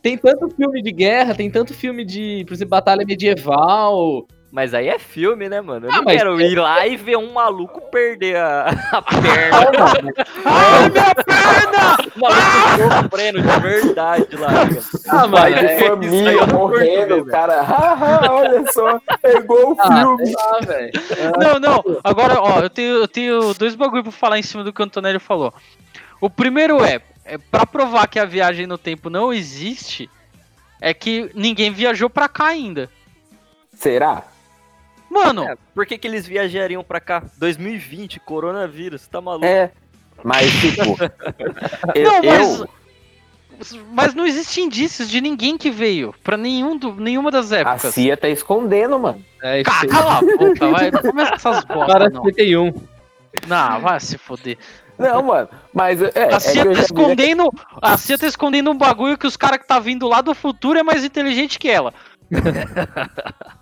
tem 0.00 0.16
tanto 0.16 0.48
filme 0.50 0.80
de 0.80 0.92
guerra, 0.92 1.34
tem 1.34 1.50
tanto 1.50 1.74
filme 1.74 2.04
de, 2.04 2.44
por 2.46 2.54
exemplo, 2.54 2.70
batalha 2.70 3.04
medieval. 3.04 4.28
Mas 4.50 4.72
aí 4.72 4.88
é 4.88 4.98
filme, 4.98 5.48
né, 5.48 5.60
mano? 5.60 5.86
Eu 5.86 5.92
Ah, 5.92 5.96
não 5.96 6.04
mas- 6.04 6.16
quero 6.16 6.40
ir 6.40 6.56
lá 6.58 6.86
e 6.86 6.96
ver 6.96 7.16
um 7.18 7.32
maluco 7.32 7.80
perder 7.90 8.36
a, 8.36 8.68
a 8.92 9.02
perna. 9.20 10.12
Ai, 10.44 10.88
minha 10.88 11.14
perna! 11.14 11.96
O 12.16 12.20
maluco 12.20 13.02
sofrendo 13.02 13.42
de 13.42 13.60
verdade 13.60 14.36
lá. 14.36 14.48
cara. 14.48 14.66
Ah, 15.08 15.26
de 15.48 15.54
é, 15.54 15.58
aí 15.76 15.88
família 15.88 16.46
morrendo, 16.46 17.24
cara. 17.26 17.62
Haha, 17.62 18.32
olha 18.32 18.72
só, 18.72 19.00
é 19.22 19.36
igual 19.36 19.72
o 19.72 19.76
ah, 19.80 19.92
filme. 20.16 20.32
lá, 20.34 20.58
velho. 20.60 20.92
Não, 21.38 21.58
não. 21.60 21.84
Agora, 22.02 22.40
ó, 22.40 22.60
eu 22.60 22.70
tenho, 22.70 22.94
eu 22.96 23.08
tenho 23.08 23.54
dois 23.54 23.74
bagulho 23.74 24.02
pra 24.02 24.12
falar 24.12 24.38
em 24.38 24.42
cima 24.42 24.62
do 24.64 24.72
que 24.72 24.80
o 24.80 24.84
Antonelli 24.84 25.18
falou. 25.18 25.52
O 26.20 26.30
primeiro 26.30 26.82
é, 26.84 27.00
é 27.24 27.36
para 27.38 27.66
provar 27.66 28.06
que 28.08 28.18
a 28.18 28.24
viagem 28.24 28.66
no 28.66 28.78
tempo 28.78 29.10
não 29.10 29.32
existe, 29.32 30.08
é 30.80 30.94
que 30.94 31.30
ninguém 31.34 31.70
viajou 31.72 32.08
pra 32.08 32.28
cá 32.28 32.46
ainda. 32.46 32.88
Será? 33.74 34.24
Mano, 35.10 35.44
É, 35.44 35.56
por 35.74 35.86
que, 35.86 35.96
que 35.98 36.06
eles 36.06 36.26
viajariam 36.26 36.82
pra 36.84 37.00
cá? 37.00 37.22
2020, 37.38 38.20
coronavírus, 38.20 39.06
tá 39.06 39.20
maluco? 39.20 39.46
É. 39.46 39.70
Mas, 40.24 40.50
tipo. 40.52 40.96
eu, 41.94 42.04
não, 42.04 42.22
mas. 42.22 42.60
eu- 42.60 42.68
Mas 43.92 44.14
não 44.14 44.26
existe 44.26 44.60
indícios 44.60 45.08
de 45.08 45.20
ninguém 45.20 45.56
que 45.56 45.70
veio 45.70 46.14
pra 46.22 46.36
nenhum 46.36 46.76
do, 46.76 46.94
nenhuma 46.94 47.30
das 47.30 47.52
a 47.52 47.58
épocas. 47.60 47.94
CIA 47.94 48.16
tá 48.16 48.28
escondendo, 48.28 48.98
mano. 48.98 49.24
É 49.42 49.60
isso. 49.62 49.88
Cala 49.88 50.18
a 50.18 50.20
boca, 50.20 50.68
vai. 50.70 50.90
Não 50.90 51.00
começa 51.00 51.30
com 51.30 51.36
essas 51.36 51.64
Para 51.64 51.76
bosta, 51.76 52.10
não. 52.10 52.24
51. 52.24 52.72
Não, 53.46 53.80
vai 53.80 54.00
se 54.00 54.18
foder. 54.18 54.58
Não, 54.98 55.22
mano. 55.22 55.48
Mas 55.74 56.02
é. 56.02 56.10
é 56.14 56.24
A 56.24 56.28
que 56.36 56.40
CIA 56.40 56.64
eu 56.64 56.74
tá 56.74 56.80
escondendo. 56.80 57.50
A 57.82 57.96
CIA 57.98 58.18
tá 58.18 58.26
escondendo 58.26 58.70
um 58.70 58.76
bagulho 58.76 59.16
que 59.18 59.26
os 59.26 59.36
caras 59.36 59.58
que 59.58 59.66
tá 59.66 59.78
vindo 59.78 60.06
lá 60.08 60.20
do 60.22 60.34
futuro 60.34 60.78
é 60.78 60.82
mais 60.82 61.04
inteligente 61.04 61.58
que 61.58 61.68
ela. 61.68 61.92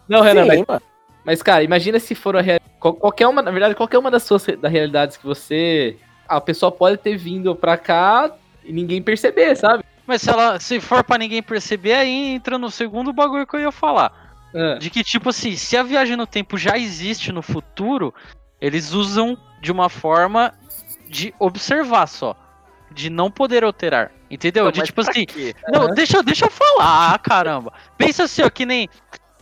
Não, 0.08 0.20
Renan, 0.22 0.46
mas, 0.46 0.58
Sim, 0.58 0.64
mano. 0.68 0.82
Mas, 1.24 1.42
cara, 1.42 1.62
imagina 1.62 1.98
se 1.98 2.14
for 2.14 2.36
a 2.36 2.40
real... 2.40 2.60
qual- 2.78 2.94
qualquer 2.94 3.26
uma, 3.26 3.40
na 3.42 3.50
verdade, 3.50 3.74
qualquer 3.74 3.98
uma 3.98 4.10
das 4.10 4.22
suas 4.24 4.44
das 4.46 4.70
realidades 4.72 5.16
que 5.16 5.24
você. 5.26 5.96
A 6.28 6.40
pessoa 6.40 6.70
pode 6.72 6.96
ter 6.98 7.16
vindo 7.16 7.54
pra 7.54 7.76
cá 7.76 8.30
e 8.64 8.72
ninguém 8.72 9.02
perceber, 9.02 9.54
sabe? 9.56 9.84
Mas 10.06 10.22
se 10.22 10.30
ela 10.30 10.58
se 10.60 10.80
for 10.80 11.02
pra 11.04 11.18
ninguém 11.18 11.42
perceber, 11.42 11.94
aí 11.94 12.34
entra 12.34 12.58
no 12.58 12.70
segundo 12.70 13.12
bagulho 13.12 13.46
que 13.46 13.56
eu 13.56 13.60
ia 13.60 13.72
falar. 13.72 14.12
Ah, 14.54 14.78
De 14.78 14.88
que, 14.90 15.02
tipo 15.02 15.28
assim, 15.30 15.56
se 15.56 15.76
a 15.76 15.82
viagem 15.82 16.16
no 16.16 16.26
tempo 16.26 16.56
já 16.56 16.76
existe 16.78 17.32
no 17.32 17.42
futuro, 17.42 18.14
eles 18.60 18.92
usam 18.92 19.36
de 19.60 19.72
uma 19.72 19.88
forma 19.88 20.52
de 21.08 21.34
observar 21.38 22.06
só. 22.06 22.36
De 22.90 23.10
não 23.10 23.30
poder 23.30 23.64
alterar. 23.64 24.12
Entendeu? 24.30 24.64
Não, 24.64 24.70
de 24.72 24.82
tipo 24.82 25.00
assim. 25.00 25.24
quê? 25.26 25.54
Não, 25.68 25.88
deixa, 25.94 26.18
eu- 26.18 26.22
deixa 26.22 26.46
eu 26.46 26.50
falar, 26.50 27.18
caramba. 27.18 27.72
Pensa 27.98 28.24
assim, 28.24 28.42
ó, 28.42 28.50
que 28.50 28.64
nem. 28.64 28.88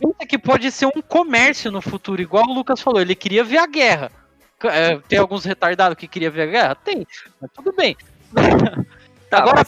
Pensa 0.03 0.27
que 0.27 0.37
pode 0.37 0.69
ser 0.69 0.85
um 0.85 1.01
comércio 1.01 1.71
no 1.71 1.81
futuro, 1.81 2.21
igual 2.21 2.43
o 2.45 2.53
Lucas 2.53 2.81
falou, 2.81 2.99
ele 2.99 3.15
queria 3.15 3.43
ver 3.43 3.59
a 3.59 3.65
guerra. 3.65 4.11
É, 4.65 4.97
tem 5.07 5.17
alguns 5.17 5.45
retardados 5.45 5.97
que 5.97 6.07
queria 6.07 6.29
ver 6.29 6.41
a 6.41 6.45
guerra? 6.45 6.75
Tem, 6.75 7.07
mas 7.39 7.49
tudo 7.53 7.73
bem. 7.73 7.95
Tá, 9.29 9.39
Agora. 9.39 9.65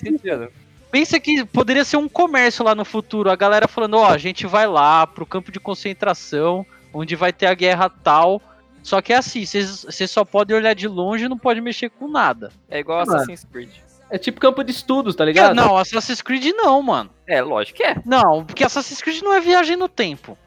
Pensa 0.91 1.19
que 1.19 1.43
poderia 1.43 1.83
ser 1.83 1.97
um 1.97 2.07
comércio 2.07 2.63
lá 2.63 2.75
no 2.75 2.85
futuro, 2.85 3.31
a 3.31 3.35
galera 3.35 3.67
falando, 3.67 3.97
ó, 3.97 4.11
a 4.11 4.17
gente 4.19 4.45
vai 4.45 4.67
lá 4.67 5.07
pro 5.07 5.25
campo 5.25 5.51
de 5.51 5.59
concentração, 5.59 6.63
onde 6.93 7.15
vai 7.15 7.33
ter 7.33 7.47
a 7.47 7.53
guerra 7.55 7.89
tal. 7.89 8.39
Só 8.83 9.01
que 9.01 9.11
é 9.11 9.17
assim, 9.17 9.43
vocês 9.43 10.11
só 10.11 10.23
podem 10.23 10.55
olhar 10.55 10.75
de 10.75 10.87
longe 10.87 11.25
e 11.25 11.27
não 11.27 11.37
pode 11.39 11.61
mexer 11.61 11.89
com 11.89 12.07
nada. 12.07 12.51
É 12.69 12.77
igual 12.77 13.03
Mano. 13.03 13.15
Assassin's 13.15 13.43
Creed. 13.51 13.71
É 14.09 14.17
tipo 14.17 14.39
campo 14.39 14.63
de 14.63 14.71
estudos, 14.71 15.15
tá 15.15 15.25
ligado? 15.25 15.55
Não, 15.55 15.75
Assassin's 15.77 16.21
Creed 16.21 16.45
não, 16.55 16.81
mano. 16.81 17.09
É, 17.27 17.41
lógico 17.41 17.77
que 17.77 17.83
é. 17.83 17.95
Não, 18.05 18.45
porque 18.45 18.63
Assassin's 18.63 19.01
Creed 19.01 19.21
não 19.21 19.33
é 19.33 19.39
viagem 19.39 19.75
no 19.75 19.89
tempo. 19.89 20.37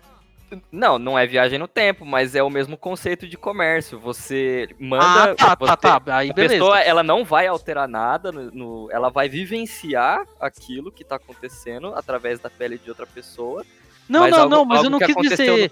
Não, 0.72 0.98
não 0.98 1.18
é 1.18 1.26
viagem 1.26 1.58
no 1.58 1.68
tempo, 1.68 2.06
mas 2.06 2.34
é 2.34 2.42
o 2.42 2.48
mesmo 2.48 2.74
conceito 2.76 3.28
de 3.28 3.36
comércio. 3.36 3.98
Você 3.98 4.66
manda. 4.80 5.32
ah, 5.32 5.34
tá, 5.34 5.56
você- 5.58 5.76
tá, 5.76 6.00
tá. 6.00 6.16
Aí 6.16 6.30
A 6.30 6.32
beleza. 6.32 6.54
pessoa, 6.54 6.80
ela 6.80 7.02
não 7.02 7.22
vai 7.22 7.46
alterar 7.46 7.86
nada, 7.86 8.32
no, 8.32 8.50
no- 8.52 8.88
ela 8.90 9.10
vai 9.10 9.28
vivenciar 9.28 10.24
aquilo 10.40 10.90
que 10.90 11.04
tá 11.04 11.16
acontecendo 11.16 11.92
através 11.94 12.38
da 12.40 12.48
pele 12.48 12.78
de 12.78 12.88
outra 12.88 13.06
pessoa. 13.06 13.62
Não, 14.08 14.20
mas 14.20 14.30
não, 14.30 14.38
algo- 14.44 14.54
não, 14.54 14.64
mas 14.64 14.84
eu 14.84 14.88
não 14.90 14.98
que 14.98 15.06
quis 15.14 15.28
dizer. 15.28 15.70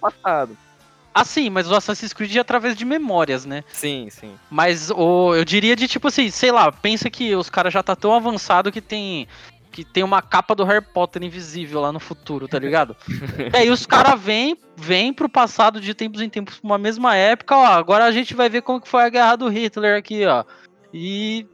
Assim, 1.16 1.48
mas 1.48 1.66
o 1.70 1.74
Assassin's 1.74 2.12
Creed 2.12 2.36
é 2.36 2.40
através 2.40 2.76
de 2.76 2.84
memórias, 2.84 3.46
né? 3.46 3.64
Sim, 3.72 4.08
sim. 4.10 4.34
Mas 4.50 4.90
o, 4.90 5.34
eu 5.34 5.46
diria 5.46 5.74
de 5.74 5.88
tipo 5.88 6.08
assim, 6.08 6.28
sei 6.30 6.52
lá, 6.52 6.70
pensa 6.70 7.08
que 7.08 7.34
os 7.34 7.48
caras 7.48 7.72
já 7.72 7.82
tá 7.82 7.96
tão 7.96 8.12
avançado 8.12 8.70
que 8.70 8.82
tem 8.82 9.26
que 9.72 9.82
tem 9.82 10.04
uma 10.04 10.20
capa 10.20 10.54
do 10.54 10.62
Harry 10.64 10.84
Potter 10.84 11.22
invisível 11.22 11.80
lá 11.80 11.90
no 11.90 11.98
futuro, 11.98 12.46
tá 12.46 12.58
ligado? 12.58 12.94
e 13.50 13.56
aí 13.56 13.70
os 13.70 13.86
caras 13.86 14.20
vêm, 14.20 14.58
vêm 14.76 15.10
pro 15.10 15.26
passado 15.26 15.80
de 15.80 15.94
tempos 15.94 16.20
em 16.20 16.28
tempos 16.28 16.58
pra 16.58 16.68
uma 16.68 16.76
mesma 16.76 17.16
época, 17.16 17.56
ó, 17.56 17.64
agora 17.64 18.04
a 18.04 18.12
gente 18.12 18.34
vai 18.34 18.50
ver 18.50 18.60
como 18.60 18.78
que 18.78 18.88
foi 18.88 19.02
a 19.02 19.08
guerra 19.08 19.36
do 19.36 19.48
Hitler 19.48 19.96
aqui, 19.96 20.26
ó. 20.26 20.44
E 20.92 21.46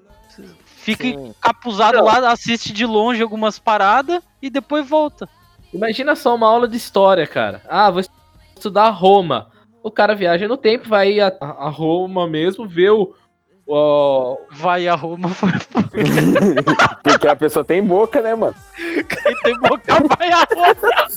fica 0.64 1.04
sim. 1.04 1.28
encapuzado 1.28 2.02
lá, 2.02 2.32
assiste 2.32 2.72
de 2.72 2.84
longe 2.84 3.22
algumas 3.22 3.60
paradas 3.60 4.20
e 4.42 4.50
depois 4.50 4.88
volta. 4.88 5.28
Imagina 5.72 6.16
só 6.16 6.34
uma 6.34 6.48
aula 6.48 6.66
de 6.66 6.76
história, 6.76 7.28
cara. 7.28 7.62
Ah, 7.68 7.90
vou 7.92 8.02
estudar 8.56 8.90
Roma. 8.90 9.51
O 9.82 9.90
cara 9.90 10.14
viaja 10.14 10.46
no 10.46 10.56
tempo, 10.56 10.88
vai 10.88 11.18
a, 11.20 11.32
a 11.40 11.68
Roma 11.68 12.26
mesmo, 12.28 12.66
vê 12.68 12.88
o. 12.90 13.14
o- 13.66 14.38
Vai 14.52 14.86
a 14.88 14.94
Roma, 14.94 15.30
Porque 17.02 17.26
a 17.28 17.34
pessoa 17.36 17.64
tem 17.64 17.82
boca, 17.82 18.20
né, 18.20 18.34
mano? 18.34 18.54
e 18.78 19.04
tem 19.42 19.58
boca, 19.58 19.94
vai 20.18 20.30
a 20.30 20.46
Roma. 20.54 21.08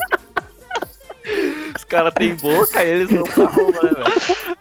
Os 1.76 1.84
caras 1.84 2.14
têm 2.14 2.36
boca, 2.36 2.84
eles 2.84 3.10
vão 3.12 3.24
pra 3.24 3.46
Roma, 3.46 3.82
né, 3.82 3.92
velho? 3.92 4.56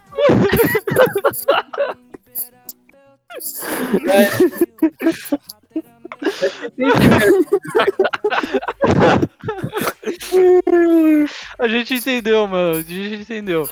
A 11.58 11.68
gente 11.68 11.94
entendeu, 11.94 12.46
mano. 12.46 12.78
A 12.78 12.82
gente 12.82 13.22
entendeu. 13.22 13.68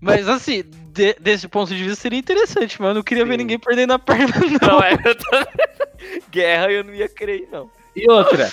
Mas 0.00 0.28
assim, 0.28 0.62
de- 0.92 1.14
desse 1.20 1.48
ponto 1.48 1.68
de 1.74 1.82
vista 1.82 1.96
seria 1.96 2.18
interessante, 2.18 2.80
mano. 2.80 2.92
Eu 2.92 2.94
não 2.96 3.02
queria 3.02 3.24
ver 3.24 3.32
Sim. 3.32 3.38
ninguém 3.38 3.58
perdendo 3.58 3.92
a 3.92 3.98
perna, 3.98 4.34
não. 4.60 4.68
Não, 4.68 4.82
é. 4.82 4.92
eu 5.04 5.14
tô- 5.16 5.24
Guerra 6.30 6.70
eu 6.70 6.84
não 6.84 6.94
ia 6.94 7.08
crer, 7.08 7.48
não. 7.50 7.70
E 7.96 8.10
outra, 8.10 8.50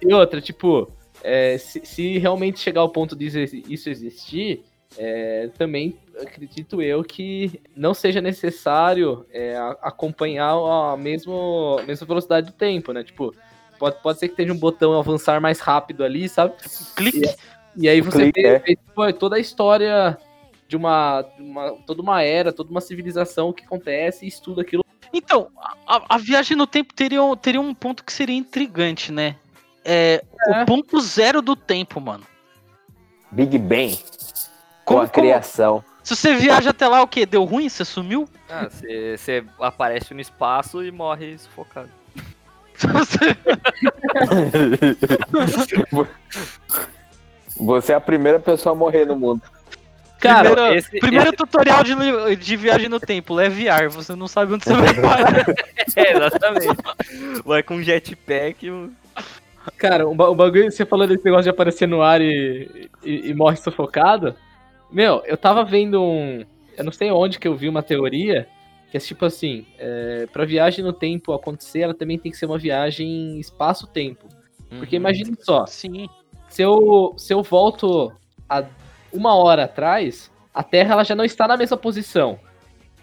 E 0.00 0.12
outra, 0.12 0.40
tipo, 0.40 0.90
é, 1.22 1.56
se, 1.58 1.84
se 1.84 2.18
realmente 2.18 2.58
chegar 2.60 2.80
ao 2.80 2.88
ponto 2.90 3.14
de 3.16 3.26
isso- 3.26 3.56
isso 3.68 3.88
existir, 3.88 4.64
é, 4.98 5.48
também 5.56 5.96
acredito 6.20 6.82
eu 6.82 7.02
que 7.02 7.60
não 7.74 7.94
seja 7.94 8.20
necessário 8.20 9.24
é, 9.32 9.56
acompanhar 9.80 10.52
a 10.52 10.96
mesmo, 10.96 11.78
a 11.80 11.82
mesma 11.84 12.06
velocidade 12.06 12.48
do 12.48 12.52
tempo, 12.52 12.92
né? 12.92 13.02
Tipo, 13.02 13.34
pode, 13.78 13.96
pode 14.02 14.18
ser 14.18 14.28
que 14.28 14.36
tenha 14.36 14.52
um 14.52 14.58
botão 14.58 14.98
avançar 14.98 15.40
mais 15.40 15.60
rápido 15.60 16.04
ali, 16.04 16.28
sabe? 16.28 16.54
Clique. 16.96 17.22
E 17.76 17.88
aí 17.88 18.00
você 18.02 18.24
Clique, 18.30 18.42
vê, 18.42 18.48
é. 18.48 18.58
vê, 18.58 18.76
tipo, 18.76 19.12
toda 19.14 19.36
a 19.36 19.40
história 19.40 20.18
de 20.72 20.76
uma, 20.76 21.20
de 21.36 21.42
uma- 21.42 21.72
toda 21.86 22.00
uma 22.00 22.22
era, 22.22 22.50
toda 22.50 22.70
uma 22.70 22.80
civilização 22.80 23.52
que 23.52 23.62
acontece 23.62 24.24
e 24.24 24.28
estuda 24.28 24.62
aquilo. 24.62 24.82
Então, 25.12 25.48
a, 25.86 26.14
a 26.14 26.16
viagem 26.16 26.56
no 26.56 26.66
tempo 26.66 26.94
teria, 26.94 27.22
um- 27.22 27.36
teria 27.36 27.60
um 27.60 27.74
ponto 27.74 28.02
que 28.02 28.10
seria 28.10 28.34
intrigante, 28.34 29.12
né? 29.12 29.36
É, 29.84 30.24
É. 30.48 30.62
o 30.62 30.64
ponto 30.66 30.98
zero 30.98 31.42
do 31.42 31.54
tempo, 31.54 32.00
mano. 32.00 32.24
Big 33.30 33.58
Bang 33.58 33.98
com 34.86 34.94
a 34.94 35.00
como- 35.00 35.08
criação. 35.10 35.84
se 36.02 36.16
você 36.16 36.34
viaja 36.36 36.70
até 36.70 36.88
lá, 36.88 37.02
o 37.02 37.06
quê? 37.06 37.26
Deu 37.26 37.44
ruim? 37.44 37.68
Você 37.68 37.84
sumiu? 37.84 38.26
Ah, 38.48 38.70
você 38.70 39.14
você 39.18 39.44
aparece 39.60 40.14
no 40.14 40.22
espaço 40.22 40.82
e 40.82 40.90
morre 40.90 41.36
sufocado. 41.36 41.90
Você 47.56 47.92
é 47.92 47.94
a 47.94 48.00
primeira 48.00 48.40
pessoa 48.40 48.74
a 48.74 48.76
morrer 48.76 49.04
no 49.04 49.14
mundo. 49.14 49.42
Cara, 50.22 50.50
primeiro, 50.50 50.74
esse- 50.76 50.98
primeiro 51.00 51.32
tutorial 51.32 51.82
de, 51.82 52.36
de 52.36 52.56
viagem 52.56 52.88
no 52.88 52.98
tempo, 53.00 53.34
leve 53.34 53.68
ar. 53.68 53.88
Você 53.88 54.14
não 54.14 54.28
sabe 54.28 54.54
onde 54.54 54.64
você 54.64 54.74
vai 54.74 54.94
parar. 55.00 55.46
É, 55.96 56.12
exatamente. 56.16 56.66
Vai 57.44 57.62
com 57.62 57.82
jetpack. 57.82 58.70
o- 58.70 58.90
Cara, 59.76 60.08
o 60.08 60.14
bagulho, 60.14 60.70
você 60.70 60.84
falou 60.86 61.06
desse 61.06 61.24
negócio 61.24 61.44
de 61.44 61.50
aparecer 61.50 61.86
no 61.86 62.02
ar 62.02 62.20
e, 62.20 62.88
e- 63.04 63.28
e 63.30 63.34
morre 63.34 63.56
sufocado. 63.56 64.34
Meu, 64.90 65.22
eu 65.26 65.36
tava 65.36 65.64
vendo 65.64 66.02
um. 66.02 66.44
Eu 66.76 66.84
não 66.84 66.92
sei 66.92 67.10
onde 67.10 67.38
que 67.38 67.46
eu 67.46 67.54
vi 67.54 67.68
uma 67.68 67.82
teoria 67.82 68.46
que 68.90 68.96
é 68.96 69.00
tipo 69.00 69.24
assim: 69.24 69.66
é, 69.78 70.26
pra 70.32 70.44
viagem 70.44 70.84
no 70.84 70.92
tempo 70.92 71.32
acontecer, 71.32 71.80
ela 71.80 71.94
também 71.94 72.18
tem 72.18 72.32
que 72.32 72.38
ser 72.38 72.46
uma 72.46 72.58
viagem 72.58 73.38
espaço-tempo. 73.38 74.26
Porque 74.78 74.96
Uhum. 74.96 75.02
imagine 75.02 75.34
só, 75.40 75.66
Sim. 75.66 76.08
se 76.48 76.62
eu, 76.62 77.14
se 77.18 77.32
eu 77.34 77.42
volto 77.42 78.10
a 78.48 78.64
uma 79.12 79.34
hora 79.34 79.64
atrás, 79.64 80.30
a 80.52 80.62
Terra 80.62 80.94
ela 80.94 81.04
já 81.04 81.14
não 81.14 81.24
está 81.24 81.46
na 81.46 81.56
mesma 81.56 81.76
posição. 81.76 82.38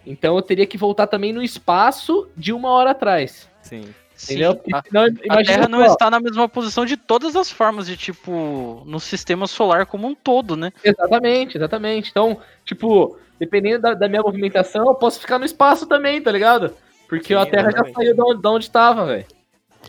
Então 0.06 0.36
eu 0.36 0.41
teria 0.41 0.65
que 0.65 0.78
voltar 0.78 1.08
também 1.08 1.34
no 1.34 1.43
espaço 1.43 2.28
de 2.36 2.52
uma 2.54 2.69
hora 2.69 2.91
atrás. 2.91 3.50
Sim. 3.62 3.93
sim. 4.15 4.34
Entendeu? 4.34 4.56
Porque 4.56 4.76
A, 4.76 4.84
senão, 4.84 5.04
a 5.30 5.43
Terra 5.43 5.67
não 5.67 5.86
só, 5.86 5.93
está 5.93 6.10
na 6.10 6.19
mesma 6.19 6.48
posição 6.50 6.86
de 6.86 6.98
todas 6.98 7.36
as 7.36 7.52
formas, 7.52 7.86
de 7.86 7.95
tipo, 7.98 8.84
no 8.86 9.00
sistema 9.00 9.48
solar 9.48 9.86
como 9.86 10.08
um 10.08 10.15
todo, 10.15 10.56
né? 10.56 10.72
Exatamente, 10.84 11.58
exatamente. 11.58 12.10
Então, 12.10 12.39
tipo, 12.65 13.17
dependendo 13.39 13.82
da, 13.82 13.93
da 13.93 14.08
minha 14.08 14.22
movimentação, 14.22 14.88
eu 14.88 14.95
posso 14.95 15.19
ficar 15.19 15.38
no 15.38 15.45
espaço 15.45 15.86
também, 15.86 16.22
tá 16.22 16.32
ligado? 16.32 16.74
Porque 17.08 17.34
Sim, 17.34 17.39
a 17.39 17.45
Terra 17.45 17.72
já 17.72 17.80
exatamente. 17.80 17.95
saiu 17.95 18.13
de 18.13 18.22
onde, 18.22 18.41
de 18.41 18.48
onde 18.48 18.72
tava, 18.72 19.06
velho. 19.06 19.26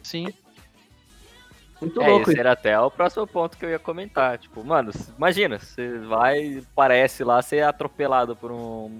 Sim. 0.02 0.32
Muito 1.80 2.02
É, 2.02 2.08
louco 2.08 2.22
esse 2.24 2.32
isso. 2.32 2.40
era 2.40 2.52
até 2.52 2.78
o 2.78 2.90
próximo 2.90 3.26
ponto 3.26 3.56
que 3.56 3.64
eu 3.64 3.70
ia 3.70 3.78
comentar. 3.78 4.36
Tipo, 4.38 4.62
mano, 4.64 4.90
imagina, 5.16 5.58
você 5.58 5.98
vai, 5.98 6.62
parece 6.74 7.24
lá, 7.24 7.40
ser 7.40 7.62
atropelado 7.64 8.36
por 8.36 8.52
um 8.52 8.90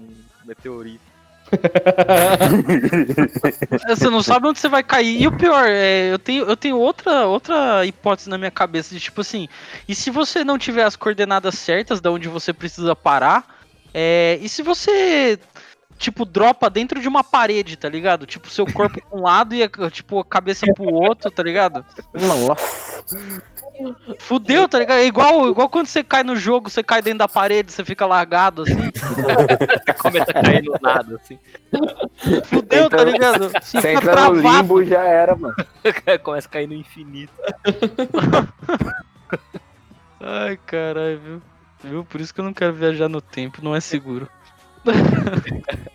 meteorito. 0.45 1.11
Você 3.87 4.09
não 4.09 4.23
sabe 4.23 4.47
onde 4.47 4.59
você 4.59 4.69
vai 4.69 4.83
cair. 4.83 5.21
E 5.21 5.27
o 5.27 5.35
pior, 5.35 5.65
é, 5.67 6.13
eu 6.13 6.19
tenho, 6.19 6.45
eu 6.45 6.55
tenho 6.55 6.77
outra, 6.77 7.25
outra 7.27 7.85
hipótese 7.85 8.29
na 8.29 8.37
minha 8.37 8.51
cabeça 8.51 8.93
de 8.93 9.01
tipo 9.01 9.19
assim, 9.21 9.49
e 9.87 9.93
se 9.93 10.09
você 10.09 10.43
não 10.45 10.57
tiver 10.57 10.83
as 10.83 10.95
coordenadas 10.95 11.55
certas 11.55 11.99
de 11.99 12.07
onde 12.07 12.29
você 12.29 12.53
precisa 12.53 12.95
parar, 12.95 13.43
é, 13.93 14.39
e 14.41 14.47
se 14.47 14.61
você 14.61 15.37
tipo 16.01 16.25
dropa 16.25 16.69
dentro 16.69 16.99
de 16.99 17.07
uma 17.07 17.23
parede, 17.23 17.77
tá 17.77 17.87
ligado? 17.87 18.25
Tipo 18.25 18.49
seu 18.49 18.65
corpo 18.65 18.99
pra 19.07 19.17
um 19.17 19.21
lado 19.21 19.53
e 19.53 19.63
a, 19.63 19.69
tipo 19.91 20.19
a 20.19 20.25
cabeça 20.25 20.65
pro 20.73 20.91
outro, 20.91 21.29
tá 21.29 21.43
ligado? 21.43 21.85
Nossa. 22.13 23.03
Fudeu, 24.19 24.67
tá 24.67 24.79
ligado? 24.79 24.97
É 24.97 25.05
igual, 25.05 25.47
igual 25.49 25.69
quando 25.69 25.87
você 25.87 26.03
cai 26.03 26.23
no 26.23 26.35
jogo, 26.35 26.69
você 26.69 26.83
cai 26.83 27.01
dentro 27.01 27.19
da 27.19 27.27
parede, 27.27 27.71
você 27.71 27.85
fica 27.85 28.05
largado 28.05 28.63
assim. 28.63 28.91
Começa 29.99 30.31
a 30.31 30.43
cair 30.43 30.63
no 30.63 30.73
nada, 30.81 31.15
assim. 31.15 31.39
Fudeu, 32.45 32.89
tá 32.89 32.97
Entra- 32.97 33.11
ligado? 33.11 33.49
Você 33.49 33.81
Você 33.81 33.91
entra 33.91 34.11
no 34.11 34.17
travado. 34.41 34.61
limbo 34.61 34.83
já 34.83 35.03
era, 35.03 35.35
mano. 35.35 35.55
Começa 36.23 36.47
a 36.47 36.51
cair 36.51 36.67
no 36.67 36.73
infinito. 36.75 37.33
Ai, 40.19 40.57
caralho, 40.65 41.19
viu? 41.19 41.41
Viu? 41.83 42.05
Por 42.05 42.21
isso 42.21 42.33
que 42.33 42.39
eu 42.39 42.45
não 42.45 42.53
quero 42.53 42.73
viajar 42.73 43.09
no 43.09 43.21
tempo, 43.21 43.63
não 43.63 43.75
é 43.75 43.79
seguro. 43.79 44.27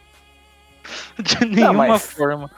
De 1.19 1.45
nenhuma 1.47 1.89
mas- 1.89 2.13
forma. 2.13 2.51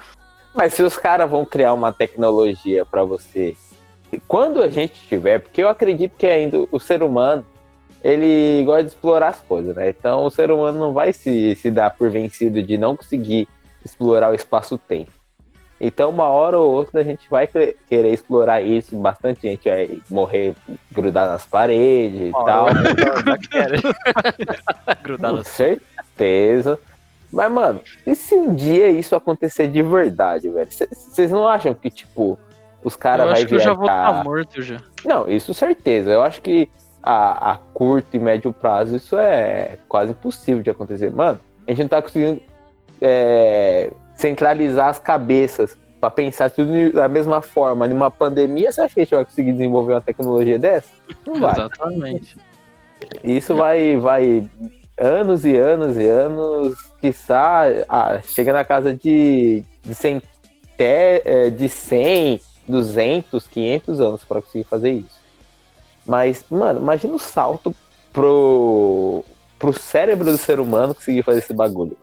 Mas 0.55 0.75
se 0.75 0.83
os 0.83 0.97
caras 0.97 1.31
vão 1.31 1.45
criar 1.45 1.73
uma 1.73 1.93
tecnologia 1.93 2.85
pra 2.85 3.05
você, 3.05 3.55
quando 4.27 4.61
a 4.63 4.69
gente 4.69 4.95
tiver, 5.07 5.39
porque 5.41 5.63
eu 5.63 5.69
acredito 5.69 6.17
que 6.17 6.27
ainda 6.27 6.67
o 6.73 6.81
ser 6.81 7.03
humano, 7.03 7.47
ele 8.03 8.65
gosta 8.65 8.83
de 8.85 8.89
explorar 8.89 9.29
as 9.29 9.41
coisas, 9.41 9.77
né? 9.77 9.89
Então 9.91 10.25
o 10.25 10.31
ser 10.31 10.51
humano 10.51 10.79
não 10.79 10.93
vai 10.93 11.13
se, 11.13 11.55
se 11.57 11.71
dar 11.71 11.91
por 11.91 12.11
vencido 12.11 12.61
de 12.63 12.77
não 12.77 12.97
conseguir 12.97 13.47
explorar 13.85 14.31
o 14.31 14.35
espaço-tempo. 14.35 15.13
Então 15.81 16.11
uma 16.11 16.25
hora 16.25 16.59
ou 16.59 16.73
outra 16.73 17.03
a 17.03 17.05
gente 17.05 17.29
vai 17.31 17.47
que- 17.47 17.77
querer 17.89 18.13
explorar 18.13 18.61
isso, 18.61 18.97
bastante 18.97 19.43
gente 19.43 19.69
vai 19.69 20.01
morrer 20.11 20.57
grudar 20.91 21.29
nas 21.29 21.47
paredes 21.47 22.31
e 22.31 22.33
tal. 22.33 22.67
Grudar 25.05 25.31
Com 25.31 25.37
nas 25.37 25.47
certeza. 26.19 26.79
Mas, 27.31 27.53
mano, 27.53 27.81
e 28.07 28.15
se 28.15 28.35
um 28.35 28.55
dia 28.55 28.89
isso 28.89 29.15
acontecer 29.15 29.69
de 29.69 29.83
verdade, 29.83 30.49
velho? 30.49 30.69
Vocês 30.71 31.31
não 31.31 31.47
acham 31.47 31.75
que, 31.75 31.91
tipo, 31.91 32.39
os 32.83 32.95
Eu 32.95 32.99
caras 32.99 33.27
vai 33.27 33.35
acho 33.35 33.47
que 33.47 33.55
eu 33.55 33.61
já 33.61 33.73
vou 33.75 33.85
estar 33.85 34.11
viajar... 34.11 34.25
morto 34.25 34.63
já. 34.63 34.79
Não, 35.05 35.29
isso 35.29 35.53
certeza. 35.53 36.11
Eu 36.11 36.23
acho 36.23 36.41
que 36.41 36.71
a, 37.03 37.53
a 37.53 37.59
curto 37.75 38.17
e 38.17 38.19
médio 38.19 38.53
prazo 38.53 38.97
isso 38.97 39.17
é 39.19 39.79
quase 39.89 40.13
impossível 40.13 40.63
de 40.63 40.71
acontecer. 40.71 41.13
Mano, 41.13 41.39
a 41.67 41.71
gente 41.71 41.83
não 41.83 41.89
tá 41.89 42.01
conseguindo 42.01 42.41
é, 43.01 43.91
centralizar 44.17 44.89
as 44.89 44.99
cabeças 44.99 45.77
pra 46.01 46.11
pensar 46.11 46.51
tudo 46.51 46.93
da 46.93 47.09
mesma 47.09 47.43
forma. 47.43 47.87
Numa 47.87 48.11
pandemia, 48.11 48.73
você 48.73 48.81
acha 48.81 48.95
que 48.95 49.01
a 49.01 49.05
gente 49.05 49.15
vai 49.15 49.25
conseguir 49.25 49.53
desenvolver 49.53 49.93
uma 49.93 50.01
tecnologia 50.01 50.59
dessa? 50.59 50.89
Não 51.27 51.41
vai. 51.41 51.53
Exatamente. 51.53 52.37
Isso 53.23 53.55
vai, 53.55 53.97
vai 53.97 54.49
anos 54.99 55.45
e 55.45 55.57
anos 55.57 55.97
e 55.97 56.07
anos, 56.07 56.77
quiçá, 57.01 57.65
ah, 57.89 58.21
chega 58.23 58.53
na 58.53 58.65
casa 58.65 58.95
de, 58.95 59.63
de, 59.83 59.95
cem, 59.95 60.21
é, 60.79 61.51
de 61.51 61.69
100, 61.69 62.41
200, 62.67 63.47
500 63.47 64.01
anos 64.01 64.25
para 64.25 64.43
conseguir 64.43 64.65
fazer 64.65 64.93
isso. 64.93 65.19
Mas, 66.05 66.45
mano, 66.51 66.81
imagina 66.81 67.15
o 67.15 67.19
salto 67.19 67.75
pro, 68.13 69.25
pro 69.59 69.73
cérebro 69.73 70.31
do 70.31 70.39
ser 70.39 70.59
humano 70.59 70.95
conseguir 70.95 71.23
fazer 71.23 71.41
esse 71.41 71.53
bagulho. 71.53 71.97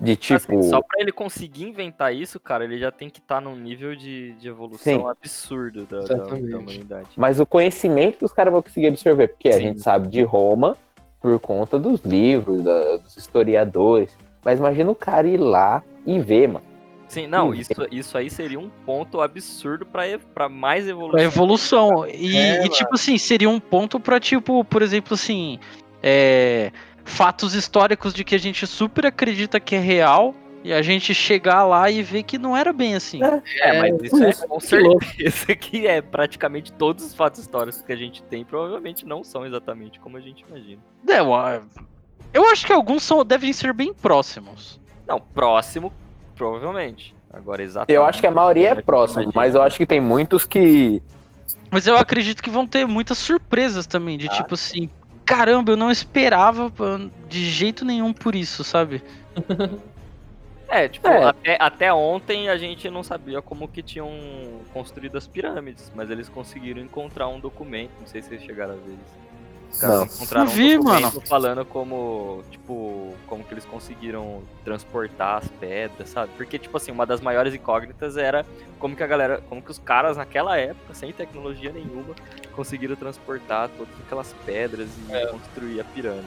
De 0.00 0.16
tipo. 0.16 0.36
Assim, 0.36 0.62
só 0.70 0.80
pra 0.80 1.00
ele 1.00 1.12
conseguir 1.12 1.64
inventar 1.64 2.14
isso, 2.14 2.40
cara, 2.40 2.64
ele 2.64 2.78
já 2.78 2.90
tem 2.90 3.10
que 3.10 3.18
estar 3.18 3.40
num 3.42 3.54
nível 3.54 3.94
de, 3.94 4.32
de 4.32 4.48
evolução 4.48 5.00
Sim. 5.00 5.08
absurdo 5.08 5.84
da, 5.84 6.00
da, 6.00 6.14
da 6.24 6.58
humanidade. 6.58 7.08
Mas 7.14 7.38
o 7.38 7.46
conhecimento 7.46 8.18
que 8.18 8.24
os 8.24 8.32
caras 8.32 8.52
vão 8.52 8.62
conseguir 8.62 8.88
absorver, 8.88 9.28
porque 9.28 9.50
a 9.50 9.52
Sim. 9.52 9.60
gente 9.60 9.80
sabe 9.80 10.08
de 10.08 10.22
Roma 10.22 10.78
por 11.20 11.38
conta 11.40 11.78
dos 11.78 12.00
livros, 12.02 12.62
da- 12.62 12.96
dos 12.98 13.16
historiadores. 13.16 14.10
Mas 14.44 14.58
imagina 14.58 14.90
o 14.90 14.94
cara 14.94 15.26
ir 15.26 15.38
lá 15.38 15.82
e 16.06 16.18
ver, 16.20 16.48
mano. 16.48 16.64
Sim, 17.08 17.26
não, 17.28 17.50
Hum. 17.50 17.54
isso, 17.54 17.72
isso 17.90 18.18
aí 18.18 18.28
seria 18.28 18.58
um 18.58 18.68
ponto 18.84 19.20
absurdo 19.20 19.86
pra, 19.86 20.02
pra 20.34 20.48
mais 20.48 20.88
evolução. 20.88 21.12
Pra 21.12 21.22
evolução. 21.22 22.06
E, 22.08 22.36
É, 22.36 22.64
e, 22.66 22.68
tipo 22.68 22.94
assim, 22.94 23.16
seria 23.16 23.48
um 23.48 23.60
ponto 23.60 24.00
pra, 24.00 24.18
tipo, 24.18 24.64
por 24.64 24.82
exemplo, 24.82 25.14
assim, 25.14 25.58
é, 26.02 26.72
fatos 27.04 27.54
históricos 27.54 28.12
de 28.12 28.24
que 28.24 28.34
a 28.34 28.38
gente 28.38 28.66
super 28.66 29.06
acredita 29.06 29.60
que 29.60 29.76
é 29.76 29.80
real. 29.80 30.34
E 30.66 30.72
a 30.72 30.82
gente 30.82 31.14
chegar 31.14 31.64
lá 31.64 31.88
e 31.88 32.02
ver 32.02 32.24
que 32.24 32.36
não 32.36 32.56
era 32.56 32.72
bem 32.72 32.96
assim. 32.96 33.20
É, 33.62 33.78
mas 33.80 34.02
isso 34.02 34.24
é 34.24 34.32
com 34.48 34.58
que 34.58 34.76
louco. 34.80 35.04
certeza 35.04 35.54
que 35.54 35.86
é 35.86 36.02
praticamente 36.02 36.72
todos 36.72 37.04
os 37.04 37.14
fatos 37.14 37.40
históricos 37.40 37.82
que 37.82 37.92
a 37.92 37.96
gente 37.96 38.20
tem 38.24 38.44
provavelmente 38.44 39.06
não 39.06 39.22
são 39.22 39.46
exatamente 39.46 40.00
como 40.00 40.16
a 40.16 40.20
gente 40.20 40.44
imagina. 40.48 40.82
É, 41.06 41.20
eu, 42.34 42.50
acho 42.50 42.66
que 42.66 42.72
alguns 42.72 43.04
são, 43.04 43.24
devem 43.24 43.52
ser 43.52 43.72
bem 43.72 43.94
próximos. 43.94 44.80
Não, 45.06 45.20
próximo, 45.20 45.92
provavelmente. 46.34 47.14
Agora, 47.32 47.62
exatamente. 47.62 47.92
Eu 47.94 48.04
acho 48.04 48.18
que 48.20 48.26
a 48.26 48.32
maioria 48.32 48.70
é 48.70 48.70
como 48.70 48.72
a 48.72 48.80
gente 48.80 48.86
próximo, 48.86 49.22
imagina. 49.22 49.40
mas 49.40 49.54
eu 49.54 49.62
acho 49.62 49.76
que 49.76 49.86
tem 49.86 50.00
muitos 50.00 50.44
que. 50.44 51.00
Mas 51.70 51.86
eu 51.86 51.96
acredito 51.96 52.42
que 52.42 52.50
vão 52.50 52.66
ter 52.66 52.84
muitas 52.88 53.18
surpresas 53.18 53.86
também, 53.86 54.18
de 54.18 54.26
Ah. 54.26 54.32
tipo 54.32 54.54
assim, 54.54 54.90
caramba, 55.24 55.70
eu 55.70 55.76
não 55.76 55.92
esperava 55.92 56.72
de 57.28 57.48
jeito 57.48 57.84
nenhum 57.84 58.12
por 58.12 58.34
isso, 58.34 58.64
sabe? 58.64 59.00
É, 60.68 60.88
tipo, 60.88 61.06
É. 61.06 61.24
Até, 61.24 61.56
até 61.60 61.92
ontem 61.94 62.48
a 62.48 62.56
gente 62.56 62.90
não 62.90 63.02
sabia 63.02 63.40
como 63.40 63.68
que 63.68 63.82
tinham 63.82 64.10
construído 64.72 65.16
as 65.16 65.26
pirâmides, 65.26 65.90
mas 65.94 66.10
eles 66.10 66.28
conseguiram 66.28 66.80
encontrar 66.80 67.28
um 67.28 67.38
documento, 67.40 67.90
não 68.00 68.06
sei 68.06 68.20
se 68.22 68.28
vocês 68.30 68.42
chegaram 68.42 68.72
a 68.72 68.76
ver 68.76 68.92
isso. 68.92 69.26
Os 69.70 69.80
caras 69.80 69.96
Não. 69.98 70.04
encontraram 70.06 70.46
Não 70.46 70.52
vi, 70.52 70.78
um 70.78 70.80
documento 70.82 71.02
mano. 71.14 71.20
falando 71.26 71.64
como, 71.66 72.42
tipo, 72.50 73.14
como 73.26 73.44
que 73.44 73.52
eles 73.52 73.64
conseguiram 73.64 74.42
transportar 74.64 75.38
as 75.38 75.48
pedras, 75.48 76.08
sabe? 76.08 76.32
Porque, 76.36 76.58
tipo 76.58 76.76
assim, 76.76 76.92
uma 76.92 77.04
das 77.04 77.20
maiores 77.20 77.52
incógnitas 77.54 78.16
era 78.16 78.46
como 78.78 78.96
que 78.96 79.02
a 79.02 79.06
galera, 79.06 79.42
como 79.48 79.60
que 79.60 79.70
os 79.70 79.78
caras 79.78 80.16
naquela 80.16 80.56
época, 80.56 80.94
sem 80.94 81.12
tecnologia 81.12 81.72
nenhuma, 81.72 82.14
conseguiram 82.52 82.96
transportar 82.96 83.68
todas 83.76 83.92
aquelas 84.06 84.32
pedras 84.46 84.88
e 85.08 85.12
É. 85.12 85.26
construir 85.26 85.80
a 85.80 85.84
pirâmide. 85.84 86.26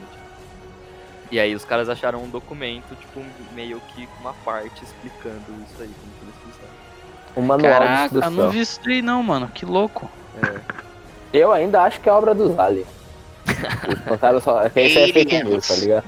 E 1.30 1.38
aí 1.38 1.54
os 1.54 1.64
caras 1.64 1.88
acharam 1.88 2.22
um 2.22 2.28
documento, 2.28 2.94
tipo, 2.96 3.22
meio 3.54 3.80
que 3.94 4.06
com 4.06 4.20
uma 4.20 4.34
parte 4.44 4.82
explicando 4.82 5.36
isso 5.64 5.80
aí, 5.82 5.88
como 6.00 6.12
que 6.12 6.24
eles 6.24 6.34
fizeram. 6.44 6.74
O 7.36 7.40
manual 7.42 7.72
de 7.72 7.78
Caraca, 7.78 8.04
instrução. 8.04 8.30
não 8.32 8.50
vi 8.50 8.60
isso 8.60 8.80
aí 8.86 9.00
não, 9.02 9.22
mano. 9.22 9.48
Que 9.48 9.64
louco. 9.64 10.10
Eu 11.32 11.52
ainda 11.52 11.82
acho 11.82 12.00
que 12.00 12.08
é 12.08 12.12
obra 12.12 12.34
dos 12.34 12.58
aliens. 12.58 12.86
Eles 13.86 14.00
contaram 14.06 14.40
só. 14.40 14.68
Que 14.68 14.80
isso 14.82 14.98
é 14.98 15.12
fake 15.12 15.44
news, 15.44 15.68
tá 15.68 15.74
ligado? 15.76 16.04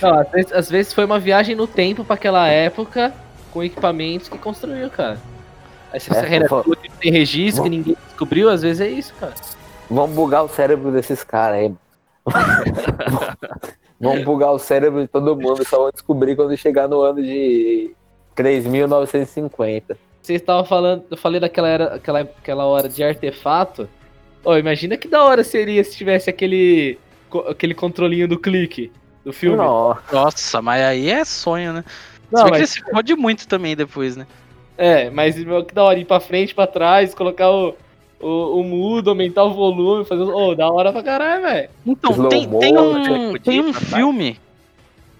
Não, 0.00 0.18
às, 0.18 0.30
vezes, 0.30 0.52
às 0.52 0.70
vezes 0.70 0.94
foi 0.94 1.04
uma 1.04 1.18
viagem 1.18 1.54
no 1.54 1.66
tempo 1.66 2.02
pra 2.04 2.14
aquela 2.14 2.48
época 2.48 3.12
com 3.52 3.62
equipamentos 3.62 4.28
que 4.30 4.38
construiu, 4.38 4.88
cara. 4.90 5.18
Aí 5.92 6.00
se 6.00 6.08
você 6.08 6.20
É, 6.26 6.36
é, 6.36 6.48
vou- 6.48 6.64
tem 6.98 7.12
registro 7.12 7.62
que 7.64 7.68
ninguém 7.68 7.96
descobriu, 8.08 8.48
às 8.48 8.62
vezes 8.62 8.80
é 8.80 8.88
isso, 8.88 9.12
cara. 9.20 9.34
Vamos 9.90 10.16
bugar 10.16 10.42
o 10.42 10.48
cérebro 10.48 10.90
desses 10.90 11.22
caras 11.22 11.58
aí. 11.58 11.74
Vamos 14.02 14.24
bugar 14.24 14.50
o 14.50 14.58
cérebro 14.58 15.00
de 15.00 15.08
todo 15.08 15.36
mundo, 15.36 15.64
só 15.64 15.78
vão 15.78 15.90
descobrir 15.90 16.34
quando 16.34 16.56
chegar 16.56 16.88
no 16.88 17.00
ano 17.02 17.22
de 17.22 17.92
3.950. 18.36 19.96
Vocês 20.20 20.40
estavam 20.40 20.64
falando, 20.64 21.04
eu 21.10 21.16
falei 21.16 21.40
daquela 21.40 21.68
era, 21.68 21.94
aquela, 21.94 22.20
aquela 22.20 22.64
hora 22.66 22.88
de 22.88 23.02
artefato. 23.02 23.88
Ô, 24.44 24.56
imagina 24.56 24.96
que 24.96 25.06
da 25.06 25.22
hora 25.22 25.44
seria 25.44 25.82
se 25.84 25.96
tivesse 25.96 26.28
aquele 26.28 26.98
aquele 27.48 27.74
controlinho 27.74 28.28
do 28.28 28.38
clique 28.38 28.92
do 29.24 29.32
filme. 29.32 29.56
Não, 29.56 29.96
Nossa, 30.12 30.60
mas 30.60 30.82
aí 30.82 31.08
é 31.08 31.24
sonho, 31.24 31.72
né? 31.72 31.84
Não, 32.30 32.48
mas, 32.48 32.70
se 32.70 32.80
fode 32.80 33.14
muito 33.14 33.46
também 33.46 33.76
depois, 33.76 34.16
né? 34.16 34.26
é, 34.76 35.10
mas 35.10 35.36
que 35.36 35.74
da 35.74 35.84
hora 35.84 35.98
ir 35.98 36.04
pra 36.04 36.18
frente, 36.18 36.54
pra 36.54 36.66
trás, 36.66 37.14
colocar 37.14 37.50
o, 37.50 37.76
o, 38.22 38.60
o 38.60 38.64
mudo, 38.64 39.10
aumentar 39.10 39.44
o 39.44 39.52
volume, 39.52 40.04
fazer. 40.04 40.22
Ô, 40.22 40.54
da 40.54 40.70
hora 40.70 40.92
pra 40.92 41.02
caralho, 41.02 41.42
velho. 41.42 41.68
Então, 41.84 42.12
Slow 42.12 42.28
tem, 42.28 42.48
tem 42.48 42.78
um, 42.78 43.32
tem 43.38 43.60
um 43.60 43.72
filme. 43.72 44.40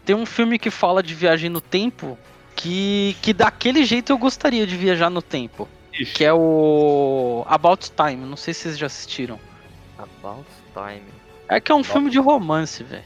Tem 0.05 0.17
um 0.17 0.25
filme 0.27 0.59
que 0.59 0.71
fala 0.71 1.03
de 1.03 1.15
viagem 1.15 1.51
no 1.51 1.61
tempo. 1.61 2.17
Que, 2.57 3.17
que 3.23 3.33
daquele 3.33 3.85
jeito 3.85 4.13
eu 4.13 4.19
gostaria 4.19 4.67
de 4.67 4.77
viajar 4.77 5.11
no 5.11 5.21
tempo. 5.23 5.69
Que 6.15 6.25
é 6.25 6.33
o 6.33 7.45
About 7.47 7.91
Time. 7.91 8.25
Não 8.25 8.37
sei 8.37 8.55
se 8.55 8.61
vocês 8.63 8.79
já 8.79 8.87
assistiram. 8.87 9.39
About 9.99 10.45
Time. 10.75 11.03
É 11.49 11.61
que 11.61 11.71
é 11.71 11.75
um 11.75 11.85
filme 11.85 12.09
de 12.11 12.19
romance, 12.19 12.83
velho. 12.83 13.03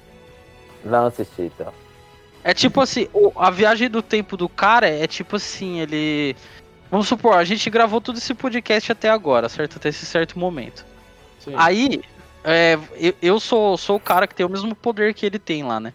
não 0.84 1.06
assisti, 1.06 1.42
então. 1.42 1.72
É 2.44 2.54
tipo 2.54 2.80
assim, 2.80 3.08
o- 3.12 3.32
a 3.34 3.50
viagem 3.50 3.90
do 3.90 4.00
tempo 4.00 4.36
do 4.36 4.48
cara 4.48 4.88
é 4.88 5.06
tipo 5.06 5.34
assim, 5.36 5.80
ele. 5.80 6.36
Vamos 6.90 7.08
supor, 7.08 7.34
a 7.34 7.44
gente 7.44 7.68
gravou 7.68 8.00
todo 8.00 8.18
esse 8.18 8.34
podcast 8.34 8.92
até 8.92 9.08
agora, 9.08 9.48
certo? 9.48 9.76
Até 9.76 9.88
esse 9.88 10.06
certo 10.06 10.38
momento. 10.38 10.84
Sim. 11.40 11.52
Aí, 11.56 12.00
é, 12.44 12.78
eu, 13.20 13.40
sou, 13.40 13.76
sou 13.76 13.96
o 13.96 14.00
cara 14.00 14.26
que 14.26 14.34
tem 14.34 14.46
o 14.46 14.48
mesmo 14.48 14.74
poder 14.74 15.12
que 15.14 15.26
ele 15.26 15.38
tem 15.38 15.64
lá, 15.64 15.80
né? 15.80 15.92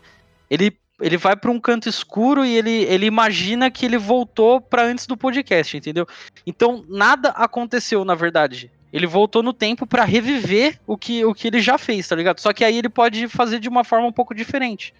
Ele, 0.50 0.78
ele 1.00 1.18
vai 1.18 1.36
pra 1.36 1.50
um 1.50 1.60
canto 1.60 1.88
escuro 1.88 2.44
e 2.46 2.58
ele, 2.58 2.84
ele 2.84 3.06
imagina 3.06 3.72
que 3.72 3.86
ele 3.86 3.98
voltou 3.98 4.60
pra 4.60 4.84
antes 4.84 5.08
do 5.08 5.16
podcast, 5.16 5.78
entendeu? 5.78 6.06
Então, 6.46 6.84
nada 6.90 7.30
aconteceu, 7.30 8.04
na 8.04 8.16
verdade. 8.16 8.70
Ele 8.92 9.08
voltou 9.08 9.42
no 9.42 9.54
tempo 9.54 9.88
pra 9.88 10.04
reviver 10.04 10.78
o 10.86 10.98
que, 10.98 11.24
o 11.24 11.34
que 11.34 11.48
ele 11.48 11.62
já 11.62 11.78
fez, 11.78 12.08
tá 12.08 12.16
ligado? 12.16 12.40
Só 12.40 12.52
que 12.52 12.66
aí 12.66 12.78
ele 12.78 12.90
pode 12.90 13.30
fazer 13.30 13.60
de 13.60 13.70
uma 13.70 13.86
forma 13.86 14.08
um 14.08 14.12
pouco 14.12 14.36
diferente. 14.36 14.94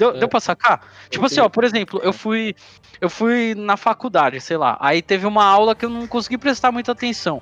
Deu, 0.00 0.10
É. 0.16 0.18
deu 0.18 0.28
pra 0.28 0.40
sacar? 0.40 0.80
Tipo 1.10 1.26
assim, 1.26 1.40
ó, 1.40 1.48
por 1.50 1.62
exemplo, 1.62 2.00
eu 2.02 2.12
fui 2.12 2.56
eu 3.02 3.08
fui 3.10 3.54
na 3.54 3.76
faculdade, 3.76 4.40
sei 4.40 4.56
lá. 4.56 4.76
Aí 4.80 5.00
teve 5.02 5.26
uma 5.26 5.44
aula 5.44 5.74
que 5.74 5.84
eu 5.84 5.90
não 5.90 6.06
consegui 6.06 6.36
prestar 6.38 6.72
muita 6.72 6.92
atenção. 6.92 7.40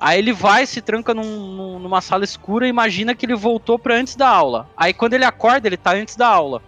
Aí 0.00 0.18
ele 0.18 0.32
vai, 0.32 0.64
se 0.66 0.80
tranca 0.80 1.12
num- 1.12 1.22
num- 1.56 1.78
numa 1.78 2.00
sala 2.00 2.24
escura 2.24 2.66
e 2.66 2.70
imagina 2.70 3.14
que 3.14 3.26
ele 3.26 3.34
voltou 3.34 3.78
pra 3.78 3.94
antes 3.94 4.14
da 4.16 4.28
aula. 4.28 4.68
Aí 4.76 4.92
quando 4.94 5.14
ele 5.14 5.24
acorda, 5.24 5.66
ele 5.68 5.76
tá 5.76 5.92
antes 5.92 6.14
da 6.16 6.26
aula. 6.28 6.62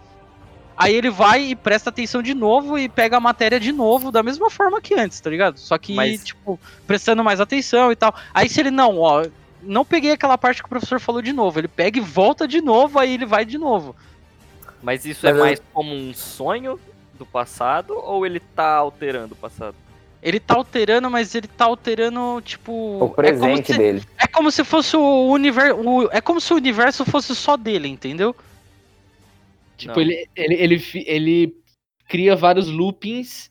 Aí 0.76 0.94
ele 0.94 1.10
vai 1.10 1.42
e 1.42 1.54
presta 1.56 1.90
atenção 1.90 2.22
de 2.22 2.32
novo 2.34 2.78
e 2.78 2.88
pega 2.88 3.16
a 3.18 3.20
matéria 3.20 3.60
de 3.60 3.70
novo, 3.72 4.10
da 4.10 4.22
mesma 4.22 4.48
forma 4.50 4.80
que 4.80 4.94
antes, 4.94 5.20
tá 5.20 5.28
ligado? 5.30 5.58
Só 5.58 5.76
que, 5.78 5.94
Mas- 5.94 6.24
tipo, 6.24 6.58
prestando 6.86 7.22
mais 7.24 7.40
atenção 7.40 7.92
e 7.92 7.96
tal. 7.96 8.14
Aí 8.34 8.48
se 8.48 8.58
ele 8.60 8.70
não, 8.70 8.98
ó, 8.98 9.26
não 9.62 9.84
peguei 9.84 10.12
aquela 10.12 10.38
parte 10.38 10.62
que 10.62 10.66
o 10.66 10.70
professor 10.70 10.98
falou 10.98 11.20
de 11.20 11.32
novo, 11.34 11.58
ele 11.60 11.68
pega 11.68 11.98
e 11.98 12.00
volta 12.00 12.48
de 12.48 12.62
novo, 12.62 12.98
aí 12.98 13.12
ele 13.12 13.26
vai 13.26 13.44
de 13.44 13.58
novo. 13.58 13.94
Mas 14.82 15.04
isso 15.04 15.20
Mas 15.24 15.34
é 15.34 15.38
eu- 15.38 15.44
mais 15.44 15.62
como 15.72 15.94
um 15.94 16.12
sonho 16.14 16.78
do 17.18 17.26
passado 17.26 17.94
ou 17.96 18.24
ele 18.24 18.40
tá 18.40 18.76
alterando 18.76 19.34
o 19.34 19.36
passado? 19.36 19.74
Ele 20.22 20.38
tá 20.38 20.54
alterando, 20.54 21.10
mas 21.10 21.34
ele 21.34 21.46
tá 21.48 21.64
alterando, 21.64 22.42
tipo. 22.44 22.72
O 22.72 22.96
é 22.96 22.98
como 22.98 23.14
presente 23.14 23.72
se- 23.72 23.78
dele. 23.78 24.02
É 24.18 24.26
como 24.26 24.50
se 24.50 24.62
fosse 24.64 24.94
o 24.96 25.30
universo. 25.30 25.78
É 26.12 26.20
como 26.20 26.40
se 26.40 26.52
o 26.52 26.56
universo 26.56 27.04
fosse 27.06 27.34
só 27.34 27.56
dele, 27.56 27.88
entendeu? 27.88 28.36
Tipo, 29.78 29.98
ele, 29.98 30.28
ele, 30.36 30.54
ele, 30.54 30.84
ele 31.06 31.56
cria 32.06 32.36
vários 32.36 32.68
loopings 32.68 33.50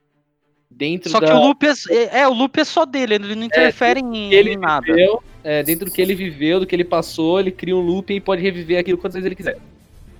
dentro 0.69 1.09
Só 1.09 1.19
da... 1.19 1.25
que 1.27 1.33
o 1.33 1.39
loop 1.39 1.65
é, 1.65 2.19
é, 2.19 2.27
o 2.27 2.33
loop 2.33 2.59
é 2.59 2.63
só 2.63 2.85
dele, 2.85 3.15
ele 3.15 3.33
não 3.35 3.43
interfere 3.45 3.99
em, 3.99 4.31
ele 4.31 4.53
em 4.53 4.57
nada. 4.57 4.85
viveu, 4.85 5.23
é, 5.43 5.63
dentro 5.63 5.85
do 5.85 5.91
que 5.91 5.99
ele 5.99 6.13
viveu, 6.13 6.59
do 6.59 6.67
que 6.67 6.75
ele 6.75 6.83
passou, 6.83 7.39
ele 7.39 7.51
cria 7.51 7.75
um 7.75 7.81
looping 7.81 8.15
e 8.15 8.21
pode 8.21 8.43
reviver 8.43 8.77
aquilo 8.79 8.97
quantas 8.97 9.15
vezes 9.15 9.25
ele 9.25 9.35
quiser. 9.35 9.57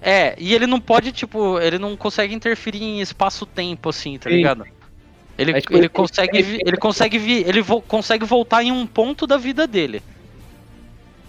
É, 0.02 0.34
e 0.38 0.54
ele 0.56 0.66
não 0.66 0.80
pode, 0.80 1.12
tipo, 1.12 1.60
ele 1.60 1.78
não 1.78 1.96
consegue 1.98 2.34
interferir 2.34 2.82
em 2.84 3.02
espaço-tempo, 3.02 3.90
assim, 3.90 4.18
tá 4.18 4.30
Sim. 4.30 4.36
ligado? 4.38 4.66
Ele, 5.38 5.52
É, 5.52 5.62
tipo, 5.62 5.74
ele 5.74 5.82
ele- 5.82 5.90
consegue, 5.90 6.42
vi- 6.42 6.60
ele 6.66 6.78
consegue 6.78 7.18
vir, 7.18 7.48
ele 7.48 7.62
vo- 7.62 7.82
consegue 7.82 8.26
voltar 8.26 8.64
em 8.64 8.72
um 8.72 8.86
ponto 8.88 9.26
da 9.28 9.38
vida 9.38 9.66
dele. 9.68 10.02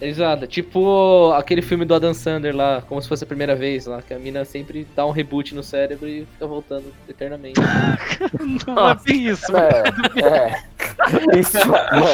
Exato. 0.01 0.47
Tipo 0.47 1.31
aquele 1.37 1.61
filme 1.61 1.85
do 1.85 1.95
Adam 1.95 2.15
Sandler 2.15 2.57
lá, 2.57 2.81
como 2.89 3.03
se 3.03 3.07
fosse 3.09 3.23
a 3.23 3.27
primeira 3.27 3.55
vez 3.55 3.85
lá, 3.85 4.01
que 4.01 4.15
a 4.15 4.19
mina 4.19 4.47
sempre 4.47 4.87
dá 4.97 5.05
um 5.05 5.11
reboot 5.11 5.55
no 5.55 5.63
cérebro 5.63 6.09
e 6.09 6.25
fica 6.33 6.47
voltando 6.47 6.87
eternamente. 7.07 7.61
Não 8.67 8.89
é 8.89 8.95
bem 9.05 9.27
isso. 9.29 9.55
É, 9.55 9.83
é. 10.25 10.71
Isso, 11.39 11.59
mano. 11.69 12.07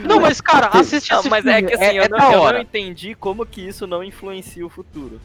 Não, 0.03 0.19
mas 0.19 0.41
cara, 0.41 0.69
assiste 0.73 1.11
Não, 1.11 1.19
esse 1.19 1.29
mas 1.29 1.43
filme, 1.43 1.57
é 1.57 1.61
que 1.61 1.73
assim, 1.73 1.83
é, 1.83 1.99
eu, 1.99 2.03
é 2.03 2.09
não, 2.09 2.33
eu 2.47 2.53
não 2.53 2.61
entendi 2.61 3.15
como 3.15 3.45
que 3.45 3.61
isso 3.61 3.85
não 3.85 4.03
influencia 4.03 4.65
o 4.65 4.69
futuro. 4.69 5.19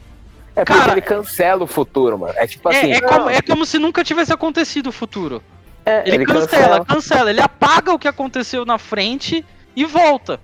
É 0.55 0.65
porque 0.65 0.79
Cara, 0.79 0.91
ele 0.93 1.01
cancela 1.01 1.63
o 1.63 1.67
futuro, 1.67 2.17
mano. 2.17 2.33
É 2.35 2.45
tipo 2.45 2.67
assim. 2.69 2.91
É, 2.91 2.97
é, 2.97 3.01
como, 3.01 3.29
é 3.29 3.41
como 3.41 3.65
se 3.65 3.79
nunca 3.79 4.03
tivesse 4.03 4.33
acontecido 4.33 4.87
o 4.87 4.91
futuro. 4.91 5.41
é, 5.85 6.03
Ele, 6.05 6.25
cancela, 6.25 6.83
cancela, 6.83 7.29
ele 7.29 7.41
apaga 7.41 7.93
o 7.93 7.99
que 7.99 8.07
aconteceu 8.07 8.65
na 8.65 8.77
frente 8.77 9.45
e 9.75 9.85
volta. 9.85 10.39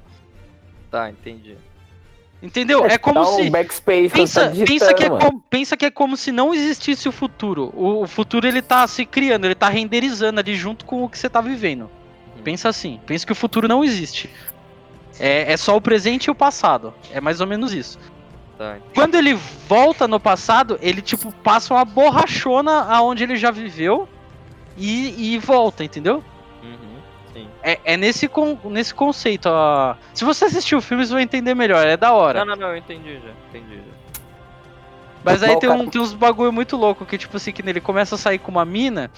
Tá, 0.90 1.10
entendi. 1.10 1.58
Entendeu? 2.42 2.86
É, 2.86 2.98
como 2.98 3.22
dá 3.22 3.26
se. 3.26 3.42
Um 3.42 3.50
backspace 3.50 4.10
Pensa, 4.10 4.54
pensa, 4.66 4.94
que 4.94 5.04
é 5.04 5.10
como, 5.10 5.42
pensa 5.50 5.76
que 5.76 5.86
é 5.86 5.92
como 5.92 6.16
se 6.16 6.32
não 6.32 6.54
existisse 6.54 7.10
o 7.10 7.12
futuro. 7.12 7.74
O, 7.76 8.04
o 8.04 8.08
futuro 8.08 8.48
ele 8.48 8.62
tá 8.62 8.88
se 8.88 9.06
criando, 9.06 9.46
ele 9.46 9.56
tá 9.56 9.68
renderizando 9.68 10.40
ali 10.40 10.56
junto 10.56 10.86
com 10.86 11.04
o 11.04 11.10
que 11.10 11.18
você 11.18 11.28
tá 11.28 11.42
vivendo. 11.42 11.90
Uhum. 12.36 12.44
Pensa 12.44 12.70
assim, 12.70 13.00
pensa 13.06 13.26
que 13.26 13.32
o 13.32 13.36
futuro 13.36 13.68
não 13.68 13.84
existe. 13.84 14.30
É, 15.20 15.54
é 15.54 15.58
só 15.58 15.76
o 15.76 15.82
presente 15.82 16.26
e 16.26 16.32
o 16.32 16.36
passado. 16.36 16.94
É 17.12 17.22
mais 17.22 17.42
ou 17.42 17.48
menos 17.48 17.74
isso. 17.74 17.98
Tá. 18.58 18.78
Quando 18.94 19.16
ele 19.16 19.34
volta 19.68 20.08
no 20.08 20.20
passado, 20.20 20.78
ele 20.82 21.02
tipo 21.02 21.32
passa 21.44 21.74
uma 21.74 21.84
borrachona 21.84 22.86
aonde 22.86 23.24
ele 23.24 23.36
já 23.36 23.52
viveu 23.52 24.08
e, 24.78 25.36
e 25.36 25.38
volta, 25.40 25.84
entendeu? 25.84 26.24
Uhum, 26.64 26.98
sim. 27.34 27.48
É, 27.62 27.80
é 27.84 27.98
nesse, 27.98 28.28
con, 28.28 28.58
nesse 28.66 28.94
conceito. 28.94 29.48
Ó. 29.48 29.96
Se 30.14 30.24
você 30.24 30.46
assistir 30.46 30.76
o 30.76 30.82
filme, 30.82 31.06
você 31.06 31.14
vai 31.14 31.24
entender 31.24 31.54
melhor. 31.54 31.86
É 31.86 31.98
da 31.98 32.14
hora. 32.14 32.40
Não, 32.40 32.56
não, 32.56 32.62
não, 32.62 32.70
eu 32.70 32.78
entendi 32.78 33.16
já. 33.16 33.32
Entendi 33.50 33.76
já. 33.76 33.96
Mas 35.24 35.42
aí 35.42 35.60
tem, 35.60 35.70
um, 35.70 35.90
tem 35.90 36.00
uns 36.00 36.14
bagulho 36.14 36.54
muito 36.54 36.78
louco 36.78 37.04
que, 37.04 37.18
tipo 37.18 37.36
assim, 37.36 37.52
que 37.52 37.68
ele 37.68 37.82
começa 37.82 38.14
a 38.14 38.18
sair 38.18 38.38
com 38.38 38.52
uma 38.52 38.64
mina. 38.64 39.10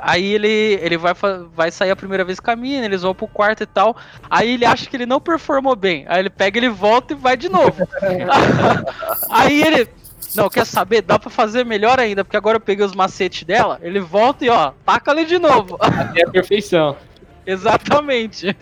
Aí 0.00 0.32
ele, 0.34 0.48
ele 0.80 0.96
vai, 0.96 1.12
vai 1.54 1.70
sair 1.70 1.90
a 1.90 1.96
primeira 1.96 2.24
vez 2.24 2.40
com 2.40 2.50
a 2.50 2.56
mina, 2.56 2.84
eles 2.84 3.02
vão 3.02 3.14
pro 3.14 3.26
quarto 3.28 3.62
e 3.62 3.66
tal. 3.66 3.96
Aí 4.30 4.54
ele 4.54 4.64
acha 4.64 4.88
que 4.88 4.96
ele 4.96 5.06
não 5.06 5.20
performou 5.20 5.76
bem. 5.76 6.04
Aí 6.08 6.20
ele 6.20 6.30
pega, 6.30 6.58
ele 6.58 6.68
volta 6.70 7.12
e 7.12 7.16
vai 7.16 7.36
de 7.36 7.48
novo. 7.48 7.86
aí 9.30 9.62
ele. 9.62 9.88
Não, 10.34 10.48
quer 10.48 10.64
saber? 10.64 11.02
Dá 11.02 11.18
pra 11.18 11.28
fazer 11.28 11.64
melhor 11.64 12.00
ainda, 12.00 12.24
porque 12.24 12.38
agora 12.38 12.56
eu 12.56 12.60
peguei 12.60 12.84
os 12.86 12.94
macetes 12.94 13.44
dela. 13.44 13.78
Ele 13.82 14.00
volta 14.00 14.44
e 14.44 14.48
ó, 14.48 14.72
taca 14.84 15.10
ali 15.10 15.26
de 15.26 15.38
novo. 15.38 15.76
Até 15.78 16.24
a 16.24 16.30
perfeição. 16.30 16.96
Exatamente. 17.44 18.56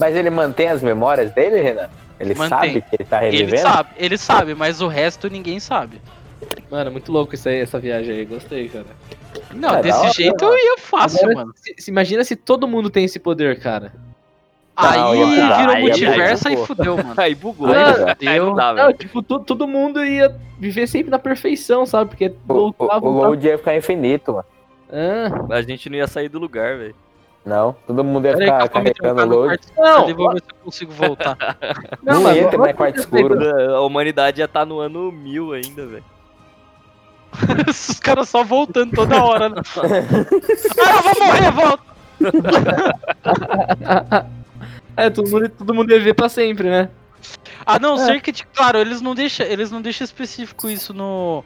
Mas 0.00 0.16
ele 0.16 0.30
mantém 0.30 0.68
as 0.68 0.82
memórias 0.82 1.30
dele, 1.32 1.60
Renan? 1.60 1.88
Ele 2.18 2.34
Mantém. 2.34 2.48
sabe 2.48 2.80
que 2.82 2.96
ele 2.96 3.04
tá 3.04 3.24
Ele 3.24 3.36
revivendo? 3.38 3.62
sabe, 3.62 3.90
ele 3.96 4.18
sabe, 4.18 4.54
mas 4.54 4.80
o 4.80 4.88
resto 4.88 5.28
ninguém 5.28 5.60
sabe. 5.60 6.00
Mano, 6.70 6.90
muito 6.90 7.12
louco 7.12 7.34
isso 7.34 7.48
aí, 7.48 7.60
essa 7.60 7.78
viagem 7.78 8.14
aí. 8.14 8.24
Gostei, 8.24 8.68
cara. 8.68 8.86
Não, 9.54 9.74
É, 9.76 9.82
desse 9.82 9.98
hora, 9.98 10.12
jeito 10.12 10.44
mano. 10.44 10.56
eu 10.56 10.64
ia 10.64 10.76
fácil, 10.78 11.20
Agora, 11.20 11.34
mano. 11.36 11.52
se- 11.56 11.74
se- 11.78 11.90
imagina 11.90 12.22
se 12.24 12.36
todo 12.36 12.66
mundo 12.68 12.90
tem 12.90 13.04
esse 13.04 13.18
poder, 13.18 13.58
cara. 13.60 13.92
Não, 14.80 14.84
Aí 14.88 15.18
ia 15.36 15.56
virou 15.56 15.74
aí 15.74 15.82
multiverso 15.82 16.48
e 16.48 16.56
pô. 16.56 16.66
fudeu, 16.66 16.96
mano. 17.02 17.14
Aí 17.16 17.34
bugou. 17.34 17.66
Aí 17.68 17.74
Aí, 18.20 18.28
aí 18.28 18.38
não 18.38 18.54
dá, 18.54 18.72
Não, 18.72 18.92
tipo, 18.92 19.22
to- 19.22 19.40
todo 19.40 19.66
mundo 19.66 20.04
ia 20.04 20.34
viver 20.58 20.86
sempre 20.86 21.10
na 21.10 21.18
perfeição, 21.18 21.84
sabe? 21.84 22.10
Porque 22.10 22.26
O, 22.48 22.52
voltar, 22.54 22.98
o, 22.98 23.06
o 23.06 23.10
load 23.10 23.44
ia 23.46 23.58
ficar 23.58 23.76
infinito, 23.76 24.32
mano. 24.34 24.44
Ah, 24.90 25.54
A 25.56 25.62
gente 25.62 25.90
não 25.90 25.96
ia 25.96 26.06
sair 26.06 26.28
do 26.28 26.38
lugar, 26.38 26.76
velho. 26.78 26.94
Não, 27.44 27.74
todo 27.86 28.04
mundo 28.04 28.26
ia 28.26 28.36
ficar 28.36 28.60
eu 28.60 28.64
um 28.66 28.68
carregando 28.68 29.22
o 29.22 29.26
load. 29.26 29.58
Não, 29.76 30.02
ali, 30.04 30.12
vou 30.12 30.32
ver 30.32 30.42
se 30.42 30.50
eu 30.50 30.56
consigo 30.64 30.92
voltar. 30.92 31.36
Não, 32.02 32.22
mas 32.22 32.36
ia 32.36 32.48
ter 32.48 32.56
não- 32.56 32.64
mais 32.64 32.76
quarto 32.76 32.98
escuro. 33.00 33.36
A 33.74 33.80
humanidade 33.80 34.40
ia 34.40 34.44
estar 34.44 34.64
no 34.66 34.78
ano 34.80 35.10
mil 35.10 35.52
ainda, 35.52 35.86
velho. 35.86 36.04
Os 37.68 38.00
caras 38.00 38.28
só 38.28 38.44
voltando 38.44 38.94
toda 38.94 39.22
hora, 39.22 39.48
né? 39.48 39.62
ah, 40.78 40.96
eu 40.96 41.02
vou 41.02 41.26
morrer, 41.26 41.50
volta! 41.50 41.82
é, 44.96 45.10
todo 45.10 45.30
mundo, 45.30 45.48
todo 45.48 45.74
mundo 45.74 45.92
ia 45.92 45.98
viver 45.98 46.14
pra 46.14 46.28
sempre, 46.28 46.68
né? 46.68 46.88
A 47.64 47.78
não 47.78 47.98
ser 47.98 48.20
que, 48.20 48.32
claro, 48.32 48.78
eles 48.78 49.00
não 49.00 49.14
deixam 49.14 49.46
eles 49.46 49.70
não 49.70 49.82
deixam 49.82 50.04
específico 50.04 50.70
isso 50.70 50.94
no, 50.94 51.44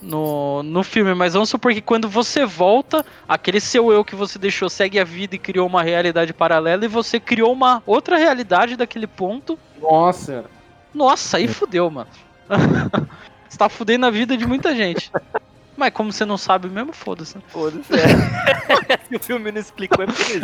no, 0.00 0.62
no 0.62 0.82
filme, 0.82 1.14
mas 1.14 1.34
vamos 1.34 1.48
supor 1.48 1.74
que 1.74 1.80
quando 1.80 2.08
você 2.08 2.44
volta, 2.44 3.04
aquele 3.28 3.60
seu 3.60 3.92
eu 3.92 4.04
que 4.04 4.14
você 4.14 4.38
deixou 4.38 4.68
segue 4.68 4.98
a 4.98 5.04
vida 5.04 5.34
e 5.34 5.38
criou 5.38 5.66
uma 5.66 5.82
realidade 5.82 6.32
paralela 6.32 6.84
e 6.84 6.88
você 6.88 7.20
criou 7.20 7.52
uma 7.52 7.82
outra 7.84 8.16
realidade 8.16 8.76
daquele 8.76 9.06
ponto. 9.06 9.58
Nossa. 9.80 10.44
Nossa, 10.94 11.36
aí 11.36 11.48
fudeu, 11.48 11.90
mano. 11.90 12.08
Você 13.48 13.58
tá 13.58 13.68
fudendo 13.68 14.06
a 14.06 14.10
vida 14.10 14.36
de 14.36 14.46
muita 14.46 14.74
gente. 14.74 15.10
Mas 15.76 15.92
como 15.92 16.12
você 16.12 16.24
não 16.24 16.36
sabe 16.36 16.68
mesmo, 16.68 16.92
foda-se. 16.92 17.36
né? 17.36 17.42
Foda-se. 17.48 17.88
É. 18.88 18.98
Se 19.08 19.14
o 19.16 19.20
filme 19.20 19.52
não 19.52 19.60
explicou, 19.60 20.04
é 20.04 20.06
porque. 20.06 20.42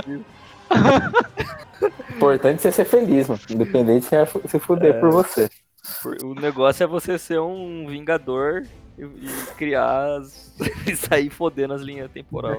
Importante 2.10 2.66
é 2.68 2.70
ser 2.70 2.84
feliz, 2.84 3.28
mano. 3.28 3.40
Independente 3.50 4.06
se 4.06 4.48
se 4.48 4.58
fuder 4.58 5.00
por 5.00 5.10
você. 5.10 5.50
O 6.22 6.34
negócio 6.34 6.82
é 6.84 6.86
você 6.86 7.18
ser 7.18 7.40
um 7.40 7.86
vingador 7.88 8.64
e, 8.98 9.02
e 9.02 9.28
criar 9.58 10.18
as... 10.18 10.52
e 10.86 10.96
sair 10.96 11.28
fodendo 11.30 11.74
as 11.74 11.82
linhas 11.82 12.10
temporal. 12.10 12.56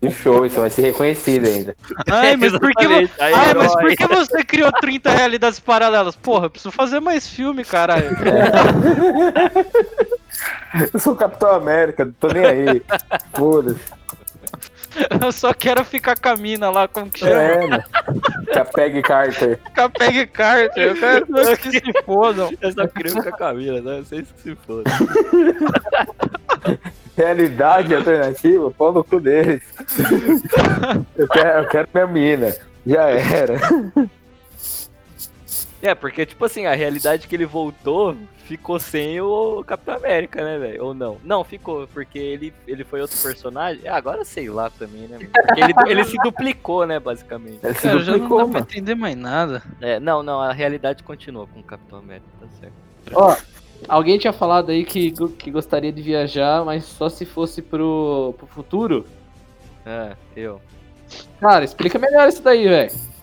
Que 0.00 0.10
show, 0.12 0.44
isso 0.46 0.60
vai 0.60 0.70
ser 0.70 0.82
reconhecido 0.82 1.46
ainda. 1.46 1.76
Ai, 2.10 2.36
mas 2.38 2.52
por 2.58 2.70
que, 2.72 2.86
vo- 2.86 3.10
Ai, 3.18 3.32
mas 3.54 3.72
herói. 3.72 3.82
por 3.82 3.96
que 3.96 4.06
você 4.14 4.44
criou 4.44 4.70
30 4.72 5.10
realidades 5.10 5.58
paralelas? 5.58 6.14
Porra, 6.14 6.46
eu 6.46 6.50
preciso 6.50 6.70
fazer 6.72 7.00
mais 7.00 7.26
filme, 7.28 7.64
caralho. 7.64 8.10
Eu 10.92 10.98
sou 11.00 11.14
o 11.14 11.16
Capitão 11.16 11.50
América, 11.54 12.04
não 12.04 12.12
tô 12.12 12.28
nem 12.28 12.44
aí. 12.44 12.82
Foda-se. 13.34 13.80
Eu 15.22 15.32
só 15.32 15.52
quero 15.52 15.84
ficar 15.84 16.18
com 16.18 16.28
a 16.28 16.36
mina 16.36 16.70
lá, 16.70 16.86
como 16.88 17.10
que 17.10 17.20
chama? 17.20 17.32
É, 17.32 17.66
mano. 17.66 17.84
Com 18.52 18.58
a 18.58 18.64
Peggy 18.64 19.02
Carter. 19.02 19.58
Com 19.74 19.80
a 19.80 19.88
Peggy 19.88 20.26
Carter. 20.26 20.82
Eu 20.88 20.94
quero 20.94 21.26
que 21.58 21.70
se 21.70 21.82
fodam. 22.04 22.50
Eu 22.60 22.72
só 22.72 22.86
queria 22.86 23.12
ficar 23.12 23.30
com 23.30 23.36
a 23.36 23.38
Camila, 23.38 23.80
né? 23.80 24.02
Vocês 24.04 24.26
que 24.30 24.42
se 24.42 24.54
foda. 24.66 24.84
Realidade 27.16 27.94
alternativa, 27.94 28.70
pau 28.72 28.92
no 28.92 29.04
cu 29.04 29.20
deles. 29.20 29.62
Eu 31.16 31.28
quero, 31.28 31.60
eu 31.60 31.68
quero 31.68 31.88
minha 31.94 32.06
mina. 32.06 32.56
Já 32.84 33.04
era. 33.04 33.54
É, 35.84 35.94
porque, 35.94 36.24
tipo 36.24 36.42
assim, 36.46 36.64
a 36.64 36.74
realidade 36.74 37.28
que 37.28 37.36
ele 37.36 37.44
voltou 37.44 38.16
ficou 38.46 38.80
sem 38.80 39.20
o 39.20 39.62
Capitão 39.64 39.96
América, 39.96 40.42
né, 40.42 40.58
velho? 40.58 40.82
Ou 40.82 40.94
não? 40.94 41.18
Não, 41.22 41.44
ficou, 41.44 41.86
porque 41.88 42.18
ele, 42.18 42.54
ele 42.66 42.84
foi 42.84 43.02
outro 43.02 43.18
personagem. 43.20 43.82
É, 43.84 43.90
agora 43.90 44.24
sei 44.24 44.48
lá 44.48 44.70
também, 44.70 45.02
né? 45.02 45.18
mano? 45.18 45.28
Porque 45.30 45.60
ele, 45.60 45.74
ele 45.86 46.04
se 46.04 46.16
duplicou, 46.22 46.86
né, 46.86 46.98
basicamente. 46.98 47.58
Ele 47.62 47.74
se 47.74 47.82
Cara, 47.82 47.98
já 47.98 48.12
não 48.12 48.18
duplicou, 48.20 48.38
dá 48.38 48.44
pra 48.44 48.52
mano. 48.60 48.66
entender 48.70 48.94
mais 48.94 49.14
nada. 49.14 49.62
É, 49.78 50.00
não, 50.00 50.22
não, 50.22 50.40
a 50.40 50.54
realidade 50.54 51.02
continua 51.02 51.46
com 51.46 51.60
o 51.60 51.62
Capitão 51.62 51.98
América, 51.98 52.28
tá 52.40 52.46
certo. 52.58 52.74
Ó, 53.12 53.36
alguém 53.86 54.16
tinha 54.16 54.32
falado 54.32 54.70
aí 54.70 54.86
que, 54.86 55.12
que 55.36 55.50
gostaria 55.50 55.92
de 55.92 56.00
viajar, 56.00 56.64
mas 56.64 56.84
só 56.86 57.10
se 57.10 57.26
fosse 57.26 57.60
pro, 57.60 58.34
pro 58.38 58.46
futuro. 58.46 59.04
É, 59.84 60.16
eu. 60.34 60.62
Cara, 61.38 61.62
explica 61.62 61.98
melhor 61.98 62.26
isso 62.26 62.42
daí, 62.42 62.66
velho. 62.66 63.13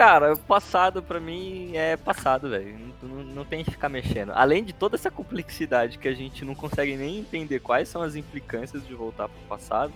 Cara, 0.00 0.32
o 0.32 0.38
passado 0.38 1.02
pra 1.02 1.20
mim 1.20 1.72
é 1.74 1.94
passado, 1.94 2.48
velho. 2.48 2.74
Não, 3.02 3.22
não, 3.22 3.44
tem 3.44 3.62
que 3.62 3.70
ficar 3.70 3.90
mexendo. 3.90 4.32
Além 4.34 4.64
de 4.64 4.72
toda 4.72 4.96
essa 4.96 5.10
complexidade 5.10 5.98
que 5.98 6.08
a 6.08 6.14
gente 6.14 6.42
não 6.42 6.54
consegue 6.54 6.96
nem 6.96 7.18
entender 7.18 7.60
quais 7.60 7.86
são 7.86 8.00
as 8.00 8.16
implicâncias 8.16 8.82
de 8.86 8.94
voltar 8.94 9.28
pro 9.28 9.38
passado, 9.46 9.92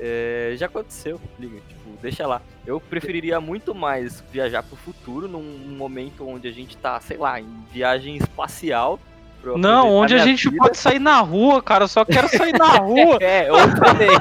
é, 0.00 0.54
já 0.56 0.64
aconteceu, 0.64 1.20
liga, 1.38 1.60
tipo, 1.68 1.90
deixa 2.00 2.26
lá. 2.26 2.40
Eu 2.66 2.80
preferiria 2.80 3.38
muito 3.38 3.74
mais 3.74 4.24
viajar 4.32 4.62
pro 4.62 4.76
futuro 4.76 5.28
num, 5.28 5.42
momento 5.76 6.26
onde 6.26 6.48
a 6.48 6.52
gente 6.52 6.74
tá, 6.78 6.98
sei 6.98 7.18
lá, 7.18 7.38
em 7.38 7.66
viagem 7.70 8.16
espacial. 8.16 8.98
eu 9.44 9.58
Não, 9.58 9.90
onde 9.90 10.14
a 10.14 10.24
gente 10.24 10.48
vida. 10.48 10.56
pode 10.56 10.78
sair 10.78 10.98
na 10.98 11.20
rua, 11.20 11.62
cara. 11.62 11.84
Eu 11.84 11.88
só 11.88 12.02
quero 12.02 12.30
sair 12.30 12.58
na 12.58 12.78
rua. 12.80 13.18
É, 13.20 13.52
ou 13.52 13.58
também. 13.74 14.18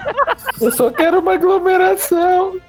Eu 0.60 0.70
só 0.70 0.92
quero 0.92 1.20
uma 1.20 1.36
aglomeração. 1.36 2.60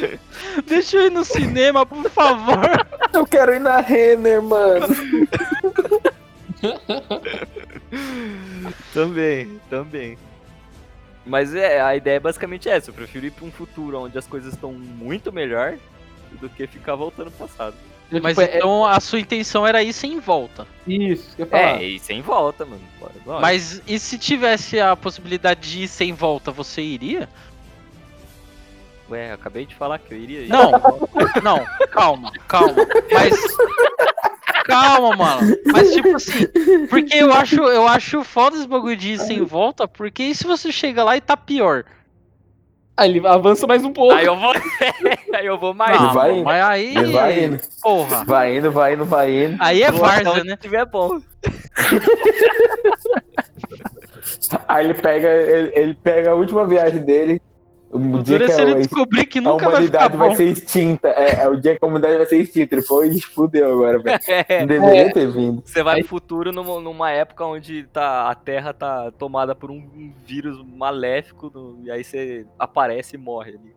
Deixa 0.66 0.96
eu 0.96 1.06
ir 1.06 1.10
no 1.10 1.24
cinema, 1.24 1.84
por 1.86 2.08
favor. 2.10 2.58
Eu 3.12 3.26
quero 3.26 3.54
ir 3.54 3.60
na 3.60 3.80
Renner, 3.80 4.42
mano. 4.42 4.86
Também, 8.92 9.60
também. 9.68 10.18
Mas 11.24 11.54
é, 11.54 11.80
a 11.80 11.94
ideia 11.96 12.16
é 12.16 12.20
basicamente 12.20 12.68
essa. 12.68 12.90
Eu 12.90 12.94
prefiro 12.94 13.26
ir 13.26 13.30
pra 13.30 13.44
um 13.44 13.50
futuro 13.50 14.00
onde 14.00 14.18
as 14.18 14.26
coisas 14.26 14.54
estão 14.54 14.72
muito 14.72 15.32
melhor 15.32 15.76
do 16.40 16.48
que 16.48 16.66
ficar 16.66 16.94
voltando 16.94 17.30
pro 17.30 17.46
passado. 17.46 17.76
Eu, 18.10 18.20
Mas 18.22 18.36
tipo, 18.36 18.50
é- 18.50 18.56
então 18.58 18.84
a 18.84 18.98
sua 19.00 19.20
intenção 19.20 19.66
era 19.66 19.82
ir 19.82 19.92
sem 19.92 20.18
volta. 20.20 20.66
Isso, 20.86 21.34
que 21.36 21.42
eu 21.42 21.46
ia 21.46 21.50
falar. 21.50 21.82
É, 21.82 21.84
e 21.84 21.98
sem 21.98 22.20
volta, 22.20 22.64
mano. 22.66 22.82
Bora, 22.98 23.12
bora. 23.24 23.40
Mas 23.40 23.80
e 23.86 23.98
se 23.98 24.18
tivesse 24.18 24.80
a 24.80 24.94
possibilidade 24.96 25.60
de 25.70 25.82
ir 25.84 25.88
sem 25.88 26.12
volta, 26.12 26.50
você 26.50 26.82
iria? 26.82 27.28
Ué, 29.10 29.30
eu 29.30 29.34
acabei 29.34 29.66
de 29.66 29.74
falar 29.74 29.98
que 29.98 30.14
eu 30.14 30.18
iria 30.18 30.40
ir. 30.40 30.48
Não, 30.48 30.70
não, 31.42 31.64
calma, 31.90 32.32
calma. 32.48 32.74
Mas. 33.12 33.56
Calma, 34.64 35.16
mano. 35.16 35.56
Mas 35.72 35.92
tipo 35.92 36.14
assim, 36.14 36.46
porque 36.88 37.16
eu 37.16 37.32
acho, 37.32 37.56
eu 37.62 37.86
acho 37.86 38.22
foda 38.22 38.56
esse 38.56 38.66
bagulho 38.66 38.96
de 38.96 39.12
ir 39.12 39.18
sem 39.18 39.42
volta, 39.44 39.88
porque 39.88 40.22
e 40.22 40.34
se 40.34 40.44
você 40.44 40.70
chega 40.70 41.02
lá 41.02 41.16
e 41.16 41.20
tá 41.20 41.36
pior? 41.36 41.84
Aí 42.96 43.10
ele 43.10 43.26
avança 43.26 43.66
mais 43.66 43.82
um 43.84 43.92
pouco. 43.92 44.14
Aí 44.14 44.26
eu 44.26 44.36
vou. 44.36 44.52
aí 45.34 45.46
eu 45.46 45.58
vou 45.58 45.74
mais. 45.74 46.00
Não, 46.00 46.12
vai 46.12 46.32
indo. 46.32 46.44
mas 46.44 46.64
aí. 46.64 46.96
Ele 46.96 47.12
vai 47.12 47.44
indo. 47.44 47.58
Porra. 47.82 48.24
Vai 48.24 48.56
indo, 48.56 48.70
vai 48.70 48.94
indo, 48.94 49.04
vai 49.04 49.44
indo. 49.44 49.56
Aí 49.58 49.82
é 49.82 49.90
várzea, 49.90 50.44
né? 50.44 50.56
tiver 50.56 50.84
bom. 50.86 51.18
Aí 54.68 54.84
ele 54.84 54.94
pega, 54.94 55.28
ele, 55.28 55.72
ele 55.74 55.94
pega 55.94 56.30
a 56.30 56.34
última 56.34 56.66
viagem 56.66 57.00
dele. 57.00 57.40
O 57.94 58.22
dia 58.22 58.36
é 58.36 58.46
que 58.46 58.52
a, 58.52 58.62
ele 58.62 58.74
descobrir 58.76 59.26
que 59.26 59.38
a 59.38 59.42
nunca 59.42 59.68
vai 59.68 59.82
ficar 59.82 60.06
humanidade 60.08 60.16
vai, 60.16 60.28
bom. 60.30 60.34
ser 60.34 60.44
extinta. 60.48 61.08
É, 61.08 61.42
é 61.44 61.48
o 61.48 61.56
dia 61.60 61.76
que 61.78 61.84
a 61.84 61.86
humanidade 61.86 62.16
vai 62.16 62.26
ser 62.26 62.38
extinta. 62.38 62.74
Ele 62.74 62.82
foi 62.82 63.08
e 63.08 63.20
fudeu 63.20 63.70
agora, 63.70 63.98
velho. 63.98 64.18
Não 64.60 64.66
deveria 64.66 65.12
ter 65.12 65.30
vindo. 65.30 65.62
Você 65.64 65.82
vai 65.82 66.00
pro 66.00 66.08
futuro 66.08 66.50
numa, 66.52 66.80
numa 66.80 67.10
época 67.10 67.44
onde 67.44 67.84
tá, 67.92 68.30
a 68.30 68.34
Terra 68.34 68.72
tá 68.72 69.10
tomada 69.18 69.54
por 69.54 69.70
um 69.70 70.12
vírus 70.24 70.64
maléfico, 70.64 71.50
no- 71.54 71.80
e 71.84 71.90
aí 71.90 72.02
você 72.02 72.46
aparece 72.58 73.16
e 73.16 73.18
morre 73.18 73.50
ali. 73.50 73.74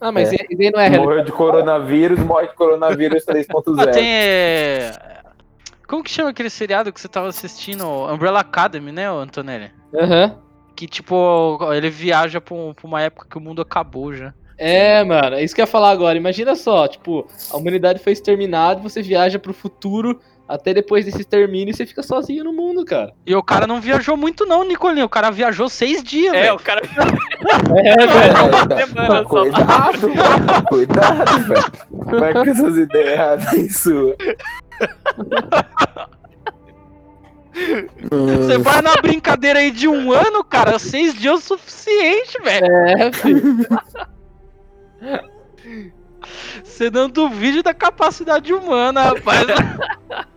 Ah, 0.00 0.10
mas 0.12 0.32
É. 0.32 0.36
é. 0.36 0.56
daí 0.56 0.70
não 0.70 0.80
é 0.80 0.88
realidade. 0.88 1.06
Morreu 1.06 1.24
de 1.24 1.32
coronavírus, 1.32 2.18
morre 2.20 2.46
de 2.46 2.54
coronavírus 2.54 3.24
Ah, 3.28 3.32
3.0. 3.34 3.92
tem. 3.92 4.08
é, 4.08 4.92
Como 5.86 6.02
que 6.02 6.10
chama 6.10 6.30
aquele 6.30 6.48
seriado 6.48 6.90
que 6.92 7.00
você 7.00 7.08
tava 7.08 7.28
assistindo? 7.28 7.84
Umbrella 7.86 8.40
Academy, 8.40 8.92
né, 8.92 9.08
Antonelli? 9.08 9.70
Aham. 9.94 10.38
Que 10.78 10.86
tipo, 10.86 11.58
ele 11.74 11.90
viaja 11.90 12.40
pra, 12.40 12.54
um- 12.54 12.72
pra 12.72 12.86
uma 12.86 13.02
época 13.02 13.26
que 13.28 13.36
o 13.36 13.40
mundo 13.40 13.60
acabou 13.60 14.14
já. 14.14 14.32
É, 14.56 15.02
mano, 15.02 15.34
é 15.34 15.42
isso 15.42 15.52
que 15.52 15.60
eu 15.60 15.64
ia 15.64 15.66
falar 15.66 15.90
agora. 15.90 16.16
Imagina 16.16 16.54
só, 16.54 16.86
tipo, 16.86 17.26
a 17.50 17.56
humanidade 17.56 17.98
foi 17.98 18.12
exterminada, 18.12 18.80
você 18.80 19.02
viaja 19.02 19.40
pro 19.40 19.52
futuro, 19.52 20.20
até 20.48 20.72
depois 20.72 21.04
desse 21.04 21.20
extermínio 21.20 21.74
você 21.74 21.84
fica 21.84 22.00
sozinho 22.00 22.44
no 22.44 22.52
mundo, 22.52 22.84
cara. 22.84 23.12
E 23.26 23.34
o 23.34 23.42
cara 23.42 23.66
não 23.66 23.80
viajou 23.80 24.16
muito, 24.16 24.46
não, 24.46 24.62
Nicolinho. 24.62 25.06
O 25.06 25.08
cara 25.08 25.32
viajou 25.32 25.68
seis 25.68 26.00
dias, 26.00 26.32
É, 26.32 26.42
velho. 26.42 26.54
o 26.54 26.60
cara 26.60 26.80
É, 27.76 27.96
velho. 28.06 28.78
É, 28.78 28.86
só. 28.86 29.24
Cuidado, 29.24 30.08
mano. 30.14 30.64
Cuidado, 30.68 31.38
velho. 31.40 32.20
Vai 32.20 32.32
com 32.34 32.50
essas 32.50 32.76
ideias 32.76 33.08
erradas 33.14 33.48
aí 33.48 33.68
sua. 33.68 34.14
Você 38.10 38.58
vai 38.58 38.82
na 38.82 38.94
brincadeira 38.96 39.58
aí 39.58 39.70
de 39.70 39.88
um 39.88 40.12
ano, 40.12 40.44
cara. 40.44 40.78
Seis 40.78 41.14
dias 41.14 41.32
é 41.32 41.36
o 41.36 41.40
suficiente, 41.40 42.38
velho. 42.42 42.66
É, 42.66 43.12
filho. 43.12 43.66
Você 46.62 46.90
não 46.90 47.08
duvide 47.08 47.62
da 47.62 47.74
capacidade 47.74 48.52
humana, 48.52 49.02
rapaz. 49.02 49.46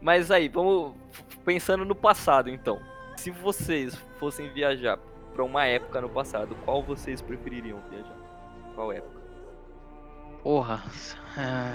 Mas 0.00 0.30
aí, 0.30 0.48
vamos 0.48 0.94
pensando 1.44 1.84
no 1.84 1.94
passado, 1.94 2.48
então. 2.48 2.80
Se 3.16 3.30
vocês 3.30 3.94
fossem 4.18 4.48
viajar 4.52 4.98
pra 5.34 5.44
uma 5.44 5.64
época 5.66 6.00
no 6.00 6.08
passado, 6.08 6.56
qual 6.64 6.82
vocês 6.82 7.20
prefeririam 7.20 7.78
viajar? 7.90 8.16
Qual 8.74 8.92
época? 8.92 9.18
Porra. 10.42 10.82
é, 11.36 11.74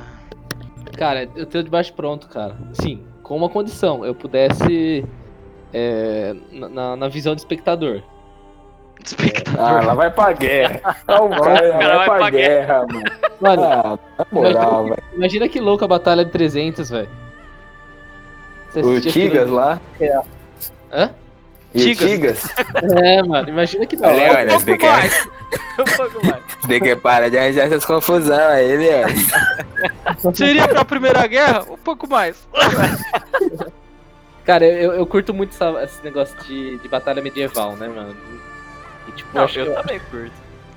Cara, 0.97 1.23
eu 1.35 1.45
tenho 1.45 1.63
de 1.65 1.69
baixo 1.69 1.93
pronto, 1.93 2.27
cara. 2.29 2.57
Sim, 2.73 3.05
com 3.23 3.35
uma 3.37 3.49
condição. 3.49 4.05
Eu 4.05 4.13
pudesse. 4.13 5.03
é, 5.73 6.35
na- 6.51 6.95
na, 6.95 7.07
visão 7.07 7.33
do 7.33 7.39
espectador. 7.39 8.01
Espectador. 9.03 9.59
Ah, 9.59 9.81
lá 9.81 9.93
vai 9.95 10.11
pra 10.11 10.31
guerra. 10.33 10.95
Não 11.07 11.29
vai, 11.29 11.67
lá 11.69 11.79
cara 11.79 11.97
vai 11.97 12.05
pra 12.19 12.29
guerra, 12.29 12.85
mano. 12.91 13.03
Mano, 13.41 13.63
Ah, 13.63 14.25
moral, 14.31 14.83
velho. 14.85 15.03
imagina 15.13 15.49
que 15.49 15.59
louco 15.59 15.83
a 15.83 15.87
Batalha 15.87 16.23
de 16.23 16.31
300, 16.31 16.89
velho. 16.89 17.09
O 18.75 18.99
Tigas 19.01 19.49
lá. 19.49 19.79
Hã? 20.91 21.09
E 21.73 21.79
o 21.79 21.95
Tigas. 21.95 22.09
Tigas. 22.09 22.55
É, 23.01 23.21
mano, 23.23 23.49
imagina 23.49 23.85
que 23.85 23.95
da 23.95 24.07
hora. 24.09 24.39
olha, 24.39 24.59
um 25.79 25.97
pouco 25.97 26.25
mais. 26.27 26.43
tem 26.67 26.79
que 26.81 26.95
parar 26.95 27.29
de 27.29 27.37
arranjar 27.37 27.65
essas 27.65 27.85
confusões 27.85 28.29
aí, 28.39 28.77
Leandro. 28.77 29.15
Seria 30.35 30.67
pra 30.67 30.85
Primeira 30.85 31.25
Guerra? 31.27 31.63
Um 31.69 31.77
pouco 31.77 32.07
mais. 32.09 32.47
Cara, 34.45 34.65
eu, 34.65 34.93
eu 34.93 35.05
curto 35.05 35.33
muito 35.33 35.51
essa- 35.53 35.83
esse 35.83 36.03
negócio 36.03 36.35
de, 36.43 36.77
de 36.77 36.87
batalha 36.89 37.21
medieval, 37.21 37.75
né, 37.77 37.87
mano? 37.87 38.15
E, 39.07 39.11
tipo, 39.13 39.29
eu, 39.33 39.35
Não, 39.39 39.45
acho, 39.45 39.59
eu 39.59 39.65
que, 39.67 39.81
também 39.81 39.99
curto. 40.11 40.31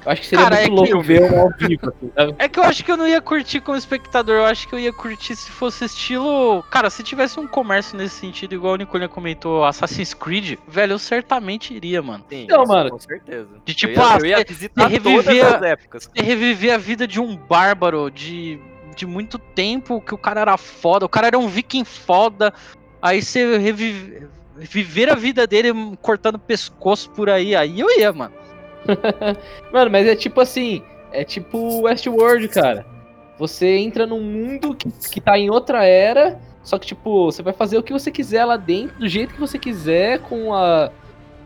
Eu 0.07 0.13
acho 0.13 0.21
que 0.23 0.27
seria 0.29 0.45
Cara, 0.45 0.57
muito 0.57 0.65
é 0.83 0.87
que- 0.87 0.93
louco 0.93 1.03
ver 1.07 1.23
um 1.23 1.41
ao 1.41 1.51
vivo, 1.59 1.89
assim, 1.89 2.11
sabe? 2.15 2.35
É 2.39 2.49
que 2.49 2.59
eu 2.59 2.63
acho 2.63 2.85
que 2.85 2.93
eu 2.93 2.97
não 2.97 3.07
ia 3.09 3.21
curtir 3.21 3.61
como 3.61 3.77
espectador, 3.77 4.37
eu 4.37 4.45
acho 4.47 4.69
que 4.69 4.75
eu 4.75 4.79
ia 4.79 4.93
curtir 4.93 5.35
se 5.35 5.51
fosse 5.51 5.85
estilo. 5.85 6.63
Cara, 6.71 6.89
se 6.89 7.03
tivesse 7.03 7.39
um 7.41 7.47
comércio 7.47 7.99
nesse 7.99 8.15
sentido, 8.15 8.55
igual 8.55 8.75
o 8.75 8.77
Nicolinha 8.77 9.09
comentou, 9.09 9.65
Assassin's 9.65 10.15
Creed, 10.15 10.59
velho, 10.69 10.93
eu 10.93 10.99
certamente 10.99 11.75
iria, 11.75 12.01
mano. 12.01 12.25
Sim, 12.29 12.45
Então, 12.45 12.63
isso, 12.63 12.73
mano, 12.73 12.91
Com 12.91 12.99
certeza. 13.01 13.49
de 13.65 13.75
tipo, 13.75 13.93
eu 13.93 14.03
ia, 14.03 14.09
ah, 14.15 14.19
eu 14.21 14.27
ia 14.27 14.45
visitar 14.45 14.87
reviver 14.87 15.25
todas 15.25 15.53
a- 15.53 15.57
as 15.57 15.63
épocas. 15.63 16.09
Você 16.15 16.23
reviver 16.23 16.73
a 16.75 16.79
vida 16.79 17.07
de 17.07 17.21
um 17.21 17.37
bárbaro 17.37 18.11
de, 18.11 18.61
de 18.95 19.05
muito 19.07 19.39
tempo, 19.39 20.01
que 20.01 20.15
o 20.15 20.19
cara 20.19 20.41
era 20.41 20.57
foda, 20.57 21.05
o 21.05 21.09
cara 21.09 21.27
era 21.27 21.39
um 21.39 21.49
viking 21.49 21.85
foda, 21.85 22.55
aí 23.03 23.21
você 23.21 23.59
revive, 23.59 24.29
viver 24.57 25.11
a 25.11 25.15
vida 25.15 25.47
dele 25.47 25.71
cortando 26.01 26.39
pescoço 26.39 27.11
por 27.11 27.29
aí, 27.29 27.55
aí 27.57 27.81
eu 27.81 27.89
ia, 27.99 28.13
mano. 28.13 28.33
Mano, 29.73 29.91
mas 29.91 30.07
é 30.07 30.15
tipo 30.17 30.41
assim, 30.41 30.83
é 31.13 31.25
tipo 31.25 31.83
Westworld, 31.83 32.49
cara. 32.49 32.85
Você 33.39 33.77
entra 33.77 34.07
num 34.07 34.21
mundo 34.23 34.75
que, 34.75 34.91
que 35.11 35.21
tá 35.21 35.39
em 35.39 35.51
outra 35.51 35.85
era, 35.85 36.39
só 36.63 36.79
que, 36.79 36.87
tipo, 36.87 37.27
você 37.27 37.43
vai 37.43 37.53
fazer 37.53 37.77
o 37.79 37.83
que 37.83 37.93
você 37.93 38.11
quiser 38.11 38.45
lá 38.45 38.57
dentro, 38.57 38.99
do 38.99 39.09
jeito 39.09 39.35
que 39.35 39.41
você 39.41 39.59
quiser, 39.59 40.21
com 40.21 40.55
a. 40.55 40.91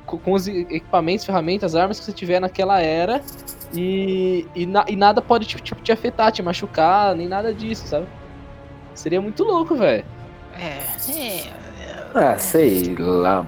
Com, 0.07 0.19
com 0.19 0.33
os 0.33 0.49
equipamentos, 0.49 1.25
ferramentas, 1.25 1.75
armas 1.77 1.99
que 2.01 2.05
você 2.07 2.13
tiver 2.13 2.41
naquela 2.41 2.81
era. 2.81 3.21
E, 3.75 4.45
e, 4.55 4.67
na- 4.67 4.85
e 4.89 4.97
nada 4.97 5.21
pode 5.23 5.47
tipo, 5.47 5.63
tipo, 5.63 5.81
te 5.83 5.93
afetar, 5.93 6.33
te 6.33 6.43
machucar, 6.43 7.15
nem 7.15 7.29
nada 7.29 7.55
disso, 7.55 7.87
sabe? 7.87 8.07
Seria 8.95 9.21
muito 9.21 9.45
louco, 9.45 9.77
velho. 9.77 10.05
É, 10.59 10.79
é, 11.13 11.45
Ah, 12.15 12.37
sei 12.39 12.95
lá. 12.99 13.47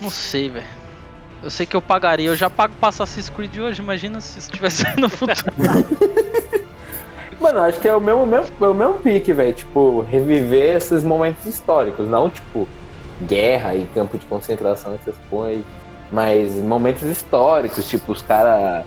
não 0.00 0.08
sei, 0.08 0.48
velho. 0.48 0.66
Eu 1.44 1.50
sei 1.50 1.66
que 1.66 1.76
eu 1.76 1.82
pagaria, 1.82 2.26
eu 2.26 2.34
já 2.34 2.48
pago 2.48 2.72
pra 2.80 2.88
Assassin's 2.88 3.28
Creed 3.28 3.58
hoje, 3.58 3.82
imagina 3.82 4.18
se 4.18 4.38
estivesse 4.38 4.82
no 4.98 5.10
futuro. 5.10 5.52
Mano, 7.38 7.58
acho 7.60 7.78
que 7.80 7.86
é 7.86 7.94
o 7.94 8.00
mesmo, 8.00 8.26
mesmo, 8.26 8.56
é 8.58 8.66
o 8.66 8.72
mesmo 8.72 8.94
pique, 8.94 9.30
velho. 9.34 9.52
Tipo, 9.52 10.00
reviver 10.00 10.76
esses 10.76 11.04
momentos 11.04 11.44
históricos. 11.44 12.08
Não, 12.08 12.30
tipo, 12.30 12.66
guerra 13.20 13.74
e 13.74 13.84
campo 13.92 14.16
de 14.16 14.24
concentração, 14.24 14.94
essas 14.94 15.14
coisas. 15.28 15.62
Mas 16.10 16.54
momentos 16.54 17.02
históricos, 17.02 17.86
tipo, 17.86 18.12
os 18.12 18.22
caras 18.22 18.86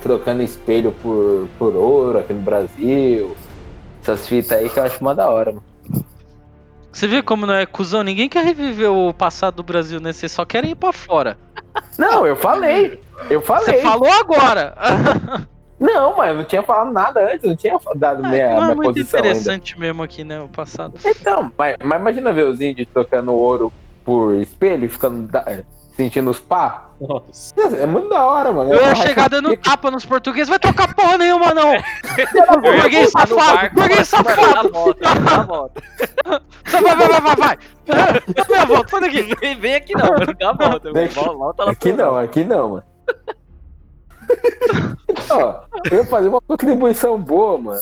trocando 0.00 0.44
espelho 0.44 0.92
por, 1.02 1.48
por 1.58 1.74
ouro 1.74 2.20
aqui 2.20 2.32
no 2.32 2.42
Brasil. 2.42 3.36
Essas 4.00 4.28
fitas 4.28 4.52
aí 4.52 4.70
que 4.70 4.78
eu 4.78 4.84
acho 4.84 5.00
uma 5.00 5.12
da 5.12 5.28
hora, 5.28 5.50
mano. 5.50 5.69
Você 6.92 7.06
vê 7.06 7.22
como 7.22 7.46
não 7.46 7.54
é 7.54 7.64
cuzão? 7.66 8.02
Ninguém 8.02 8.28
quer 8.28 8.44
reviver 8.44 8.90
o 8.90 9.12
passado 9.14 9.56
do 9.56 9.62
Brasil, 9.62 10.00
né? 10.00 10.12
Vocês 10.12 10.32
só 10.32 10.44
querem 10.44 10.72
ir 10.72 10.74
pra 10.74 10.92
fora. 10.92 11.38
Não, 11.98 12.26
eu 12.26 12.34
falei. 12.36 13.00
Eu 13.28 13.40
Você 13.40 13.46
falei. 13.46 13.80
falou 13.80 14.10
agora. 14.10 14.74
Não, 15.78 16.16
mas 16.16 16.28
eu 16.30 16.34
não 16.36 16.44
tinha 16.44 16.62
falado 16.62 16.92
nada 16.92 17.32
antes, 17.32 17.48
não 17.48 17.56
tinha 17.56 17.78
dado 17.96 18.20
minha, 18.22 18.48
não 18.50 18.56
é 18.56 18.64
minha 18.64 18.74
muito 18.74 18.88
posição 18.92 19.18
ainda. 19.18 19.28
interessante 19.30 19.78
mesmo 19.80 20.02
aqui, 20.02 20.24
né? 20.24 20.40
O 20.40 20.48
passado. 20.48 20.94
Então, 21.04 21.50
mas, 21.56 21.76
mas 21.82 22.00
imagina 22.00 22.32
ver 22.32 22.44
os 22.46 22.60
índios 22.60 22.86
trocando 22.92 23.32
ouro 23.32 23.72
por 24.04 24.34
espelho 24.34 24.84
e 24.84 24.88
ficando 24.88 25.26
da- 25.28 25.60
sentindo 25.96 26.28
os 26.30 26.38
pá. 26.38 26.89
Nossa. 27.00 27.54
É 27.78 27.86
muito 27.86 28.10
da 28.10 28.26
hora, 28.26 28.52
mano. 28.52 28.74
Eu 28.74 28.82
ia 28.82 28.94
chegar 28.94 29.30
dando 29.30 29.48
que- 29.50 29.56
tapa 29.56 29.90
nos 29.90 30.04
portugueses, 30.04 30.50
vai 30.50 30.58
tocar 30.58 30.94
porra 30.94 31.16
nenhuma, 31.16 31.54
não! 31.54 31.70
Burguês 32.60 33.10
safado, 33.10 33.74
burguês 33.74 34.06
safado. 34.08 34.52
Dá 34.52 34.60
a 34.60 34.68
volta, 34.68 35.00
dá 35.00 35.10
a 35.36 35.42
volta. 35.44 35.82
Só 36.66 36.80
vai, 36.82 36.96
vai, 36.96 37.08
vai, 37.08 37.20
vai, 37.20 37.36
vai! 37.36 37.58
Volta, 38.66 38.88
sai 38.90 39.00
daqui! 39.00 39.22
Vem, 39.40 39.58
vem 39.58 39.74
aqui 39.76 39.94
não, 39.96 40.08
mano, 40.08 40.34
dá 40.38 40.50
a 40.50 40.52
volta. 40.52 40.92
Vem. 40.92 41.08
Volta, 41.08 41.70
Aqui 41.70 41.92
não, 41.92 42.16
aqui 42.18 42.44
não, 42.44 42.68
mano. 42.68 42.84
Ó, 45.30 45.60
eu 45.90 45.98
ia 45.98 46.04
fazer 46.06 46.28
uma 46.28 46.40
contribuição 46.40 47.18
boa, 47.20 47.58
mano. 47.58 47.80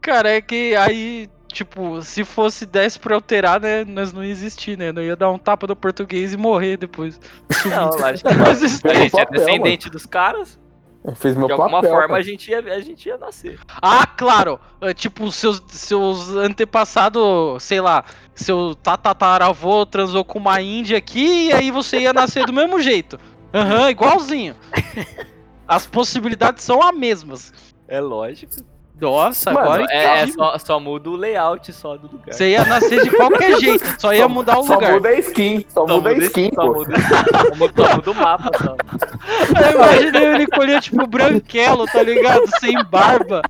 Cara, 0.00 0.30
é 0.30 0.40
que 0.40 0.74
aí, 0.74 1.28
tipo, 1.48 2.00
se 2.02 2.24
fosse 2.24 2.64
10 2.66 2.98
pra 2.98 3.14
alterar, 3.14 3.60
né? 3.60 3.84
Nós 3.84 4.12
não 4.12 4.22
ia 4.24 4.30
existir, 4.30 4.76
né? 4.78 4.92
Não 4.92 5.02
ia 5.02 5.16
dar 5.16 5.30
um 5.30 5.38
tapa 5.38 5.66
no 5.66 5.74
português 5.74 6.32
e 6.32 6.36
morrer 6.36 6.76
depois. 6.76 7.18
Não, 7.66 7.90
lógico. 7.90 8.28
A 8.88 8.94
gente 8.94 9.18
é 9.18 9.26
descendente 9.26 9.90
dos 9.90 10.06
caras, 10.06 10.58
Eu 11.04 11.14
fiz 11.14 11.34
meu 11.36 11.46
de 11.46 11.52
alguma 11.52 11.70
papel. 11.78 11.90
forma 11.90 12.08
cara. 12.08 12.20
a 12.20 12.22
gente, 12.22 12.50
ia, 12.50 12.58
a 12.58 12.80
gente 12.80 13.06
ia 13.08 13.16
nascer. 13.16 13.58
Ah, 13.80 14.06
claro! 14.06 14.60
É, 14.80 14.92
Tipo, 14.92 15.30
seus, 15.32 15.62
seus 15.68 16.28
antepassados, 16.30 17.62
sei 17.62 17.80
lá, 17.80 18.04
seu 18.34 18.74
tataravô 18.74 19.86
transou 19.86 20.24
com 20.24 20.38
uma 20.38 20.60
índia 20.60 20.98
aqui 20.98 21.46
e 21.48 21.52
aí 21.52 21.70
você 21.70 22.00
ia 22.00 22.12
nascer 22.12 22.44
do 22.46 22.52
mesmo 22.52 22.80
jeito. 22.80 23.18
Aham, 23.54 23.90
igualzinho. 23.90 24.54
As 25.66 25.86
possibilidades 25.86 26.64
são 26.64 26.82
as 26.82 26.96
mesmas. 26.96 27.52
É 27.86 28.00
lógico. 28.00 28.56
Nossa, 29.00 29.52
Mano, 29.52 29.66
agora 29.66 29.86
É, 29.92 30.22
é 30.22 30.26
só, 30.26 30.58
só 30.58 30.80
muda 30.80 31.08
o 31.08 31.14
layout 31.16 31.72
só 31.72 31.96
do 31.96 32.10
lugar. 32.10 32.34
Você 32.34 32.50
ia 32.50 32.64
nascer 32.64 33.02
de 33.04 33.10
qualquer 33.10 33.56
jeito, 33.60 33.84
só 34.00 34.12
ia 34.12 34.26
mudar 34.28 34.58
o 34.58 34.64
Só 34.66 34.74
lugar. 34.74 34.94
muda 34.94 35.08
a 35.10 35.18
skin, 35.20 35.64
só, 35.68 35.86
muda 35.86 36.10
a 36.10 36.14
skin, 36.14 36.50
só 36.52 36.62
só 36.62 36.72
muda, 36.72 36.94
só 36.96 37.96
muda 37.96 38.10
o 38.10 38.14
mapa 38.14 38.50
só. 38.58 38.76
Eu 39.70 39.74
imaginei 39.76 40.26
ele 40.34 40.46
colher 40.48 40.80
tipo 40.82 41.06
branquelo, 41.06 41.86
tá 41.86 42.02
ligado? 42.02 42.42
Sem 42.58 42.74
barba. 42.90 43.42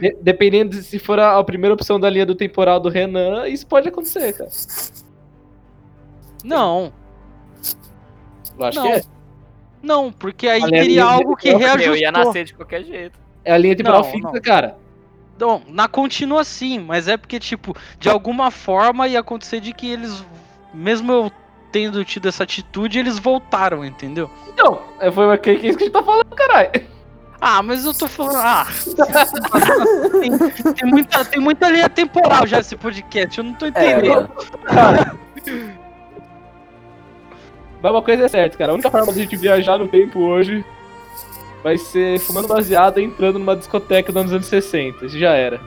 De- 0.00 0.16
dependendo 0.20 0.70
de 0.76 0.82
se 0.82 0.98
for 0.98 1.18
a, 1.18 1.38
a 1.38 1.44
primeira 1.44 1.74
opção 1.74 1.98
da 1.98 2.10
linha 2.10 2.26
do 2.26 2.34
temporal 2.34 2.78
do 2.80 2.88
Renan, 2.88 3.48
isso 3.48 3.66
pode 3.66 3.88
acontecer, 3.88 4.32
cara. 4.34 4.50
Não, 6.44 6.92
Eu 8.58 8.64
acho 8.66 8.78
Não. 8.78 8.86
que 8.86 8.92
é. 8.92 9.02
Não, 9.82 10.10
porque 10.12 10.48
aí 10.48 10.62
teria 10.70 11.04
algo 11.04 11.36
que 11.36 11.50
reajustou. 11.54 11.94
Eu 11.94 11.96
ia 11.96 12.10
nascer 12.12 12.44
de 12.44 12.54
qualquer 12.54 12.82
jeito. 12.84 13.18
É 13.44 13.52
a 13.52 13.58
linha 13.58 13.76
temporal 13.76 14.02
Não, 14.02 14.10
fixa, 14.10 14.30
não. 14.32 14.40
cara. 14.40 14.76
Não, 15.38 15.62
na 15.68 15.86
continua 15.86 16.42
sim, 16.44 16.78
mas 16.78 17.08
é 17.08 17.16
porque, 17.16 17.38
tipo, 17.38 17.76
de 18.00 18.08
alguma 18.08 18.50
forma 18.50 19.06
ia 19.06 19.20
acontecer 19.20 19.60
de 19.60 19.72
que 19.72 19.90
eles, 19.90 20.24
mesmo 20.72 21.12
eu 21.12 21.32
tendo 21.70 22.02
tido 22.04 22.26
essa 22.28 22.42
atitude, 22.44 22.98
eles 22.98 23.18
voltaram, 23.18 23.84
entendeu? 23.84 24.30
Então, 24.48 24.80
é, 24.98 25.10
foi 25.12 25.26
uma- 25.26 25.36
que, 25.36 25.54
que 25.56 25.66
é 25.66 25.68
isso 25.68 25.76
que 25.78 25.84
a 25.84 25.86
gente 25.88 25.92
tá 25.94 26.02
falando, 26.02 26.34
caralho. 26.34 26.70
Ah, 27.38 27.62
mas 27.62 27.84
eu 27.84 27.92
tô 27.92 28.08
falando. 28.08 28.36
Ah, 28.38 28.66
tem, 30.20 30.72
tem 30.72 30.88
muita, 30.90 31.24
tem 31.26 31.38
muita 31.40 31.68
linha 31.68 31.88
temporal 31.90 32.46
já 32.46 32.60
esse 32.60 32.74
podcast, 32.76 33.36
eu 33.36 33.44
não 33.44 33.52
tô 33.52 33.66
É, 33.66 33.68
entendendo. 33.68 34.30
Mas 37.82 37.92
uma 37.92 38.02
coisa 38.02 38.24
é 38.24 38.28
certa, 38.28 38.56
cara. 38.56 38.72
A 38.72 38.74
única 38.74 38.90
forma 38.90 39.12
de 39.12 39.20
a 39.20 39.22
gente 39.22 39.36
viajar 39.36 39.78
no 39.78 39.88
tempo 39.88 40.20
hoje 40.20 40.64
vai 41.62 41.76
ser 41.78 42.18
fumando 42.20 42.48
baseado 42.48 42.98
e 42.98 43.04
entrando 43.04 43.38
numa 43.38 43.56
discoteca 43.56 44.12
dos 44.12 44.32
anos 44.32 44.46
60. 44.46 45.06
Isso 45.06 45.18
já 45.18 45.32
era. 45.32 45.60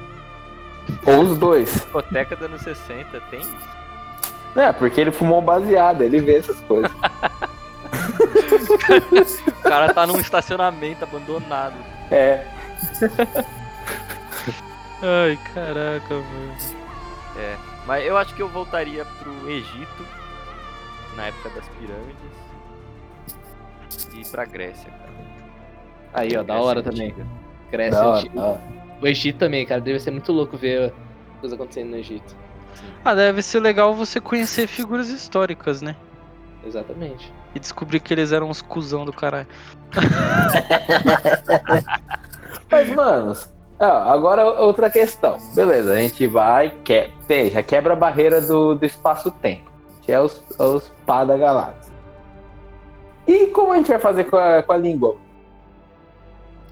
Ou 1.05 1.21
os 1.21 1.37
dois. 1.37 1.71
Discoteca 1.71 2.35
dos 2.35 2.45
anos 2.45 2.61
60 2.61 3.21
tem? 3.29 3.41
É, 4.55 4.71
porque 4.73 4.99
ele 4.99 5.11
fumou 5.11 5.41
baseado, 5.41 6.01
ele 6.01 6.19
vê 6.19 6.37
essas 6.37 6.59
coisas. 6.61 6.91
O 9.47 9.61
cara 9.61 9.93
tá 9.93 10.07
num 10.07 10.19
estacionamento 10.19 11.03
abandonado. 11.03 11.75
É. 12.09 12.45
Ai, 15.01 15.37
caraca, 15.53 16.13
mano. 16.13 16.55
Mas 17.85 18.05
eu 18.05 18.17
acho 18.17 18.35
que 18.35 18.41
eu 18.41 18.47
voltaria 18.47 19.05
pro 19.05 19.49
Egito, 19.49 20.05
na 21.15 21.27
época 21.27 21.49
das 21.49 21.67
pirâmides. 21.69 22.39
E 24.13 24.31
pra 24.31 24.45
Grécia, 24.45 24.91
cara. 24.91 25.09
Aí, 26.13 26.29
ó, 26.35 26.43
da 26.43 26.53
Grécia 26.53 26.61
hora 26.61 26.79
antiga. 26.79 26.91
também. 26.91 27.15
Cresce 27.71 27.91
Da 27.91 28.07
hora, 28.07 28.17
antigo. 28.19 28.35
da 28.35 28.45
hora. 28.45 28.61
O 29.01 29.07
Egito 29.07 29.39
também, 29.39 29.65
cara. 29.65 29.81
Deve 29.81 29.99
ser 29.99 30.11
muito 30.11 30.31
louco 30.31 30.57
ver 30.57 30.93
coisa 31.39 31.55
acontecendo 31.55 31.89
no 31.91 31.97
Egito. 31.97 32.35
Ah, 33.03 33.13
deve 33.15 33.41
ser 33.41 33.59
legal 33.59 33.93
você 33.93 34.19
conhecer 34.21 34.67
figuras 34.67 35.09
históricas, 35.09 35.81
né? 35.81 35.95
Exatamente. 36.65 37.31
E 37.55 37.59
descobrir 37.59 37.99
que 37.99 38.13
eles 38.13 38.31
eram 38.31 38.49
uns 38.49 38.61
cuzão 38.61 39.05
do 39.05 39.13
caralho. 39.13 39.47
Mas, 42.71 42.89
manos, 42.93 43.49
ó, 43.79 43.85
agora 44.11 44.45
outra 44.61 44.89
questão. 44.89 45.37
Beleza, 45.55 45.93
a 45.93 45.97
gente 45.97 46.27
vai, 46.27 46.69
que, 46.83 47.09
já 47.51 47.63
quebra 47.63 47.93
a 47.93 47.95
barreira 47.95 48.41
do, 48.41 48.75
do 48.75 48.85
espaço-tempo, 48.85 49.68
que 50.09 50.13
é 50.13 50.19
os, 50.19 50.43
os 50.57 50.91
pá 51.05 51.23
da 51.23 51.37
galáxia. 51.37 51.93
E 53.27 53.45
como 53.47 53.73
a 53.73 53.77
gente 53.77 53.89
vai 53.89 53.99
fazer 53.99 54.23
com 54.23 54.37
a, 54.37 54.63
com 54.63 54.73
a 54.73 54.77
língua? 54.77 55.17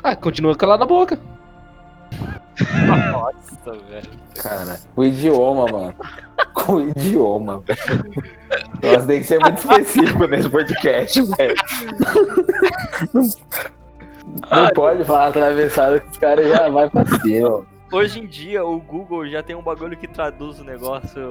Ah, 0.01 0.15
continua 0.15 0.55
calado 0.55 0.83
a 0.83 0.87
boca. 0.87 1.19
Nossa, 3.11 3.73
velho. 3.87 4.09
Cara, 4.41 4.79
o 4.95 5.03
idioma, 5.03 5.67
mano. 5.67 5.93
Com 6.55 6.73
o 6.73 6.89
idioma, 6.89 7.59
velho. 7.59 8.23
Nós 8.81 9.05
tem 9.05 9.19
que 9.19 9.27
ser 9.27 9.39
muito 9.39 9.59
específico 9.59 10.25
nesse 10.25 10.49
podcast, 10.49 11.21
velho. 11.21 11.55
Não, 13.13 13.21
não 14.63 14.69
pode 14.73 15.05
falar 15.05 15.27
atravessado 15.27 16.01
que 16.01 16.09
os 16.09 16.17
caras 16.17 16.49
já 16.49 16.69
vai 16.69 16.89
pra 16.89 17.05
cima. 17.05 17.67
Hoje 17.91 18.19
em 18.19 18.25
dia, 18.25 18.65
o 18.65 18.79
Google 18.79 19.27
já 19.27 19.43
tem 19.43 19.55
um 19.55 19.61
bagulho 19.61 19.95
que 19.95 20.07
traduz 20.07 20.59
o 20.59 20.63
negócio 20.63 21.21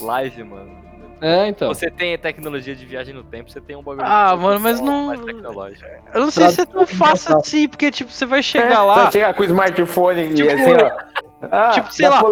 live, 0.00 0.44
mano. 0.44 0.89
É, 1.20 1.48
então. 1.48 1.68
Você 1.68 1.90
tem 1.90 2.16
tecnologia 2.18 2.74
de 2.74 2.84
viagem 2.86 3.14
no 3.14 3.22
tempo, 3.22 3.50
você 3.50 3.60
tem 3.60 3.76
um 3.76 3.82
bagulho 3.82 4.06
Ah, 4.06 4.36
mano, 4.36 4.58
mas 4.60 4.80
não- 4.80 5.06
mais 5.08 5.20
tecnológico. 5.20 5.86
Eu 6.14 6.20
não 6.22 6.30
sei 6.30 6.48
se 6.50 6.60
é 6.62 6.64
tão 6.64 6.86
fácil 6.86 7.36
assim, 7.36 7.68
porque, 7.68 7.90
tipo, 7.90 8.10
você 8.10 8.24
vai 8.26 8.42
chegar 8.42 8.82
lá. 8.84 9.06
Você 9.10 9.18
chega 9.18 9.34
com 9.34 9.42
o 9.42 9.46
smartphone 9.46 10.20
e 10.22 10.34
Tipo, 10.34 10.50
assim, 10.50 10.72
ó. 10.72 11.10
Ah, 11.50 11.70
tipo, 11.70 11.92
sei 11.92 12.08
lá. 12.08 12.22
pra. 12.22 12.30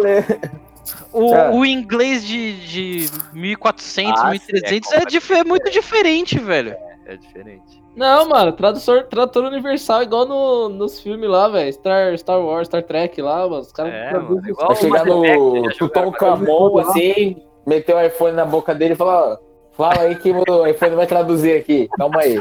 O, 1.11 1.33
É. 1.33 1.49
o 1.51 1.65
inglês 1.65 2.23
de, 2.25 2.59
de 3.07 3.09
1400, 3.33 4.21
Ah, 4.21 4.29
1300 4.29 4.89
sim, 4.89 4.95
é, 4.95 5.01
é 5.01 5.05
dif- 5.05 5.33
é 5.33 5.43
muito 5.43 5.69
diferente, 5.71 6.37
velho. 6.39 6.75
É 7.05 7.15
diferente. 7.17 7.79
Não, 7.95 8.29
mano, 8.29 8.51
tradutor, 8.53 9.03
tradutor 9.05 9.45
universal 9.45 10.03
igual 10.03 10.25
no, 10.27 10.69
nos 10.69 10.99
filmes 11.01 11.27
lá, 11.29 11.47
velho. 11.49 11.73
Star, 11.73 12.15
Star 12.17 12.39
Wars, 12.39 12.67
Star 12.67 12.83
Trek 12.83 13.19
lá, 13.21 13.47
mano. 13.47 13.61
Os 13.61 13.71
caras 13.71 13.91
É, 13.93 14.09
traduzem 14.09 14.35
mano, 14.35 14.49
igual 14.49 14.67
Vai 14.67 14.75
chegar 14.77 15.05
no 15.05 15.25
jogaram 15.25 16.11
Tutankamon 16.11 16.77
assim, 16.79 17.41
meter 17.65 17.95
o 17.95 18.01
iPhone 18.01 18.35
na 18.35 18.45
boca 18.45 18.73
dele 18.73 18.93
e 18.93 18.97
falar, 18.97 19.33
ó, 19.33 19.37
fala 19.73 20.01
aí 20.01 20.15
que 20.15 20.31
o 20.31 20.67
iPhone 20.67 20.95
vai 20.95 21.07
traduzir 21.07 21.57
aqui. 21.57 21.87
Calma 21.97 22.21
aí. 22.21 22.37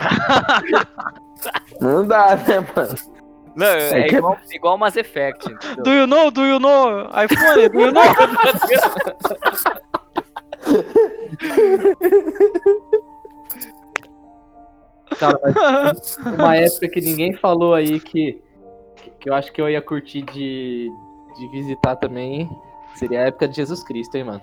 Não 1.80 2.06
dá, 2.06 2.36
né, 2.36 2.66
mano? 2.74 2.94
Não, 3.54 3.66
é, 3.66 4.06
igual, 4.06 4.38
igual 4.52 4.78
Mass 4.78 4.96
Effect. 4.96 5.50
entendeu? 5.50 5.82
Do 5.82 5.90
you 5.90 6.06
know? 6.06 6.30
Do 6.30 6.46
you 6.46 6.60
know? 6.60 7.08
iPhone, 7.10 7.68
do 7.68 7.80
you 7.80 7.92
know? 7.92 8.02
Cara, 15.18 15.40
mas 15.42 16.16
uma 16.18 16.56
época 16.56 16.88
que 16.88 17.00
ninguém 17.00 17.32
falou 17.34 17.74
aí 17.74 17.98
que, 17.98 18.40
que 19.18 19.28
eu 19.28 19.34
acho 19.34 19.52
que 19.52 19.60
eu 19.60 19.68
ia 19.68 19.82
curtir 19.82 20.22
de, 20.22 20.88
de 21.36 21.48
visitar 21.48 21.96
também 21.96 22.48
seria 22.94 23.22
a 23.22 23.26
época 23.26 23.48
de 23.48 23.56
Jesus 23.56 23.82
Cristo, 23.82 24.14
hein, 24.16 24.24
mano. 24.24 24.42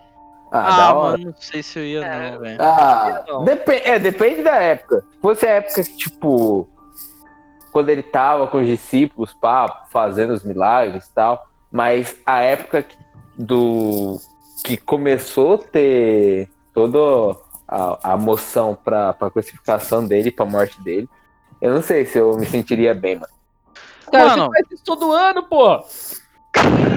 Ah, 0.52 0.90
Ah, 0.90 0.94
mano, 0.94 1.26
não 1.26 1.34
sei 1.38 1.62
se 1.64 1.80
eu 1.80 1.86
ia 1.86 2.06
É. 2.06 2.32
não, 2.32 2.40
velho. 2.40 2.62
Ah, 2.62 3.24
Não. 3.28 3.44
depe- 3.44 3.82
é, 3.84 4.00
depende 4.00 4.44
da 4.44 4.56
época. 4.56 5.02
Se 5.12 5.18
fosse 5.20 5.46
a 5.46 5.50
época 5.52 5.84
que, 5.84 5.98
tipo, 5.98 6.70
quando 7.72 7.90
ele 7.90 8.04
tava 8.04 8.48
com 8.48 8.60
os 8.60 8.68
discípulos, 8.68 9.34
pá, 9.34 9.86
fazendo 9.92 10.32
os 10.34 10.44
milagres 10.44 11.06
e 11.08 11.14
tal, 11.14 11.48
mas 11.72 12.16
a 12.26 12.40
época 12.42 12.84
que- 12.84 12.96
do 13.38 14.18
que 14.64 14.78
começou 14.78 15.56
a 15.56 15.58
ter 15.58 16.50
toda 16.74 17.38
a, 17.68 18.14
a 18.14 18.18
moção 18.18 18.76
pra, 18.82 19.14
pra 19.14 19.30
crucificação 19.30 20.06
dele, 20.08 20.32
pra 20.32 20.46
morte 20.46 20.82
dele, 20.82 21.10
eu 21.62 21.74
não 21.74 21.82
sei 21.82 22.06
se 22.06 22.18
eu 22.18 22.38
me 22.38 22.46
sentiria 22.46 22.94
bem, 22.94 23.16
mano. 23.16 23.34
Cara, 24.12 24.30
Mano. 24.30 24.46
você 24.46 24.52
faz 24.62 24.72
isso 24.72 24.84
todo 24.86 25.12
ano, 25.12 25.44
pô! 25.44 25.84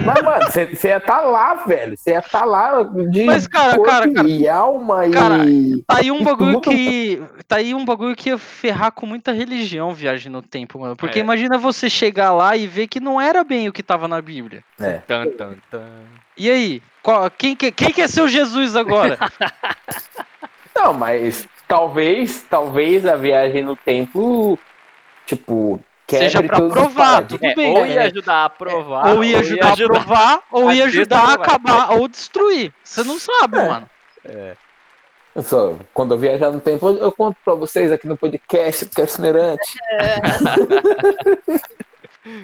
Mas, 0.05 0.23
mano, 0.23 0.45
você 0.51 0.89
ia 0.89 0.97
estar 0.97 1.21
lá, 1.21 1.55
velho. 1.67 1.97
Você 1.97 2.11
ia 2.13 2.19
estar 2.21 2.45
lá 2.45 2.83
de 2.83 3.25
Mas, 3.25 3.47
cara, 3.47 3.77
corpo 3.77 3.91
cara, 3.91 4.13
cara. 4.13 4.29
e 4.29 4.49
alma 4.49 5.09
Cara, 5.11 5.45
e. 5.47 5.83
Tá 5.87 5.99
aí 5.99 6.11
um 6.11 6.23
bagulho 6.25 6.61
que. 6.61 7.23
Tá 7.47 7.57
aí 7.57 7.75
um 7.75 7.85
bagulho 7.85 8.17
que 8.17 8.31
ia 8.31 8.39
ferrar 8.39 8.91
com 8.93 9.05
muita 9.07 9.33
religião 9.33 9.93
viagem 9.95 10.33
no 10.33 10.41
tempo, 10.41 10.79
mano. 10.79 10.97
Porque 10.97 11.19
É. 11.19 11.23
imagina 11.23 11.59
você 11.59 11.91
chegar 11.91 12.33
lá 12.33 12.57
e 12.57 12.67
ver 12.67 12.87
que 12.87 13.01
não 13.01 13.21
era 13.21 13.45
bem 13.45 13.69
o 13.69 13.73
que 13.73 13.83
tava 13.83 14.09
na 14.09 14.21
Bíblia. 14.23 14.65
É. 14.81 14.95
Tan, 15.07 15.27
tan, 15.33 15.55
tan. 15.71 15.87
E 16.37 16.51
aí? 16.51 16.83
Qual- 17.03 17.31
quem, 17.31 17.55
que, 17.55 17.71
quem 17.71 17.93
que 17.93 18.01
é 18.03 18.09
seu 18.09 18.29
Jesus 18.29 18.77
agora? 18.77 19.19
Não, 20.75 20.95
mas 20.95 21.49
talvez, 21.67 22.45
talvez 22.49 23.05
a 23.05 23.17
viagem 23.17 23.63
no 23.65 23.75
tempo, 23.77 24.59
tipo, 25.27 25.81
Seja 26.09 26.41
os 26.41 26.47
provar, 26.47 27.27
tudo 27.27 27.45
É, 27.45 27.55
bem. 27.55 27.77
ou 27.77 27.83
né? 27.85 27.95
ia 27.95 28.03
ajudar 28.05 28.45
a 28.45 28.49
provar, 28.49 29.09
ou 29.15 29.23
ia 29.25 29.39
ajudar 29.41 29.73
a 29.73 29.77
provar, 29.77 30.43
ou 30.51 30.73
ia 30.73 30.85
ajudar 30.87 31.25
a 31.29 31.33
acabar, 31.35 31.93
ou 31.93 32.09
destruir. 32.09 32.73
Você 32.83 33.05
não 33.05 33.19
sabe, 33.19 33.59
É. 33.59 33.69
mano. 33.69 33.91
Eu 35.37 35.43
só, 35.43 35.77
quando 35.95 36.15
eu 36.15 36.19
viajar 36.19 36.51
no 36.51 36.61
tempo, 36.61 36.89
eu, 36.89 37.13
conto 37.13 37.37
pra 37.45 37.55
vocês 37.55 37.93
aqui 37.93 38.09
no 38.09 38.17
podcast, 38.17 38.87
podcast 38.87 39.21
Nerante. 39.21 39.79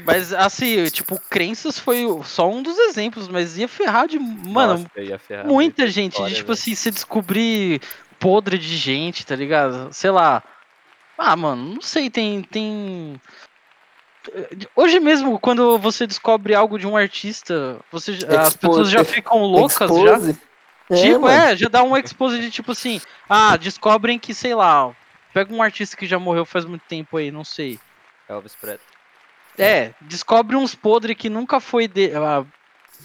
Mas 0.07 0.33
assim, 0.33 0.87
tipo, 0.89 1.19
crenças 1.29 1.79
foi 1.79 2.07
só 2.25 2.49
um 2.49 2.63
dos 2.63 2.79
exemplos, 2.79 3.29
mas 3.29 3.59
ia 3.59 3.69
ferrar 3.69 4.07
de. 4.07 4.19
Mano, 4.19 4.79
Nossa, 4.79 5.01
ia 5.01 5.19
ferrar 5.19 5.45
muita 5.47 5.83
muita 5.83 5.87
gente. 5.89 6.13
história, 6.13 6.31
de, 6.31 6.37
tipo 6.37 6.47
velho. 6.53 6.59
assim, 6.59 6.75
se 6.75 6.91
descobrir 6.91 7.83
podre 8.19 8.57
de 8.57 8.77
gente, 8.77 9.27
tá 9.27 9.37
ligado? 9.37 9.93
Sei 9.93 10.11
lá. 10.11 10.43
Ah, 11.19 11.37
mano, 11.37 11.75
não 11.75 11.83
sei, 11.83 12.09
tem. 12.09 12.43
tem... 12.43 13.21
Hoje 14.75 14.99
mesmo, 15.01 15.39
quando 15.39 15.79
você 15.79 16.07
descobre 16.07 16.55
algo 16.55 16.79
de 16.79 16.87
um 16.87 16.97
artista, 16.97 17.79
você, 17.93 18.15
já- 18.15 18.41
as 18.43 18.57
pessoas 18.57 18.91
já 18.91 19.05
ficam 19.05 19.43
loucas 19.43 19.79
já. 19.79 19.85
Expose. 20.15 20.39
É, 20.91 20.95
tipo, 20.97 21.21
mano. 21.21 21.35
é, 21.35 21.57
já 21.57 21.69
dá 21.69 21.83
um 21.83 21.97
expose 21.97 22.39
de 22.39 22.51
tipo 22.51 22.73
assim, 22.73 23.01
ah, 23.29 23.57
descobrem 23.57 24.19
que, 24.19 24.35
sei 24.35 24.55
lá, 24.55 24.95
pega 25.33 25.53
um 25.55 25.63
artista 25.63 25.97
que 25.97 26.07
já 26.07 26.19
morreu 26.19 26.45
faz 26.45 26.65
muito 26.67 26.83
tempo 26.83 27.17
aí, 27.17 27.31
não 27.31 27.45
sei. 27.45 27.79
Elvis 28.29 28.55
Presley. 28.55 28.81
É, 29.59 29.93
descobre 30.01 30.57
uns 30.57 30.75
podres 30.75 31.17
que 31.17 31.31
nunca 31.31 31.59
foi 31.61 31.87
de, 31.89 32.13
ah, 32.15 32.45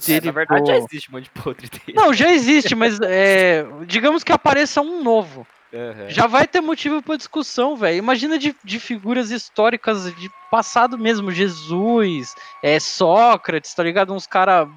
É, 0.01 0.05
dele. 0.07 0.26
na 0.28 0.32
verdade, 0.32 0.67
já 0.67 0.74
pro- 0.76 0.86
existe 0.86 1.09
um 1.09 1.13
monte 1.13 1.24
de 1.26 1.30
podre 1.41 1.70
dele. 1.70 1.93
Não, 1.95 2.13
já 2.13 2.32
existe, 2.32 2.76
mas 2.76 2.99
é, 3.01 3.65
digamos 3.86 4.24
que 4.24 4.32
apareça 4.32 4.82
um 4.82 5.01
novo. 5.03 5.45
Aham. 5.74 6.09
Já 6.09 6.26
vai 6.26 6.47
ter 6.47 6.61
motivo 6.61 7.01
pra 7.01 7.15
discussão, 7.15 7.76
velho. 7.76 7.97
Imagina 7.97 8.39
de, 8.39 8.55
de 8.63 8.80
figuras 8.80 9.30
históricas 9.30 10.03
de 10.15 10.30
passado 10.49 10.97
mesmo, 10.97 11.32
Jesus, 11.32 12.34
é, 12.63 12.80
Sócrates, 12.80 13.74
tá 13.74 13.84
ligado? 13.84 14.13
Uns 14.13 14.26
cara, 14.26 14.67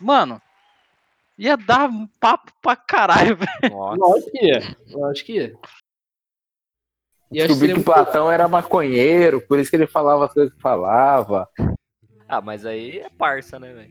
mano, 0.00 0.40
ia 1.38 1.56
dar 1.56 1.88
um 1.88 2.06
papo 2.20 2.52
pra 2.60 2.76
caralho, 2.76 3.36
velho. 3.62 3.74
Lógico 3.74 4.30
que 4.30 4.46
ia. 4.46 4.76
Lógico 4.90 5.26
que 5.26 5.32
ia. 5.32 5.54
E 7.32 7.38
eu 7.38 7.46
acho 7.46 7.54
que 7.54 7.60
Descobri 7.60 7.74
que 7.74 7.82
Platão 7.82 8.30
era 8.30 8.46
maconheiro, 8.46 9.40
por 9.40 9.58
isso 9.58 9.70
que 9.70 9.76
ele 9.76 9.86
falava 9.86 10.26
as 10.26 10.32
coisas 10.32 10.54
que 10.54 10.60
falava. 10.60 11.48
Ah, 12.28 12.40
mas 12.40 12.64
aí 12.64 12.98
é 13.00 13.08
parça, 13.18 13.58
né, 13.58 13.72
velho? 13.72 13.90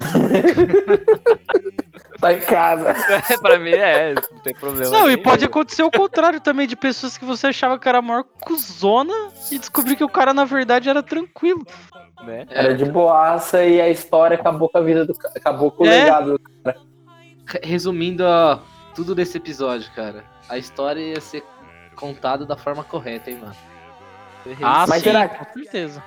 Tá 2.20 2.32
em 2.32 2.40
casa. 2.40 2.94
pra 3.40 3.58
mim 3.58 3.70
é, 3.72 4.14
não 4.14 4.38
tem 4.44 4.54
problema. 4.54 4.90
Não, 4.92 5.10
e 5.10 5.16
pode 5.16 5.44
acontecer 5.44 5.82
o 5.82 5.90
contrário 5.90 6.40
também, 6.40 6.68
de 6.68 6.76
pessoas 6.76 7.18
que 7.18 7.24
você 7.24 7.48
achava 7.48 7.76
que 7.80 7.88
era 7.88 7.98
a 7.98 8.02
maior 8.02 8.22
cuzona 8.22 9.12
e 9.50 9.58
descobrir 9.58 9.96
que 9.96 10.04
o 10.04 10.08
cara, 10.08 10.32
na 10.32 10.44
verdade, 10.44 10.88
era 10.88 11.02
tranquilo. 11.02 11.66
Né? 12.24 12.46
Era 12.50 12.76
de 12.76 12.84
boaça 12.84 13.64
e 13.64 13.80
a 13.80 13.88
história 13.88 14.36
acabou 14.36 14.68
com 14.68 14.78
a 14.78 14.82
vida 14.82 15.04
do 15.04 15.14
ca- 15.14 15.32
acabou 15.34 15.72
com 15.72 15.82
o 15.82 15.86
É. 15.86 16.04
legado. 16.04 16.40
Resumindo 17.60 18.22
ó, 18.24 18.60
tudo 18.94 19.16
desse 19.16 19.38
episódio, 19.38 19.90
cara. 19.92 20.22
A 20.48 20.56
história 20.56 21.00
ia 21.00 21.20
ser 21.20 21.42
contada 21.96 22.46
da 22.46 22.56
forma 22.56 22.84
correta, 22.84 23.30
hein, 23.32 23.38
mano. 23.40 23.56
Ah, 24.62 24.86
Mas 24.88 25.02
sim, 25.02 25.10
será- 25.10 25.28
com 25.28 25.52
certeza. 25.54 26.02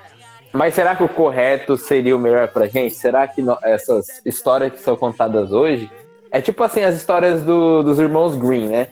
Mas 0.53 0.73
será 0.73 0.95
que 0.95 1.03
o 1.03 1.09
correto 1.09 1.75
seria 1.77 2.15
o 2.15 2.19
melhor 2.19 2.47
pra 2.47 2.67
gente? 2.67 2.95
Será 2.95 3.27
que 3.27 3.41
no- 3.41 3.57
essas 3.61 4.21
histórias 4.25 4.71
que 4.71 4.79
são 4.79 4.95
contadas 4.95 5.51
hoje 5.51 5.89
é 6.31 6.41
tipo 6.41 6.63
assim 6.63 6.81
as 6.83 6.95
histórias 6.95 7.41
do- 7.43 7.83
dos 7.83 7.99
irmãos 7.99 8.35
Green, 8.37 8.67
né? 8.69 8.87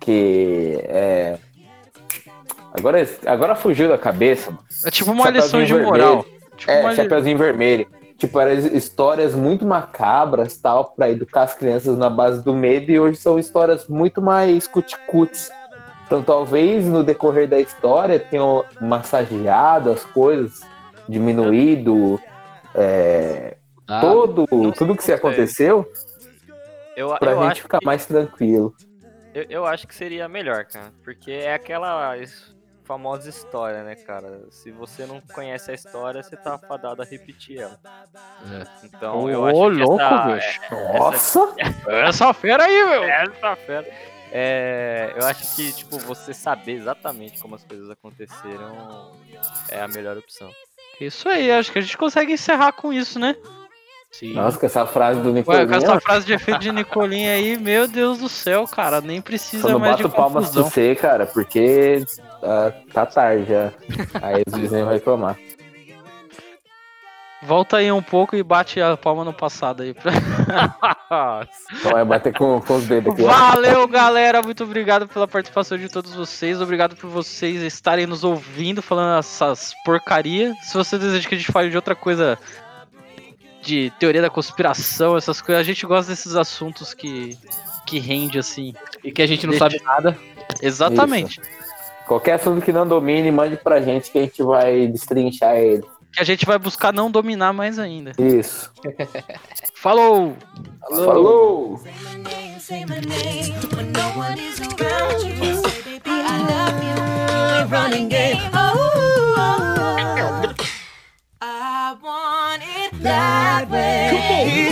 Que 0.00 0.80
é 0.84 1.38
agora 2.74 3.08
agora 3.26 3.54
fugiu 3.54 3.88
da 3.88 3.98
cabeça. 3.98 4.56
É 4.84 4.90
tipo 4.90 5.10
uma 5.12 5.28
lição 5.30 5.60
de 5.62 5.66
vermelho. 5.72 5.88
moral. 5.88 6.24
Tipo 6.56 6.70
É, 6.72 6.80
uma 6.80 6.94
Chapeuzinho 6.94 7.38
Vermelho. 7.38 7.86
Tipo, 8.18 8.38
eram 8.38 8.52
histórias 8.76 9.34
muito 9.34 9.64
macabras, 9.64 10.54
tal, 10.58 10.92
pra 10.94 11.08
educar 11.10 11.44
as 11.44 11.54
crianças 11.54 11.96
na 11.96 12.10
base 12.10 12.44
do 12.44 12.52
medo, 12.52 12.90
e 12.92 13.00
hoje 13.00 13.16
são 13.16 13.38
histórias 13.38 13.86
muito 13.88 14.20
mais 14.20 14.66
cuticutes. 14.68 15.50
Então, 16.06 16.22
talvez 16.22 16.84
no 16.84 17.02
decorrer 17.02 17.48
da 17.48 17.58
história 17.58 18.18
tenham 18.20 18.62
massageado 18.78 19.90
as 19.90 20.04
coisas, 20.04 20.60
diminuído 21.10 22.20
é, 22.74 23.56
Ah, 23.88 24.00
todo, 24.00 24.46
tudo 24.72 24.94
que 24.96 25.02
se 25.02 25.06
sei. 25.06 25.14
aconteceu 25.16 25.90
Eu, 26.96 27.14
pra 27.18 27.32
eu 27.32 27.42
gente 27.42 27.52
acho 27.52 27.62
ficar 27.62 27.78
que, 27.80 27.86
mais 27.86 28.06
tranquilo. 28.06 28.74
eu, 29.34 29.44
eu 29.50 29.66
acho 29.66 29.86
que 29.86 29.94
seria 29.94 30.28
melhor, 30.28 30.64
cara. 30.64 30.92
Porque 31.02 31.32
é 31.32 31.54
aquela 31.54 32.14
famosa 32.84 33.28
história, 33.28 33.84
né, 33.84 33.94
cara? 33.94 34.42
Se 34.50 34.70
você 34.72 35.06
não 35.06 35.20
conhece 35.20 35.70
a 35.70 35.74
história, 35.74 36.22
você 36.22 36.36
tá 36.36 36.58
fadado 36.58 37.00
a 37.02 37.04
repetir 37.04 37.60
ela. 37.60 37.78
É. 38.52 38.86
Então, 38.86 39.20
Ô, 39.24 39.30
eu 39.30 39.44
acho 39.46 39.60
que 39.60 39.82
louco, 39.84 40.00
essa, 40.00 40.26
bicho. 40.34 40.60
Nossa! 40.98 41.54
Essa 41.88 42.32
fera 42.34 42.64
aí, 42.64 42.84
meu. 42.84 43.04
essa 43.04 43.56
fera. 43.56 43.86
É, 44.32 45.12
eu 45.16 45.26
acho 45.26 45.56
que, 45.56 45.72
tipo, 45.72 45.98
você 45.98 46.32
saber 46.32 46.72
exatamente 46.74 47.40
como 47.40 47.56
as 47.56 47.64
coisas 47.64 47.90
aconteceram 47.90 49.12
é 49.68 49.80
a 49.80 49.88
melhor 49.88 50.16
opção. 50.16 50.50
Isso 51.00 51.28
aí, 51.28 51.50
acho 51.50 51.72
que 51.72 51.78
a 51.78 51.82
gente 51.82 51.96
consegue 51.96 52.32
encerrar 52.32 52.72
com 52.72 52.92
isso, 52.92 53.18
né? 53.18 53.34
Sim. 54.10 54.34
Nossa, 54.34 54.58
com 54.58 54.66
essa 54.66 54.84
frase 54.86 55.20
do 55.20 55.28
Ué, 55.28 55.34
Nicolinha, 55.34 55.66
com 55.68 55.74
essa 55.74 56.00
frase 56.00 56.26
de 56.26 56.32
efeito 56.32 56.58
de 56.58 56.72
Nicolinha 56.72 57.32
aí, 57.32 57.56
meu 57.56 57.86
Deus 57.86 58.18
do 58.18 58.28
céu, 58.28 58.66
cara, 58.66 59.00
nem 59.00 59.18
só 59.18 59.22
precisa 59.22 59.68
não 59.68 59.78
mais 59.78 59.96
de 59.96 60.02
bato 60.02 60.16
palmas 60.16 60.50
pra 60.50 60.62
você, 60.62 60.96
cara, 60.96 61.26
porque 61.26 62.04
ah, 62.42 62.72
tá 62.92 63.06
tarde 63.06 63.46
já. 63.46 63.72
Aí 64.20 64.42
vizinhos 64.46 64.70
vão 64.72 64.88
reclamar. 64.88 65.38
Volta 67.42 67.78
aí 67.78 67.90
um 67.90 68.02
pouco 68.02 68.36
e 68.36 68.42
bate 68.42 68.80
a 68.80 68.96
palma 68.96 69.24
no 69.24 69.32
passado 69.32 69.82
aí. 69.82 69.94
Então 71.10 71.90
vai 71.90 72.04
bater 72.04 72.32
com, 72.36 72.60
com 72.60 72.76
os 72.76 72.86
dedos 72.86 73.12
aqui. 73.12 73.22
Valeu, 73.22 73.88
galera. 73.88 74.40
Muito 74.42 74.62
obrigado 74.62 75.08
pela 75.08 75.26
participação 75.26 75.76
de 75.76 75.88
todos 75.88 76.14
vocês. 76.14 76.60
Obrigado 76.60 76.94
por 76.94 77.10
vocês 77.10 77.62
estarem 77.62 78.06
nos 78.06 78.22
ouvindo, 78.22 78.80
falando 78.80 79.18
essas 79.18 79.74
porcaria. 79.84 80.54
Se 80.62 80.74
você 80.74 80.96
deseja 80.98 81.28
que 81.28 81.34
a 81.34 81.38
gente 81.38 81.50
fale 81.50 81.68
de 81.68 81.74
outra 81.74 81.96
coisa, 81.96 82.38
de 83.62 83.92
teoria 83.98 84.22
da 84.22 84.30
conspiração, 84.30 85.16
essas 85.16 85.40
coisas, 85.40 85.60
a 85.60 85.64
gente 85.64 85.84
gosta 85.84 86.12
desses 86.12 86.36
assuntos 86.36 86.94
que, 86.94 87.36
que 87.86 87.98
rende 87.98 88.38
assim. 88.38 88.72
E 89.02 89.10
que 89.10 89.22
a 89.22 89.26
gente 89.26 89.46
não 89.46 89.52
Deixa- 89.52 89.64
sabe 89.70 89.82
nada. 89.84 90.16
Exatamente. 90.62 91.40
Qualquer 92.06 92.34
assunto 92.34 92.64
que 92.64 92.72
não 92.72 92.86
domine, 92.86 93.32
mande 93.32 93.56
pra 93.56 93.80
gente 93.80 94.10
que 94.12 94.18
a 94.18 94.22
gente 94.22 94.42
vai 94.42 94.86
destrinchar 94.86 95.56
ele. 95.56 95.84
Que 96.12 96.20
a 96.20 96.24
gente 96.24 96.44
vai 96.44 96.58
buscar 96.58 96.92
não 96.92 97.10
dominar 97.10 97.52
mais 97.52 97.78
ainda. 97.78 98.12
Isso. 98.18 98.70
Falou! 99.76 100.36
Falou! 100.88 101.04
Falou. 101.04 101.80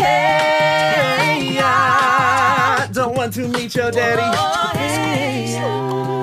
Hey, 0.01 1.59
I 1.61 2.89
don't 2.93 3.17
want 3.17 3.33
to 3.35 3.49
meet 3.49 3.75
your 3.75 3.91
daddy. 3.91 4.23
Hey, 4.79 5.57
I 5.59 6.18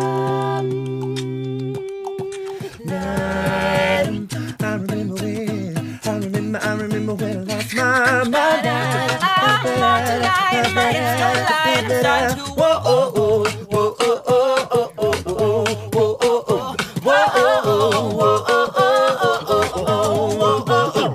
remember, 6.56 6.68
I 6.68 6.74
remember 6.76 7.14
when 7.16 7.38
I 7.38 7.56
lost 7.56 7.74
my 7.76 8.24
mind. 8.24 8.34
I 8.34 9.62
want 9.80 10.06
to 10.08 10.20
lie 10.20 10.51
and 10.53 10.76
lie 10.76 10.91
and 10.91 11.08
still 11.18 11.36
lie 11.43 11.76
and 11.78 11.89
start 12.01 12.30
to 12.32 12.53
Whoa, 12.53 12.82
oh, 12.86 13.14
oh, 13.16 13.43
whoa, 13.70 13.95
oh, 13.99 14.24
oh, 14.28 14.34
oh, 14.72 14.93
oh, 14.97 15.14
oh, 15.26 15.36
oh, 15.36 15.66
whoa, 15.93 16.18
oh, 16.22 16.43
oh, 16.49 16.76
whoa, 17.03 17.26
oh, 17.36 17.60
oh, 17.66 18.12
whoa, 18.16 18.45
oh, 18.47 18.72
oh, 18.78 19.01
oh, 19.18 19.43
oh, 19.49 19.72
oh, 19.76 19.93
oh, 20.41 20.64
oh, 20.68 20.91
oh. 20.95 21.10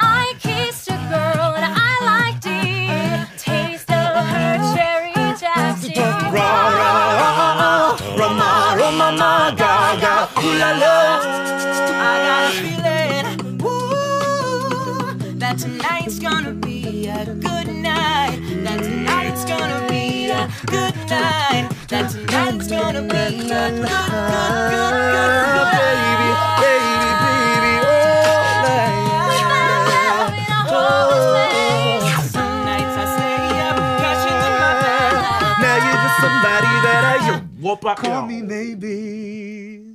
I 0.00 0.34
kissed 0.40 0.88
a 0.88 0.92
girl 0.92 1.54
and 1.54 1.64
I 1.64 1.92
liked 2.02 2.46
it. 2.46 3.38
Taste 3.38 3.90
of 3.90 4.26
her 4.26 4.74
cherry 4.74 5.12
chapstick. 5.38 5.96
Ra, 5.96 6.48
ra, 6.68 6.90
ra, 7.18 7.30
ra, 7.36 8.18
ra, 8.18 8.32
a 17.28 17.34
good 17.34 17.68
night. 17.68 18.38
That 18.64 18.82
tonight's 18.82 19.44
gonna 19.44 19.86
be 19.88 20.30
a 20.30 20.48
good 20.66 20.94
night. 21.08 21.68
That 21.88 22.10
tonight's 22.10 22.68
gonna 22.68 23.02
be 23.02 23.16
a 23.16 23.30
good, 23.30 23.48
good, 23.48 23.74
good, 23.76 23.86
good, 24.72 25.32
good 25.52 25.68
baby, 25.78 26.28
baby, 26.62 27.10
baby, 27.22 27.74
oh, 27.82 28.64
night. 28.66 28.96
Oh, 30.68 30.74
oh. 30.74 32.28
Some 32.32 32.56
nights 32.64 32.96
I 32.96 33.04
stay 33.14 33.60
up, 33.68 33.76
passions 34.02 34.42
in 34.48 34.54
my 34.62 34.72
mind. 34.82 35.16
Now 35.62 35.76
you're 35.84 36.00
just 36.04 36.18
somebody 36.24 36.72
that 36.86 37.02
I 37.04 37.16
you 37.26 37.34
whoop 37.62 37.84
up. 37.84 37.96
Call 37.98 38.22
me 38.26 38.42
maybe. 38.42 39.91